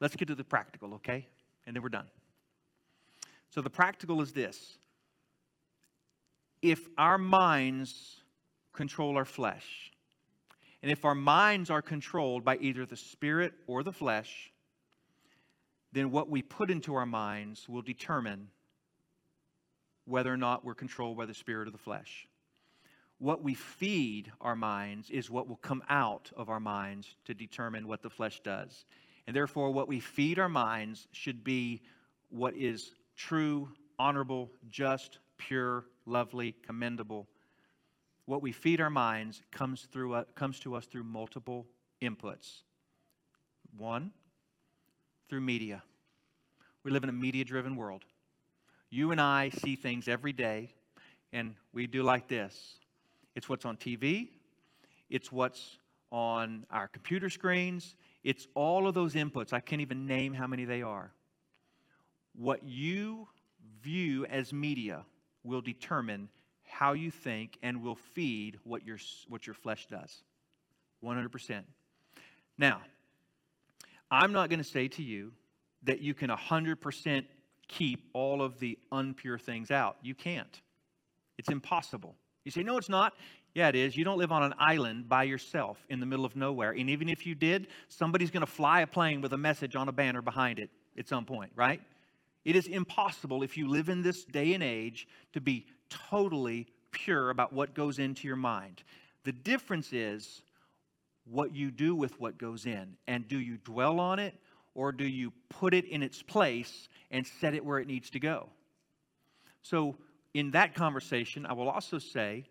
let's 0.00 0.16
get 0.16 0.28
to 0.28 0.34
the 0.34 0.42
practical, 0.42 0.94
okay? 0.94 1.26
And 1.66 1.76
then 1.76 1.82
we're 1.82 1.90
done. 1.90 2.06
So 3.50 3.60
the 3.60 3.68
practical 3.68 4.22
is 4.22 4.32
this. 4.32 4.78
If 6.62 6.86
our 6.98 7.18
minds 7.18 8.22
control 8.72 9.16
our 9.16 9.24
flesh, 9.24 9.92
and 10.82 10.90
if 10.90 11.04
our 11.04 11.14
minds 11.14 11.70
are 11.70 11.82
controlled 11.82 12.44
by 12.44 12.56
either 12.56 12.86
the 12.86 12.96
spirit 12.96 13.52
or 13.66 13.82
the 13.82 13.92
flesh, 13.92 14.52
then 15.92 16.10
what 16.10 16.30
we 16.30 16.42
put 16.42 16.70
into 16.70 16.94
our 16.94 17.06
minds 17.06 17.68
will 17.68 17.82
determine 17.82 18.48
whether 20.04 20.32
or 20.32 20.36
not 20.36 20.64
we're 20.64 20.74
controlled 20.74 21.16
by 21.16 21.26
the 21.26 21.34
spirit 21.34 21.68
or 21.68 21.70
the 21.70 21.78
flesh. 21.78 22.26
What 23.18 23.42
we 23.42 23.54
feed 23.54 24.32
our 24.40 24.56
minds 24.56 25.10
is 25.10 25.30
what 25.30 25.46
will 25.46 25.56
come 25.56 25.82
out 25.88 26.30
of 26.36 26.48
our 26.48 26.60
minds 26.60 27.16
to 27.26 27.34
determine 27.34 27.86
what 27.86 28.02
the 28.02 28.08
flesh 28.08 28.40
does. 28.40 28.86
And 29.26 29.36
therefore, 29.36 29.70
what 29.72 29.88
we 29.88 30.00
feed 30.00 30.38
our 30.38 30.48
minds 30.48 31.06
should 31.12 31.44
be 31.44 31.82
what 32.30 32.56
is 32.56 32.92
true, 33.16 33.68
honorable, 33.98 34.50
just, 34.70 35.18
pure, 35.36 35.84
lovely, 36.10 36.54
commendable. 36.66 37.28
What 38.26 38.42
we 38.42 38.52
feed 38.52 38.80
our 38.80 38.90
minds 38.90 39.42
comes, 39.50 39.88
through, 39.92 40.14
uh, 40.14 40.24
comes 40.34 40.60
to 40.60 40.74
us 40.74 40.86
through 40.86 41.04
multiple 41.04 41.66
inputs. 42.02 42.62
One, 43.76 44.10
through 45.28 45.40
media. 45.40 45.82
We 46.82 46.90
live 46.90 47.04
in 47.04 47.08
a 47.08 47.14
media 47.14 47.44
driven 47.44 47.76
world. 47.76 48.04
You 48.90 49.12
and 49.12 49.20
I 49.20 49.50
see 49.50 49.76
things 49.76 50.08
every 50.08 50.32
day, 50.32 50.74
and 51.32 51.54
we 51.72 51.86
do 51.86 52.02
like 52.02 52.28
this 52.28 52.76
it's 53.36 53.48
what's 53.48 53.64
on 53.64 53.76
TV, 53.76 54.28
it's 55.08 55.30
what's 55.30 55.78
on 56.10 56.66
our 56.70 56.88
computer 56.88 57.30
screens, 57.30 57.94
it's 58.24 58.48
all 58.54 58.88
of 58.88 58.94
those 58.94 59.14
inputs. 59.14 59.52
I 59.52 59.60
can't 59.60 59.80
even 59.80 60.06
name 60.06 60.34
how 60.34 60.48
many 60.48 60.64
they 60.64 60.82
are. 60.82 61.12
What 62.34 62.64
you 62.64 63.28
view 63.80 64.26
as 64.26 64.52
media 64.52 65.04
will 65.44 65.60
determine 65.60 66.28
how 66.64 66.92
you 66.92 67.10
think 67.10 67.58
and 67.62 67.82
will 67.82 67.96
feed 67.96 68.58
what 68.64 68.86
your, 68.86 68.98
what 69.28 69.46
your 69.46 69.54
flesh 69.54 69.86
does. 69.86 70.22
100%. 71.04 71.62
Now, 72.58 72.80
I'm 74.10 74.32
not 74.32 74.50
going 74.50 74.58
to 74.58 74.64
say 74.64 74.88
to 74.88 75.02
you 75.02 75.32
that 75.84 76.00
you 76.00 76.14
can 76.14 76.30
100% 76.30 77.24
keep 77.68 78.08
all 78.12 78.42
of 78.42 78.58
the 78.58 78.78
unpure 78.92 79.40
things 79.40 79.70
out. 79.70 79.96
You 80.02 80.14
can't. 80.14 80.60
It's 81.38 81.50
impossible. 81.50 82.16
You 82.44 82.50
say, 82.50 82.62
no, 82.62 82.76
it's 82.76 82.88
not. 82.88 83.14
Yeah, 83.54 83.68
it 83.68 83.74
is. 83.74 83.96
You 83.96 84.04
don't 84.04 84.18
live 84.18 84.32
on 84.32 84.42
an 84.42 84.54
island 84.58 85.08
by 85.08 85.24
yourself 85.24 85.84
in 85.88 86.00
the 86.00 86.06
middle 86.06 86.24
of 86.24 86.36
nowhere. 86.36 86.72
And 86.72 86.90
even 86.90 87.08
if 87.08 87.26
you 87.26 87.34
did, 87.34 87.68
somebody's 87.88 88.30
going 88.30 88.42
to 88.42 88.50
fly 88.50 88.82
a 88.82 88.86
plane 88.86 89.20
with 89.20 89.32
a 89.32 89.38
message 89.38 89.74
on 89.74 89.88
a 89.88 89.92
banner 89.92 90.22
behind 90.22 90.58
it 90.58 90.70
at 90.98 91.08
some 91.08 91.24
point, 91.24 91.50
right? 91.56 91.80
It 92.44 92.56
is 92.56 92.66
impossible 92.66 93.42
if 93.42 93.56
you 93.56 93.68
live 93.68 93.88
in 93.88 94.02
this 94.02 94.24
day 94.24 94.54
and 94.54 94.62
age 94.62 95.06
to 95.32 95.40
be 95.40 95.66
totally 95.88 96.66
pure 96.90 97.30
about 97.30 97.52
what 97.52 97.74
goes 97.74 97.98
into 97.98 98.26
your 98.26 98.36
mind. 98.36 98.82
The 99.24 99.32
difference 99.32 99.92
is 99.92 100.42
what 101.24 101.54
you 101.54 101.70
do 101.70 101.94
with 101.94 102.18
what 102.20 102.38
goes 102.38 102.66
in. 102.66 102.96
And 103.06 103.28
do 103.28 103.38
you 103.38 103.58
dwell 103.58 104.00
on 104.00 104.18
it 104.18 104.34
or 104.74 104.92
do 104.92 105.04
you 105.04 105.32
put 105.48 105.74
it 105.74 105.84
in 105.84 106.02
its 106.02 106.22
place 106.22 106.88
and 107.10 107.26
set 107.26 107.54
it 107.54 107.64
where 107.64 107.78
it 107.78 107.86
needs 107.86 108.10
to 108.10 108.20
go? 108.20 108.48
So, 109.62 109.96
in 110.32 110.52
that 110.52 110.74
conversation, 110.74 111.44
I 111.44 111.52
will 111.52 111.68
also 111.68 111.98
say 111.98 112.44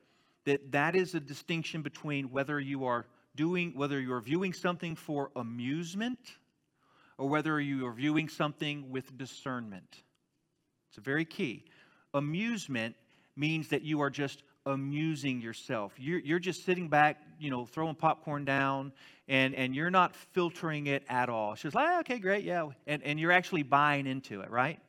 that 0.44 0.72
that 0.74 0.96
is 0.96 1.16
a 1.16 1.20
distinction 1.20 1.82
between 1.82 2.30
whether 2.30 2.60
you 2.60 2.86
are 2.86 3.06
doing 3.36 3.72
whether 3.76 4.00
you're 4.02 4.20
viewing 4.20 4.52
something 4.52 4.96
for 4.96 5.32
amusement 5.36 6.20
or 7.20 7.28
whether 7.28 7.60
you 7.60 7.86
are 7.86 7.92
viewing 7.92 8.30
something 8.30 8.90
with 8.90 9.16
discernment. 9.18 10.04
It's 10.88 10.98
a 10.98 11.02
very 11.02 11.26
key. 11.26 11.66
Amusement 12.14 12.96
means 13.36 13.68
that 13.68 13.84
you 13.84 14.02
are 14.02 14.10
just 14.10 14.42
amusing 14.66 15.42
yourself. 15.42 15.94
You're, 15.98 16.20
you're 16.20 16.40
just 16.40 16.64
sitting 16.64 16.88
back, 16.88 17.18
you 17.38 17.52
know, 17.52 17.66
throwing 17.66 17.96
popcorn 17.96 18.46
down, 18.46 18.94
and, 19.28 19.54
and 19.54 19.76
you're 19.76 19.92
not 19.92 20.16
filtering 20.16 20.88
it 20.88 21.04
at 21.10 21.28
all. 21.28 21.56
She's 21.56 21.76
like, 21.76 21.88
oh, 21.90 22.00
okay, 22.00 22.20
great, 22.20 22.46
yeah. 22.46 22.70
And, 22.88 23.04
and 23.04 23.20
you're 23.20 23.34
actually 23.34 23.64
buying 23.64 24.08
into 24.08 24.40
it, 24.40 24.50
right? 24.50 24.80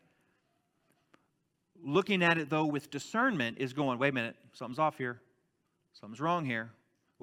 Looking 1.82 2.22
at 2.22 2.38
it, 2.38 2.48
though, 2.48 2.66
with 2.66 2.90
discernment 2.92 3.58
is 3.58 3.72
going, 3.72 3.98
wait 3.98 4.10
a 4.10 4.14
minute, 4.14 4.36
something's 4.52 4.78
off 4.78 4.96
here. 4.96 5.20
Something's 5.94 6.20
wrong 6.20 6.44
here. 6.44 6.70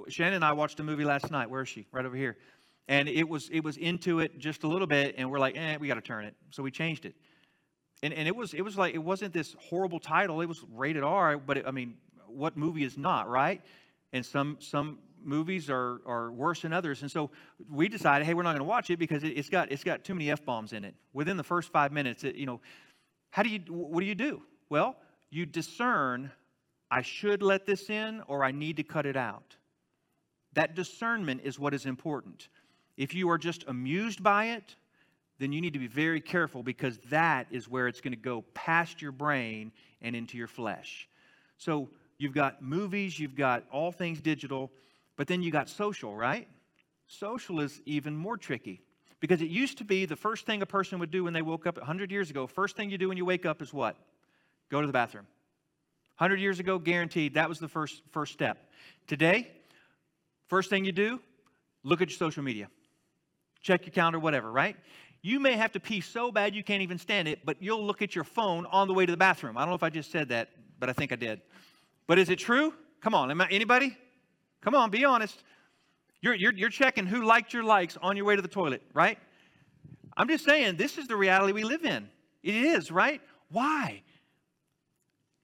Shannon 0.10 0.36
and 0.36 0.46
I 0.46 0.52
watched 0.52 0.80
a 0.80 0.84
movie 0.84 1.06
last 1.06 1.32
night. 1.32 1.50
Where 1.50 1.62
is 1.62 1.70
she? 1.70 1.88
Right 1.92 2.06
over 2.06 2.16
here. 2.16 2.38
And 2.88 3.10
it 3.10 3.28
was 3.28 3.50
it 3.50 3.64
was 3.64 3.78
into 3.78 4.20
it 4.20 4.40
just 4.40 4.64
a 4.64 4.68
little 4.68 4.88
bit, 4.88 5.16
and 5.18 5.30
we're 5.30 5.40
like, 5.40 5.58
eh, 5.58 5.78
we 5.78 5.88
got 5.88 5.96
to 5.96 6.02
turn 6.02 6.26
it. 6.26 6.36
So 6.52 6.64
we 6.64 6.72
changed 6.72 7.06
it. 7.06 7.16
And, 8.04 8.14
and 8.14 8.28
it 8.28 8.36
was 8.36 8.54
it 8.54 8.62
was 8.62 8.78
like 8.78 8.94
it 8.94 9.04
wasn't 9.04 9.34
this 9.34 9.56
horrible 9.60 10.00
title. 10.00 10.42
It 10.42 10.46
was 10.46 10.64
rated 10.74 11.04
R, 11.04 11.38
but 11.38 11.58
it, 11.58 11.66
I 11.68 11.72
mean, 11.72 11.96
what 12.28 12.56
movie 12.56 12.84
is 12.84 12.98
not, 12.98 13.28
right? 13.28 13.62
And 14.14 14.26
some 14.26 14.58
some 14.60 15.00
movies 15.24 15.70
are, 15.70 16.00
are 16.06 16.32
worse 16.32 16.62
than 16.62 16.74
others. 16.74 17.02
And 17.02 17.12
so 17.12 17.32
we 17.70 17.90
decided, 17.90 18.26
hey, 18.26 18.34
we're 18.34 18.44
not 18.44 18.52
going 18.52 18.60
to 18.60 18.64
watch 18.64 18.90
it 18.90 18.98
because 18.98 19.24
it, 19.24 19.36
has 19.36 19.50
got 19.50 19.72
it's 19.72 19.84
got 19.84 20.04
too 20.04 20.14
many 20.14 20.32
f 20.32 20.46
bombs 20.46 20.74
in 20.74 20.86
it. 20.86 20.96
Within 21.14 21.38
the 21.38 21.44
first 21.44 21.72
five 21.72 21.92
minutes, 21.92 22.24
it, 22.24 22.36
you 22.36 22.46
know, 22.46 22.62
how 23.32 23.44
do 23.44 23.50
you 23.50 23.60
what 23.70 24.00
do 24.00 24.06
you 24.06 24.16
do? 24.16 24.42
Well, 24.70 24.96
you 25.30 25.46
discern, 25.46 26.32
I 26.90 27.02
should 27.02 27.42
let 27.42 27.66
this 27.66 27.90
in 27.90 28.22
or 28.28 28.44
I 28.44 28.52
need 28.52 28.78
to 28.78 28.84
cut 28.84 29.06
it 29.06 29.18
out. 29.18 29.56
That 30.54 30.76
discernment 30.76 31.42
is 31.44 31.60
what 31.60 31.74
is 31.74 31.86
important. 31.86 32.48
If 32.98 33.14
you 33.14 33.30
are 33.30 33.38
just 33.38 33.64
amused 33.68 34.22
by 34.22 34.48
it, 34.48 34.76
then 35.40 35.52
you 35.52 35.62
need 35.62 35.74
to 35.74 35.80
be 35.80 35.88
very 35.88 36.20
careful 36.20 36.64
because 36.64 36.98
that 37.10 37.48
is 37.52 37.70
where 37.70 37.88
it's 37.88 38.02
going 38.02 38.14
to 38.14 38.20
go 38.20 38.44
past 38.54 39.02
your 39.02 39.12
brain 39.12 39.72
and 40.02 40.16
into 40.16 40.38
your 40.38 40.48
flesh. 40.48 41.08
So 41.58 41.90
you've 42.18 42.34
got 42.34 42.62
movies, 42.62 43.20
you've 43.20 43.36
got 43.36 43.64
all 43.72 43.92
things 43.92 44.20
digital, 44.20 44.72
but 45.16 45.28
then 45.28 45.44
you 45.44 45.52
got 45.52 45.70
social, 45.70 46.16
right? 46.16 46.48
Social 47.08 47.60
is 47.60 47.82
even 47.86 48.16
more 48.16 48.36
tricky 48.36 48.82
because 49.20 49.42
it 49.42 49.50
used 49.50 49.78
to 49.78 49.84
be 49.84 50.06
the 50.06 50.16
first 50.16 50.46
thing 50.46 50.62
a 50.62 50.66
person 50.66 51.00
would 51.00 51.12
do 51.12 51.24
when 51.24 51.34
they 51.34 51.42
woke 51.42 51.66
up 51.68 51.78
100 51.78 52.12
years 52.12 52.30
ago, 52.30 52.48
first 52.48 52.76
thing 52.76 52.90
you 52.90 52.98
do 52.98 53.08
when 53.08 53.18
you 53.18 53.26
wake 53.26 53.46
up 53.46 53.62
is 53.62 53.74
what? 53.74 53.96
Go 54.70 54.82
to 54.82 54.88
the 54.88 54.94
bathroom. 54.94 55.26
100 56.18 56.40
years 56.40 56.60
ago, 56.60 56.80
guaranteed, 56.80 57.36
that 57.36 57.48
was 57.48 57.60
the 57.60 57.68
first, 57.68 58.02
first 58.12 58.34
step. 58.34 58.72
Today, 59.06 59.48
first 60.48 60.70
thing 60.70 60.84
you 60.84 60.92
do, 60.92 61.20
look 61.84 62.02
at 62.02 62.10
your 62.10 62.18
social 62.18 62.44
media. 62.44 62.70
Check 63.62 63.86
your 63.86 63.92
calendar, 63.92 64.20
whatever, 64.20 64.52
right? 64.52 64.76
You 65.22 65.40
may 65.40 65.54
have 65.54 65.72
to 65.74 65.80
pee 65.80 66.02
so 66.02 66.32
bad 66.32 66.56
you 66.56 66.64
can't 66.64 66.82
even 66.82 66.98
stand 66.98 67.28
it, 67.28 67.46
but 67.46 67.58
you'll 67.62 67.86
look 67.86 68.02
at 68.02 68.16
your 68.16 68.24
phone 68.24 68.66
on 68.68 68.88
the 68.88 68.94
way 68.94 69.06
to 69.06 69.12
the 69.12 69.18
bathroom. 69.18 69.58
I 69.58 69.62
don't 69.62 69.70
know 69.70 69.76
if 69.76 69.84
I 69.84 69.90
just 69.90 70.12
said 70.12 70.30
that, 70.30 70.50
but 70.80 70.90
I 70.90 70.94
think 70.94 71.12
I 71.12 71.16
did. 71.16 71.42
But 72.08 72.20
is 72.20 72.30
it 72.30 72.40
true? 72.40 72.74
Come 73.02 73.14
on, 73.14 73.30
am 73.32 73.42
I, 73.42 73.48
anybody? 73.50 73.98
Come 74.62 74.76
on, 74.76 74.90
be 74.90 75.06
honest. 75.06 75.44
You're, 76.22 76.36
you're, 76.36 76.54
you're 76.54 76.70
checking 76.70 77.06
who 77.06 77.24
liked 77.24 77.54
your 77.54 77.64
likes 77.64 77.98
on 78.02 78.16
your 78.16 78.26
way 78.26 78.36
to 78.36 78.42
the 78.42 78.48
toilet, 78.48 78.82
right? 78.94 79.18
I'm 80.16 80.28
just 80.28 80.46
saying, 80.46 80.78
this 80.78 80.98
is 80.98 81.08
the 81.08 81.16
reality 81.16 81.54
we 81.54 81.64
live 81.64 81.86
in. 81.86 82.10
It 82.42 82.56
is, 82.56 82.92
right? 82.92 83.22
Why? 83.50 84.02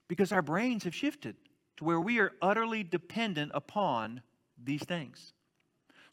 Because 0.07 0.31
our 0.31 0.41
brains 0.41 0.83
have 0.83 0.95
shifted 0.95 1.35
to 1.77 1.83
where 1.83 1.99
we 1.99 2.19
are 2.19 2.31
utterly 2.41 2.83
dependent 2.83 3.51
upon 3.53 4.21
these 4.63 4.83
things. 4.83 5.32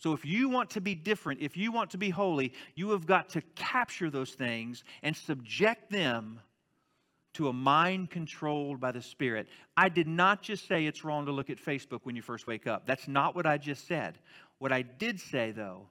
So, 0.00 0.14
if 0.14 0.24
you 0.24 0.48
want 0.48 0.70
to 0.70 0.80
be 0.80 0.94
different, 0.94 1.40
if 1.40 1.58
you 1.58 1.70
want 1.70 1.90
to 1.90 1.98
be 1.98 2.08
holy, 2.08 2.54
you 2.74 2.90
have 2.90 3.06
got 3.06 3.28
to 3.30 3.42
capture 3.54 4.10
those 4.10 4.30
things 4.30 4.82
and 5.02 5.14
subject 5.14 5.90
them 5.90 6.40
to 7.34 7.48
a 7.48 7.52
mind 7.52 8.10
controlled 8.10 8.80
by 8.80 8.92
the 8.92 9.02
Spirit. 9.02 9.48
I 9.76 9.90
did 9.90 10.08
not 10.08 10.42
just 10.42 10.66
say 10.66 10.86
it's 10.86 11.04
wrong 11.04 11.26
to 11.26 11.32
look 11.32 11.50
at 11.50 11.58
Facebook 11.58 12.00
when 12.04 12.16
you 12.16 12.22
first 12.22 12.46
wake 12.46 12.66
up. 12.66 12.86
That's 12.86 13.08
not 13.08 13.36
what 13.36 13.46
I 13.46 13.58
just 13.58 13.86
said. 13.86 14.18
What 14.58 14.72
I 14.72 14.82
did 14.82 15.20
say, 15.20 15.52
though, 15.52 15.88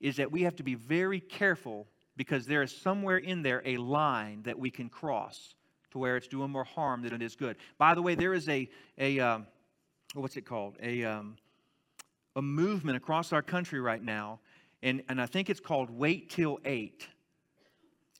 is 0.00 0.16
that 0.16 0.32
we 0.32 0.42
have 0.42 0.56
to 0.56 0.62
be 0.62 0.74
very 0.74 1.20
careful 1.20 1.86
because 2.16 2.46
there 2.46 2.62
is 2.62 2.74
somewhere 2.74 3.18
in 3.18 3.42
there 3.42 3.62
a 3.66 3.76
line 3.76 4.42
that 4.44 4.58
we 4.58 4.70
can 4.70 4.88
cross 4.88 5.54
to 5.90 5.98
where 5.98 6.16
it's 6.16 6.28
doing 6.28 6.50
more 6.50 6.64
harm 6.64 7.02
than 7.02 7.12
it 7.12 7.22
is 7.22 7.36
good. 7.36 7.56
By 7.76 7.94
the 7.94 8.02
way, 8.02 8.14
there 8.14 8.32
is 8.32 8.48
a, 8.48 8.68
a 8.98 9.20
um, 9.20 9.46
what's 10.14 10.36
it 10.36 10.46
called? 10.46 10.76
A, 10.82 11.04
um, 11.04 11.36
a 12.40 12.42
movement 12.42 12.96
across 12.96 13.32
our 13.32 13.42
country 13.42 13.80
right 13.80 14.02
now, 14.02 14.40
and, 14.82 15.02
and 15.08 15.20
I 15.20 15.26
think 15.26 15.50
it's 15.50 15.60
called 15.60 15.90
Wait 15.90 16.30
Till 16.30 16.58
8 16.64 17.06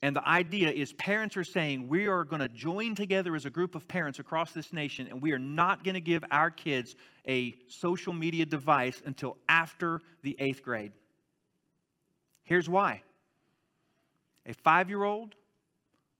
and 0.03 0.15
the 0.15 0.27
idea 0.27 0.71
is 0.71 0.93
parents 0.93 1.37
are 1.37 1.43
saying 1.43 1.87
we 1.87 2.07
are 2.07 2.23
going 2.23 2.41
to 2.41 2.49
join 2.49 2.95
together 2.95 3.35
as 3.35 3.45
a 3.45 3.51
group 3.51 3.75
of 3.75 3.87
parents 3.87 4.17
across 4.17 4.51
this 4.51 4.73
nation, 4.73 5.07
and 5.07 5.21
we 5.21 5.31
are 5.31 5.39
not 5.39 5.83
going 5.83 5.93
to 5.93 6.01
give 6.01 6.23
our 6.31 6.49
kids 6.49 6.95
a 7.27 7.55
social 7.67 8.11
media 8.11 8.45
device 8.45 9.01
until 9.05 9.37
after 9.47 10.01
the 10.23 10.35
eighth 10.39 10.63
grade. 10.63 10.91
Here's 12.43 12.67
why 12.67 13.03
a 14.47 14.53
five 14.53 14.89
year 14.89 15.03
old 15.03 15.35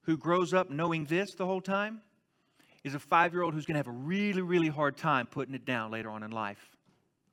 who 0.04 0.16
grows 0.16 0.54
up 0.54 0.70
knowing 0.70 1.06
this 1.06 1.34
the 1.34 1.46
whole 1.46 1.62
time 1.62 2.02
is 2.84 2.94
a 2.94 3.00
five 3.00 3.34
year 3.34 3.42
old 3.42 3.56
who's 3.56 3.66
going 3.66 3.76
to 3.76 3.80
have 3.80 3.88
a 3.88 3.92
really, 3.92 4.44
really 4.44 4.68
hard 4.68 4.96
time 4.96 5.26
putting 5.26 5.56
it 5.56 5.66
down 5.66 5.90
later 5.90 6.12
on 6.12 6.22
in 6.22 6.30
life. 6.30 6.64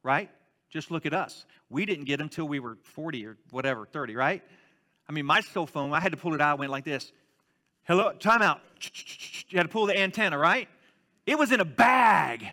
Right? 0.02 0.30
Just 0.70 0.90
look 0.90 1.06
at 1.06 1.14
us. 1.14 1.46
We 1.70 1.86
didn't 1.86 2.04
get 2.04 2.18
them 2.18 2.28
till 2.28 2.46
we 2.46 2.60
were 2.60 2.76
40 2.82 3.26
or 3.26 3.36
whatever, 3.50 3.86
30, 3.86 4.16
right? 4.16 4.42
I 5.08 5.12
mean, 5.12 5.24
my 5.24 5.40
cell 5.40 5.66
phone, 5.66 5.92
I 5.92 6.00
had 6.00 6.12
to 6.12 6.18
pull 6.18 6.34
it 6.34 6.40
out, 6.40 6.58
went 6.58 6.70
like 6.70 6.84
this. 6.84 7.12
Hello, 7.84 8.12
time 8.12 8.42
out. 8.42 8.60
You 9.48 9.56
had 9.56 9.62
to 9.62 9.68
pull 9.68 9.86
the 9.86 9.98
antenna, 9.98 10.36
right? 10.36 10.68
It 11.24 11.38
was 11.38 11.52
in 11.52 11.60
a 11.60 11.64
bag. 11.64 12.52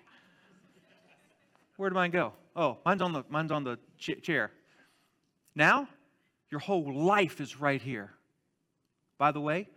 Where 1.76 1.89
did 1.89 1.95
mine 1.95 2.11
go? 2.11 2.32
Oh, 2.55 2.78
mine's 2.86 3.01
on 3.01 3.11
the, 3.11 3.24
mine's 3.28 3.51
on 3.51 3.66
the 3.66 3.78
ch- 3.97 4.22
chair. 4.22 4.51
Now, 5.55 5.89
your 6.49 6.59
whole 6.59 6.93
life 6.93 7.41
is 7.41 7.59
right 7.59 7.82
here. 7.82 8.11
By 9.18 9.32
the 9.32 9.41
way, 9.41 9.68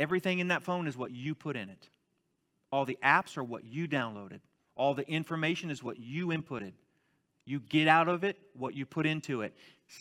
everything 0.00 0.40
in 0.40 0.48
that 0.48 0.64
phone 0.64 0.88
is 0.88 0.96
what 0.96 1.12
you 1.12 1.34
put 1.34 1.56
in 1.56 1.68
it. 1.68 1.88
All 2.72 2.84
the 2.84 2.98
apps 3.04 3.36
are 3.36 3.44
what 3.44 3.64
you 3.64 3.86
downloaded. 3.86 4.40
All 4.74 4.94
the 4.94 5.08
information 5.08 5.70
is 5.70 5.82
what 5.82 6.00
you 6.00 6.28
inputted. 6.28 6.72
You 7.44 7.60
get 7.60 7.88
out 7.88 8.08
of 8.08 8.24
it 8.24 8.38
what 8.54 8.74
you 8.74 8.86
put 8.86 9.06
into 9.06 9.42
it. 9.42 9.54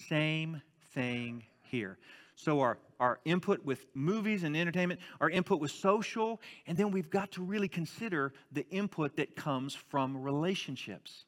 Same 0.08 0.62
thing 0.94 1.44
here. 1.64 1.98
So, 2.36 2.62
our, 2.62 2.80
our 3.00 3.20
input 3.26 3.64
with 3.64 3.86
movies 3.94 4.44
and 4.44 4.58
entertainment, 4.58 5.00
our 5.22 5.30
input 5.30 5.60
with 5.60 5.72
social, 5.72 6.42
and 6.66 6.78
then 6.78 6.90
we've 6.90 7.10
got 7.10 7.32
to 7.34 7.44
really 7.44 7.68
consider 7.68 8.34
the 8.52 8.68
input 8.70 9.16
that 9.18 9.36
comes 9.36 9.76
from 9.76 10.22
relationships. 10.22 11.26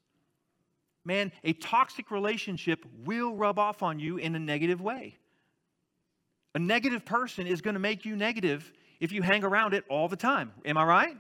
Man, 1.04 1.32
a 1.44 1.54
toxic 1.54 2.10
relationship 2.10 2.84
will 3.04 3.36
rub 3.36 3.60
off 3.60 3.84
on 3.84 4.00
you 4.00 4.18
in 4.18 4.34
a 4.36 4.40
negative 4.40 4.82
way. 4.82 5.18
A 6.56 6.60
negative 6.60 7.06
person 7.06 7.46
is 7.46 7.62
going 7.62 7.76
to 7.76 7.80
make 7.80 8.06
you 8.06 8.16
negative 8.16 8.72
if 9.00 9.12
you 9.12 9.22
hang 9.22 9.44
around 9.44 9.74
it 9.74 9.84
all 9.90 10.08
the 10.08 10.16
time. 10.16 10.52
Am 10.66 10.78
I 10.78 10.84
right? 10.86 11.18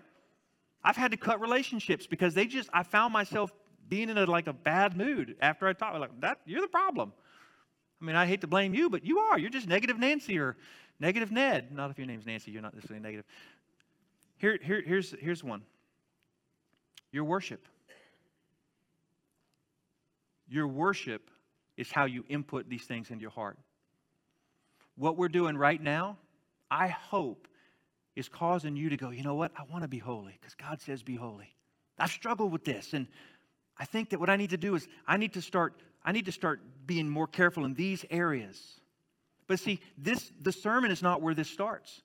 I've 0.83 0.95
had 0.95 1.11
to 1.11 1.17
cut 1.17 1.41
relationships 1.41 2.07
because 2.07 2.33
they 2.33 2.45
just, 2.47 2.69
I 2.73 2.83
found 2.83 3.13
myself 3.13 3.51
being 3.87 4.09
in 4.09 4.17
a, 4.17 4.25
like 4.25 4.47
a 4.47 4.53
bad 4.53 4.97
mood 4.97 5.35
after 5.41 5.67
I 5.67 5.73
talked. 5.73 5.99
Like, 5.99 6.21
that, 6.21 6.39
you're 6.45 6.61
the 6.61 6.67
problem. 6.67 7.13
I 8.01 8.05
mean, 8.05 8.15
I 8.15 8.25
hate 8.25 8.41
to 8.41 8.47
blame 8.47 8.73
you, 8.73 8.89
but 8.89 9.05
you 9.05 9.19
are. 9.19 9.39
You're 9.39 9.49
just 9.49 9.67
negative 9.67 9.97
Nancy 9.99 10.37
or 10.37 10.57
negative 10.99 11.31
Ned. 11.31 11.71
Not 11.71 11.91
if 11.91 11.97
your 11.97 12.07
name's 12.07 12.25
Nancy, 12.25 12.51
you're 12.51 12.61
not 12.61 12.73
necessarily 12.73 13.03
negative. 13.03 13.25
Here, 14.37 14.59
here, 14.61 14.83
here's, 14.85 15.15
here's 15.19 15.43
one 15.43 15.61
your 17.11 17.23
worship. 17.23 17.67
Your 20.47 20.67
worship 20.67 21.31
is 21.77 21.91
how 21.91 22.05
you 22.05 22.23
input 22.29 22.69
these 22.69 22.83
things 22.83 23.09
into 23.09 23.21
your 23.21 23.31
heart. 23.31 23.57
what 24.97 25.17
we're 25.17 25.29
doing 25.29 25.57
right 25.57 25.81
now, 25.81 26.17
I 26.69 26.87
hope, 26.87 27.47
is 28.15 28.29
causing 28.29 28.75
you 28.75 28.89
to 28.89 28.97
go, 28.97 29.09
you 29.09 29.23
know 29.23 29.35
what? 29.35 29.51
I 29.57 29.63
want 29.71 29.83
to 29.83 29.87
be 29.87 29.97
holy 29.97 30.37
because 30.39 30.55
God 30.55 30.81
says 30.81 31.03
be 31.03 31.15
holy. 31.15 31.53
I've 31.97 32.11
struggled 32.11 32.51
with 32.51 32.63
this. 32.63 32.93
And 32.93 33.07
I 33.77 33.85
think 33.85 34.09
that 34.09 34.19
what 34.19 34.29
I 34.29 34.35
need 34.35 34.51
to 34.51 34.57
do 34.57 34.75
is 34.75 34.87
I 35.07 35.17
need 35.17 35.33
to 35.33 35.41
start, 35.41 35.73
I 36.03 36.11
need 36.11 36.25
to 36.25 36.31
start 36.31 36.61
being 36.85 37.09
more 37.09 37.27
careful 37.27 37.65
in 37.65 37.73
these 37.73 38.05
areas. 38.09 38.79
But 39.47 39.59
see, 39.59 39.79
this 39.97 40.31
the 40.41 40.51
sermon 40.51 40.91
is 40.91 41.01
not 41.01 41.21
where 41.21 41.33
this 41.33 41.49
starts. 41.49 42.01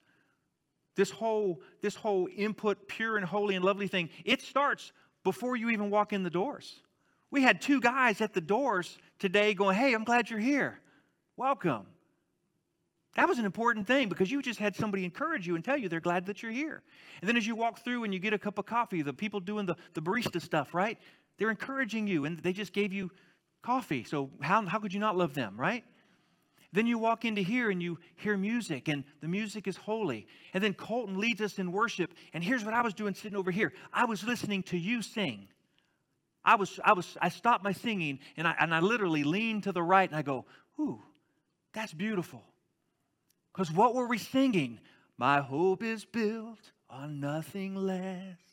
This 0.96 1.10
whole, 1.10 1.60
this 1.80 1.94
whole 1.94 2.28
input, 2.36 2.88
pure 2.88 3.16
and 3.16 3.24
holy 3.24 3.54
and 3.54 3.64
lovely 3.64 3.88
thing, 3.88 4.10
it 4.24 4.42
starts 4.42 4.92
before 5.22 5.56
you 5.56 5.70
even 5.70 5.90
walk 5.90 6.12
in 6.12 6.22
the 6.22 6.30
doors. 6.30 6.80
We 7.30 7.42
had 7.42 7.60
two 7.62 7.80
guys 7.80 8.20
at 8.20 8.34
the 8.34 8.40
doors 8.40 8.98
today 9.18 9.54
going, 9.54 9.76
Hey, 9.76 9.94
I'm 9.94 10.04
glad 10.04 10.28
you're 10.28 10.40
here. 10.40 10.80
Welcome. 11.36 11.86
That 13.16 13.28
was 13.28 13.38
an 13.38 13.44
important 13.44 13.86
thing 13.86 14.08
because 14.08 14.30
you 14.30 14.40
just 14.40 14.60
had 14.60 14.76
somebody 14.76 15.04
encourage 15.04 15.46
you 15.46 15.56
and 15.56 15.64
tell 15.64 15.76
you 15.76 15.88
they're 15.88 16.00
glad 16.00 16.26
that 16.26 16.42
you're 16.42 16.52
here. 16.52 16.82
And 17.20 17.28
then 17.28 17.36
as 17.36 17.46
you 17.46 17.56
walk 17.56 17.82
through 17.82 18.04
and 18.04 18.14
you 18.14 18.20
get 18.20 18.32
a 18.32 18.38
cup 18.38 18.58
of 18.58 18.66
coffee, 18.66 19.02
the 19.02 19.12
people 19.12 19.40
doing 19.40 19.66
the, 19.66 19.74
the 19.94 20.02
barista 20.02 20.40
stuff, 20.40 20.74
right? 20.74 20.96
They're 21.40 21.50
encouraging 21.50 22.06
you 22.06 22.26
and 22.26 22.38
they 22.38 22.52
just 22.52 22.74
gave 22.74 22.92
you 22.92 23.10
coffee. 23.62 24.04
So 24.04 24.28
how, 24.42 24.64
how 24.66 24.78
could 24.78 24.92
you 24.92 25.00
not 25.00 25.16
love 25.16 25.32
them, 25.34 25.58
right? 25.58 25.82
Then 26.72 26.86
you 26.86 26.98
walk 26.98 27.24
into 27.24 27.40
here 27.40 27.70
and 27.70 27.82
you 27.82 27.98
hear 28.14 28.36
music, 28.36 28.86
and 28.86 29.02
the 29.20 29.26
music 29.26 29.66
is 29.66 29.76
holy. 29.76 30.28
And 30.54 30.62
then 30.62 30.72
Colton 30.72 31.18
leads 31.18 31.40
us 31.40 31.58
in 31.58 31.72
worship. 31.72 32.12
And 32.32 32.44
here's 32.44 32.64
what 32.64 32.74
I 32.74 32.82
was 32.82 32.94
doing 32.94 33.14
sitting 33.14 33.36
over 33.36 33.50
here 33.50 33.72
I 33.92 34.04
was 34.04 34.22
listening 34.22 34.62
to 34.64 34.78
you 34.78 35.02
sing. 35.02 35.48
I 36.44 36.54
was, 36.56 36.78
I 36.84 36.92
was, 36.92 37.16
I 37.20 37.30
stopped 37.30 37.64
my 37.64 37.72
singing 37.72 38.20
and 38.36 38.46
I, 38.46 38.54
and 38.60 38.74
I 38.74 38.80
literally 38.80 39.24
leaned 39.24 39.64
to 39.64 39.72
the 39.72 39.82
right 39.82 40.08
and 40.08 40.16
I 40.16 40.22
go, 40.22 40.44
ooh, 40.78 41.00
that's 41.72 41.92
beautiful. 41.92 42.42
Because 43.52 43.72
what 43.72 43.94
were 43.94 44.06
we 44.06 44.18
singing? 44.18 44.78
My 45.18 45.40
hope 45.40 45.82
is 45.82 46.04
built 46.04 46.72
on 46.88 47.18
nothing 47.18 47.74
less 47.74 48.49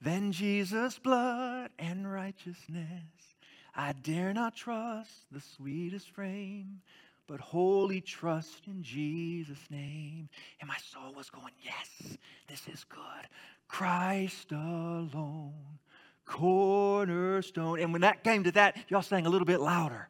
than 0.00 0.32
Jesus' 0.32 0.98
blood 0.98 1.70
and 1.78 2.10
righteousness. 2.10 3.36
I 3.74 3.92
dare 3.92 4.32
not 4.32 4.56
trust 4.56 5.10
the 5.30 5.40
sweetest 5.40 6.10
frame, 6.10 6.80
but 7.26 7.40
wholly 7.40 8.00
trust 8.00 8.66
in 8.66 8.82
Jesus' 8.82 9.70
name. 9.70 10.28
And 10.60 10.68
my 10.68 10.76
soul 10.78 11.12
was 11.14 11.30
going, 11.30 11.52
Yes, 11.62 12.18
this 12.48 12.66
is 12.68 12.84
good. 12.84 13.28
Christ 13.68 14.50
alone, 14.50 15.78
cornerstone. 16.26 17.78
And 17.78 17.92
when 17.92 18.02
that 18.02 18.24
came 18.24 18.44
to 18.44 18.52
that, 18.52 18.76
y'all 18.88 19.02
sang 19.02 19.26
a 19.26 19.30
little 19.30 19.46
bit 19.46 19.60
louder. 19.60 20.08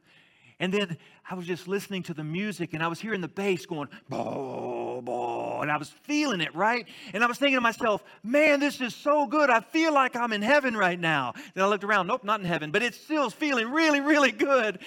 And 0.61 0.73
then 0.73 0.99
I 1.29 1.35
was 1.35 1.47
just 1.47 1.67
listening 1.67 2.03
to 2.05 2.15
the 2.15 2.23
music 2.23 2.75
and 2.75 2.83
I 2.83 2.89
was 2.89 3.01
hearing 3.01 3.23
the 3.23 3.29
bass 3.29 3.65
going, 3.65 3.89
bo, 4.11 5.01
bo, 5.03 5.61
and 5.63 5.73
I 5.73 5.79
was 5.79 5.89
feeling 5.89 6.43
it, 6.43 6.55
right? 6.55 6.87
And 7.15 7.25
I 7.25 7.27
was 7.27 7.39
thinking 7.39 7.57
to 7.57 7.63
myself, 7.63 8.05
man, 8.23 8.61
this 8.61 8.79
is 8.83 8.95
so 8.95 9.27
good. 9.27 9.49
I 9.49 9.61
feel 9.61 9.95
like 9.95 10.15
I'm 10.15 10.35
in 10.35 10.43
heaven 10.43 10.77
right 10.77 11.01
now. 11.01 11.33
Then 11.55 11.65
I 11.65 11.67
looked 11.67 11.83
around, 11.83 12.09
nope, 12.09 12.25
not 12.25 12.41
in 12.41 12.47
heaven, 12.47 12.71
but 12.71 12.83
it's 12.83 13.01
still 13.01 13.31
feeling 13.31 13.71
really, 13.71 14.01
really 14.01 14.33
good. 14.33 14.81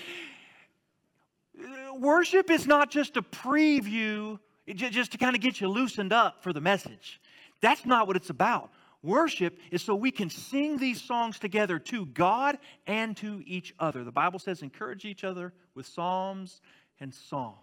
Worship 1.97 2.51
is 2.51 2.67
not 2.67 2.91
just 2.91 3.17
a 3.17 3.23
preview, 3.23 4.37
just 4.67 5.11
to 5.13 5.17
kind 5.17 5.35
of 5.35 5.41
get 5.41 5.59
you 5.59 5.67
loosened 5.67 6.13
up 6.13 6.43
for 6.43 6.53
the 6.53 6.61
message. 6.61 7.19
That's 7.61 7.83
not 7.85 8.05
what 8.05 8.15
it's 8.15 8.29
about. 8.29 8.69
Worship 9.03 9.59
is 9.69 9.81
so 9.81 9.95
we 9.95 10.11
can 10.11 10.29
sing 10.29 10.77
these 10.77 11.01
songs 11.01 11.37
together 11.37 11.77
to 11.77 12.05
God 12.05 12.57
and 12.87 13.15
to 13.17 13.43
each 13.45 13.75
other. 13.77 14.05
The 14.05 14.13
Bible 14.13 14.39
says, 14.39 14.61
encourage 14.61 15.03
each 15.03 15.25
other 15.25 15.53
with 15.75 15.85
psalms 15.85 16.61
and 17.01 17.13
songs. 17.13 17.57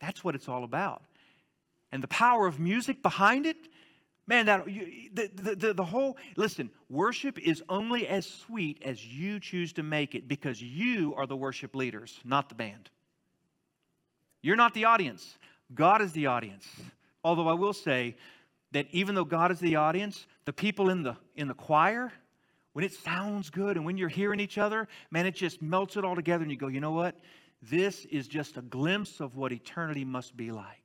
That's 0.00 0.24
what 0.24 0.34
it's 0.34 0.48
all 0.48 0.64
about. 0.64 1.04
And 1.92 2.02
the 2.02 2.08
power 2.08 2.48
of 2.48 2.58
music 2.58 3.02
behind 3.02 3.46
it, 3.46 3.56
man, 4.26 4.46
that 4.46 4.68
you, 4.68 5.10
the, 5.12 5.30
the, 5.32 5.54
the, 5.54 5.74
the 5.74 5.84
whole, 5.84 6.16
listen, 6.36 6.68
worship 6.90 7.38
is 7.38 7.62
only 7.68 8.08
as 8.08 8.26
sweet 8.26 8.82
as 8.84 9.06
you 9.06 9.38
choose 9.38 9.72
to 9.74 9.84
make 9.84 10.16
it 10.16 10.26
because 10.26 10.60
you 10.60 11.14
are 11.16 11.26
the 11.26 11.36
worship 11.36 11.76
leaders, 11.76 12.18
not 12.24 12.48
the 12.48 12.56
band. 12.56 12.90
You're 14.42 14.56
not 14.56 14.74
the 14.74 14.86
audience, 14.86 15.38
God 15.72 16.02
is 16.02 16.12
the 16.12 16.26
audience. 16.26 16.66
Although 17.22 17.46
I 17.46 17.52
will 17.52 17.72
say, 17.72 18.16
that 18.72 18.86
even 18.90 19.14
though 19.14 19.24
God 19.24 19.50
is 19.52 19.60
the 19.60 19.76
audience, 19.76 20.26
the 20.44 20.52
people 20.52 20.90
in 20.90 21.02
the, 21.02 21.16
in 21.36 21.48
the 21.48 21.54
choir, 21.54 22.12
when 22.72 22.84
it 22.84 22.92
sounds 22.92 23.50
good 23.50 23.76
and 23.76 23.84
when 23.84 23.98
you're 23.98 24.08
hearing 24.08 24.40
each 24.40 24.58
other, 24.58 24.88
man, 25.10 25.26
it 25.26 25.34
just 25.34 25.62
melts 25.62 25.96
it 25.96 26.04
all 26.04 26.16
together 26.16 26.42
and 26.42 26.50
you 26.50 26.56
go, 26.56 26.68
you 26.68 26.80
know 26.80 26.92
what? 26.92 27.16
This 27.62 28.06
is 28.06 28.26
just 28.26 28.56
a 28.56 28.62
glimpse 28.62 29.20
of 29.20 29.36
what 29.36 29.52
eternity 29.52 30.04
must 30.04 30.36
be 30.36 30.50
like. 30.50 30.78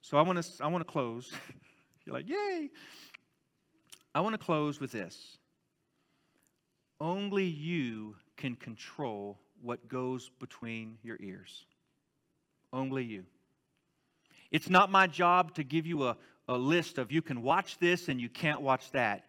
So 0.00 0.16
I 0.16 0.22
want 0.22 0.40
to 0.40 0.64
I 0.64 0.68
want 0.68 0.86
to 0.86 0.92
close. 0.92 1.32
You're 2.06 2.14
like, 2.14 2.28
"Yay!" 2.28 2.70
I 4.14 4.20
want 4.20 4.34
to 4.34 4.38
close 4.38 4.78
with 4.78 4.92
this. 4.92 5.36
Only 7.00 7.44
you 7.44 8.14
can 8.36 8.54
control 8.54 9.40
what 9.60 9.88
goes 9.88 10.30
between 10.38 10.98
your 11.02 11.16
ears. 11.20 11.66
Only 12.72 13.02
you. 13.02 13.24
It's 14.50 14.70
not 14.70 14.90
my 14.90 15.06
job 15.06 15.54
to 15.54 15.64
give 15.64 15.86
you 15.86 16.04
a, 16.04 16.16
a 16.48 16.56
list 16.56 16.98
of 16.98 17.10
you 17.12 17.22
can 17.22 17.42
watch 17.42 17.78
this 17.78 18.08
and 18.08 18.20
you 18.20 18.28
can't 18.28 18.60
watch 18.60 18.90
that. 18.92 19.26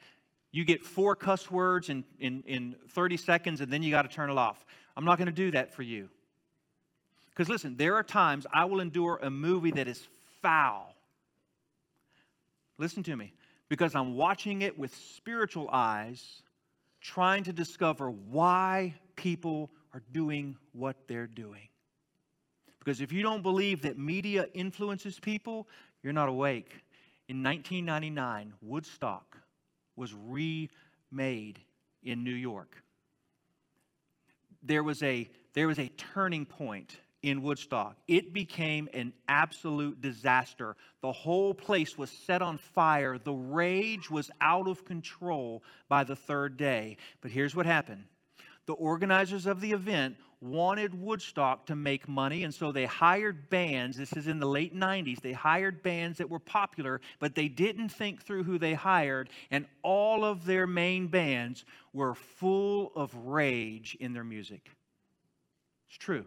You 0.52 0.66
get 0.66 0.84
four 0.84 1.16
cuss 1.16 1.52
words 1.52 1.90
in, 1.90 2.04
in, 2.20 2.44
in 2.48 2.76
30 2.90 3.18
seconds 3.18 3.62
and 3.62 3.72
then 3.72 3.84
you 3.84 3.92
got 3.92 4.04
to 4.04 4.08
turn 4.08 4.30
it 4.30 4.38
off. 4.38 4.66
I'm 4.96 5.06
not 5.06 5.18
going 5.18 5.28
to 5.28 5.32
do 5.32 5.52
that 5.52 5.74
for 5.74 5.84
you. 5.84 6.10
Because 7.30 7.50
listen, 7.50 7.78
there 7.78 7.96
are 7.96 8.04
times 8.04 8.48
I 8.52 8.66
will 8.66 8.80
endure 8.80 9.20
a 9.22 9.30
movie 9.30 9.72
that 9.72 9.88
is 9.88 10.08
foul. 10.42 10.94
Listen 12.78 13.04
to 13.04 13.16
me. 13.16 13.34
Because 13.70 13.96
I'm 13.96 14.16
watching 14.16 14.62
it 14.62 14.80
with 14.80 14.96
spiritual 14.96 15.70
eyes, 15.72 16.42
trying 17.02 17.44
to 17.44 17.54
discover 17.54 18.10
why 18.10 18.96
people 19.16 19.70
are 19.94 20.02
doing 20.12 20.56
what 20.72 20.96
they're 21.08 21.28
doing. 21.28 21.68
Because 22.88 23.02
if 23.02 23.12
you 23.12 23.22
don't 23.22 23.44
believe 23.44 23.82
that 23.82 23.98
media 23.98 24.48
influences 24.54 25.20
people, 25.20 25.68
you're 26.04 26.14
not 26.14 26.30
awake. 26.30 26.70
In 27.28 27.44
1999, 27.44 28.54
Woodstock 28.62 29.38
was 29.98 30.14
remade 30.14 31.60
in 32.02 32.24
New 32.24 32.32
York. 32.32 32.82
There 34.64 34.84
was 34.84 35.04
a, 35.04 35.30
there 35.52 35.68
was 35.68 35.80
a 35.80 35.90
turning 35.90 36.46
point 36.46 36.96
in 37.22 37.42
Woodstock. 37.42 37.98
It 38.08 38.32
became 38.32 38.88
an 38.94 39.12
absolute 39.28 40.00
disaster. 40.00 40.78
The 41.02 41.12
whole 41.12 41.54
place 41.54 41.98
was 41.98 42.10
set 42.10 42.42
on 42.42 42.58
fire. 42.58 43.18
The 43.18 43.34
rage 43.34 44.10
was 44.10 44.32
out 44.40 44.70
of 44.70 44.86
control 44.86 45.62
by 45.90 46.06
the 46.06 46.16
third 46.16 46.56
day. 46.56 46.96
But 47.20 47.32
here's 47.32 47.54
what 47.54 47.66
happened 47.66 48.06
the 48.66 48.74
organizers 48.74 49.46
of 49.46 49.60
the 49.60 49.72
event 49.72 50.16
wanted 50.40 50.94
Woodstock 50.94 51.66
to 51.68 51.76
make 51.76 52.08
money, 52.08 52.44
and 52.44 52.54
so 52.54 52.72
they 52.72 52.86
hired 52.86 53.50
bands. 53.50 53.98
This 53.98 54.14
is 54.14 54.28
in 54.28 54.40
the 54.40 54.48
late 54.48 54.76
90s. 54.76 55.20
They 55.20 55.34
hired 55.34 55.82
bands 55.82 56.20
that 56.20 56.30
were 56.30 56.40
popular, 56.40 57.02
but 57.20 57.36
they 57.36 57.48
didn't 57.48 57.90
think 57.90 58.24
through 58.24 58.44
who 58.44 58.60
they 58.60 58.74
hired, 58.74 59.30
and 59.50 59.66
all 59.82 60.24
of 60.24 60.46
their 60.46 60.68
main 60.68 61.08
bands 61.08 61.66
were 61.94 62.14
full 62.14 62.92
of 62.96 63.16
rage 63.16 63.98
in 64.00 64.14
their 64.14 64.24
music. 64.24 64.70
It's 65.88 65.98
true. 65.98 66.26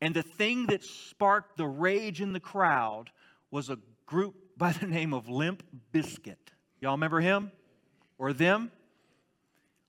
And 0.00 0.14
the 0.14 0.22
thing 0.22 0.66
that 0.66 0.84
sparked 0.84 1.56
the 1.56 1.66
rage 1.66 2.20
in 2.20 2.32
the 2.32 2.40
crowd 2.40 3.10
was 3.50 3.70
a 3.70 3.78
group 4.04 4.34
by 4.56 4.72
the 4.72 4.86
name 4.86 5.12
of 5.12 5.28
Limp 5.28 5.62
Bizkit. 5.92 6.36
Y'all 6.80 6.92
remember 6.92 7.20
him 7.20 7.50
or 8.18 8.32
them? 8.32 8.70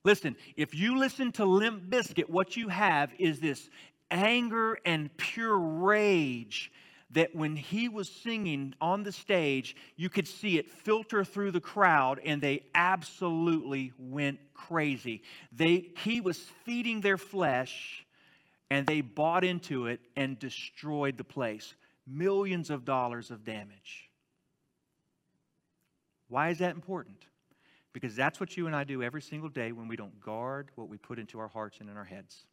Listen, 0.08 0.38
if 0.56 0.74
you 0.74 0.98
listen 0.98 1.34
to 1.34 1.44
Limp 1.44 1.90
Bizkit, 1.90 2.30
what 2.30 2.56
you 2.56 2.70
have 2.70 3.12
is 3.20 3.42
this 3.42 3.70
anger 4.10 4.78
and 4.86 5.10
pure 5.18 5.60
rage 5.60 6.72
that 7.12 7.36
when 7.36 7.58
he 7.58 7.90
was 7.90 8.08
singing 8.10 8.74
on 8.80 9.04
the 9.04 9.12
stage, 9.12 9.76
you 9.98 10.08
could 10.08 10.26
see 10.26 10.58
it 10.58 10.72
filter 10.72 11.26
through 11.26 11.52
the 11.52 11.60
crowd 11.60 12.22
and 12.24 12.42
they 12.42 12.64
absolutely 12.74 13.92
went 14.00 14.40
crazy. 14.54 15.24
They, 15.52 15.90
he 16.06 16.22
was 16.22 16.40
feeding 16.64 17.02
their 17.02 17.18
flesh 17.18 18.06
and 18.70 18.88
they 18.88 19.02
bought 19.02 19.44
into 19.44 19.88
it 19.88 20.00
and 20.16 20.40
destroyed 20.40 21.18
the 21.18 21.26
place. 21.26 21.76
Millions 22.08 22.70
of 22.70 22.86
dollars 22.86 23.30
of 23.30 23.44
damage. 23.44 24.10
Why 26.30 26.52
is 26.52 26.60
that 26.60 26.76
important? 26.76 27.27
Because 28.00 28.16
that's 28.16 28.40
what 28.40 28.56
you 28.56 28.68
and 28.68 28.76
I 28.76 28.84
do 28.84 29.02
every 29.02 29.24
single 29.24 29.50
day 29.50 29.72
when 29.72 29.88
we 29.88 29.96
don't 29.96 30.22
guard 30.22 30.70
what 30.76 30.88
we 30.88 31.00
put 31.00 31.18
into 31.18 31.40
our 31.40 31.48
hearts 31.48 31.80
and 31.80 31.90
in 31.90 31.98
our 31.98 32.04
heads. 32.04 32.46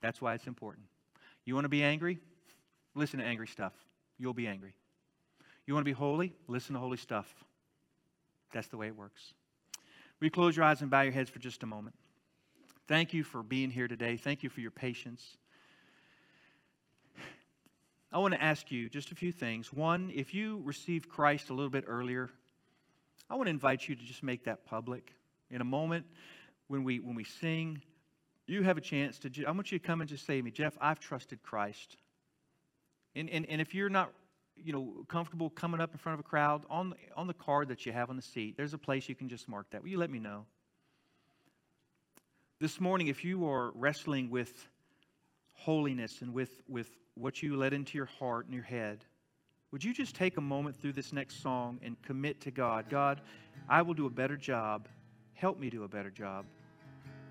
That's 0.00 0.20
why 0.20 0.34
it's 0.34 0.48
important. 0.48 0.84
You 1.44 1.54
want 1.54 1.64
to 1.64 1.68
be 1.68 1.84
angry? 1.84 2.18
Listen 2.96 3.20
to 3.20 3.24
angry 3.24 3.46
stuff. 3.46 3.72
You'll 4.18 4.34
be 4.34 4.48
angry. 4.48 4.74
You 5.64 5.74
want 5.74 5.86
to 5.86 5.88
be 5.88 5.94
holy? 5.94 6.34
Listen 6.48 6.74
to 6.74 6.80
holy 6.80 6.96
stuff. 6.96 7.32
That's 8.52 8.66
the 8.66 8.76
way 8.76 8.88
it 8.88 8.96
works. 8.96 9.32
Will 10.18 10.26
you 10.26 10.32
close 10.32 10.56
your 10.56 10.64
eyes 10.64 10.80
and 10.80 10.90
bow 10.90 11.02
your 11.02 11.12
heads 11.12 11.30
for 11.30 11.38
just 11.38 11.62
a 11.62 11.66
moment? 11.66 11.94
Thank 12.88 13.14
you 13.14 13.22
for 13.22 13.44
being 13.44 13.70
here 13.70 13.86
today. 13.86 14.16
Thank 14.16 14.42
you 14.42 14.48
for 14.48 14.60
your 14.60 14.72
patience. 14.72 15.36
I 18.10 18.18
want 18.18 18.34
to 18.34 18.42
ask 18.42 18.72
you 18.72 18.88
just 18.88 19.12
a 19.12 19.14
few 19.14 19.30
things. 19.30 19.72
One, 19.72 20.10
if 20.12 20.34
you 20.34 20.62
received 20.64 21.08
Christ 21.08 21.50
a 21.50 21.54
little 21.54 21.70
bit 21.70 21.84
earlier, 21.86 22.28
I 23.32 23.34
want 23.34 23.46
to 23.46 23.50
invite 23.50 23.88
you 23.88 23.94
to 23.94 24.04
just 24.04 24.22
make 24.22 24.44
that 24.44 24.66
public. 24.66 25.14
In 25.50 25.62
a 25.62 25.64
moment, 25.64 26.04
when 26.68 26.84
we 26.84 27.00
when 27.00 27.14
we 27.14 27.24
sing, 27.24 27.80
you 28.46 28.62
have 28.62 28.76
a 28.76 28.80
chance 28.82 29.18
to. 29.20 29.30
I 29.46 29.50
want 29.52 29.72
you 29.72 29.78
to 29.78 29.84
come 29.86 30.02
and 30.02 30.10
just 30.10 30.26
say 30.26 30.36
to 30.36 30.42
me, 30.42 30.50
Jeff, 30.50 30.76
I've 30.82 31.00
trusted 31.00 31.42
Christ. 31.42 31.96
And, 33.16 33.30
and, 33.30 33.48
and 33.48 33.58
if 33.62 33.74
you're 33.74 33.88
not 33.88 34.12
you 34.54 34.74
know, 34.74 35.04
comfortable 35.08 35.48
coming 35.48 35.80
up 35.80 35.92
in 35.92 35.98
front 35.98 36.14
of 36.14 36.20
a 36.20 36.28
crowd, 36.28 36.64
on 36.68 36.94
on 37.16 37.26
the 37.26 37.32
card 37.32 37.68
that 37.68 37.86
you 37.86 37.92
have 37.92 38.10
on 38.10 38.16
the 38.16 38.22
seat, 38.22 38.58
there's 38.58 38.74
a 38.74 38.78
place 38.78 39.08
you 39.08 39.14
can 39.14 39.30
just 39.30 39.48
mark 39.48 39.66
that. 39.70 39.82
Will 39.82 39.88
you 39.88 39.98
let 39.98 40.10
me 40.10 40.18
know? 40.18 40.44
This 42.60 42.82
morning, 42.82 43.08
if 43.08 43.24
you 43.24 43.48
are 43.48 43.72
wrestling 43.74 44.28
with 44.28 44.68
holiness 45.54 46.20
and 46.20 46.34
with, 46.34 46.60
with 46.68 46.90
what 47.14 47.42
you 47.42 47.56
let 47.56 47.72
into 47.72 47.96
your 47.96 48.10
heart 48.18 48.44
and 48.44 48.54
your 48.54 48.62
head, 48.62 49.06
would 49.72 49.82
you 49.82 49.94
just 49.94 50.14
take 50.14 50.36
a 50.36 50.40
moment 50.40 50.76
through 50.80 50.92
this 50.92 51.12
next 51.12 51.42
song 51.42 51.80
and 51.82 52.00
commit 52.02 52.40
to 52.42 52.50
God? 52.50 52.88
God, 52.90 53.22
I 53.68 53.82
will 53.82 53.94
do 53.94 54.06
a 54.06 54.10
better 54.10 54.36
job. 54.36 54.86
Help 55.32 55.58
me 55.58 55.70
do 55.70 55.84
a 55.84 55.88
better 55.88 56.10
job 56.10 56.44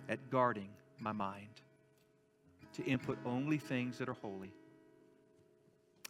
at 0.09 0.29
guarding 0.29 0.69
my 0.99 1.11
mind 1.11 1.61
to 2.73 2.83
input 2.83 3.17
only 3.25 3.57
things 3.57 3.97
that 3.99 4.09
are 4.09 4.13
holy. 4.13 4.53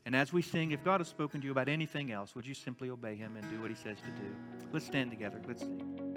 And 0.05 0.15
as 0.15 0.33
we 0.33 0.41
sing, 0.41 0.71
if 0.71 0.83
God 0.83 0.99
has 0.99 1.07
spoken 1.07 1.41
to 1.41 1.45
you 1.45 1.51
about 1.51 1.69
anything 1.69 2.11
else, 2.11 2.33
would 2.33 2.47
you 2.47 2.55
simply 2.55 2.89
obey 2.89 3.15
him 3.15 3.35
and 3.35 3.47
do 3.51 3.61
what 3.61 3.69
he 3.69 3.75
says 3.75 3.97
to 3.97 4.21
do? 4.21 4.35
Let's 4.71 4.85
stand 4.85 5.11
together. 5.11 5.39
Let's 5.47 5.61
sing. 5.61 6.10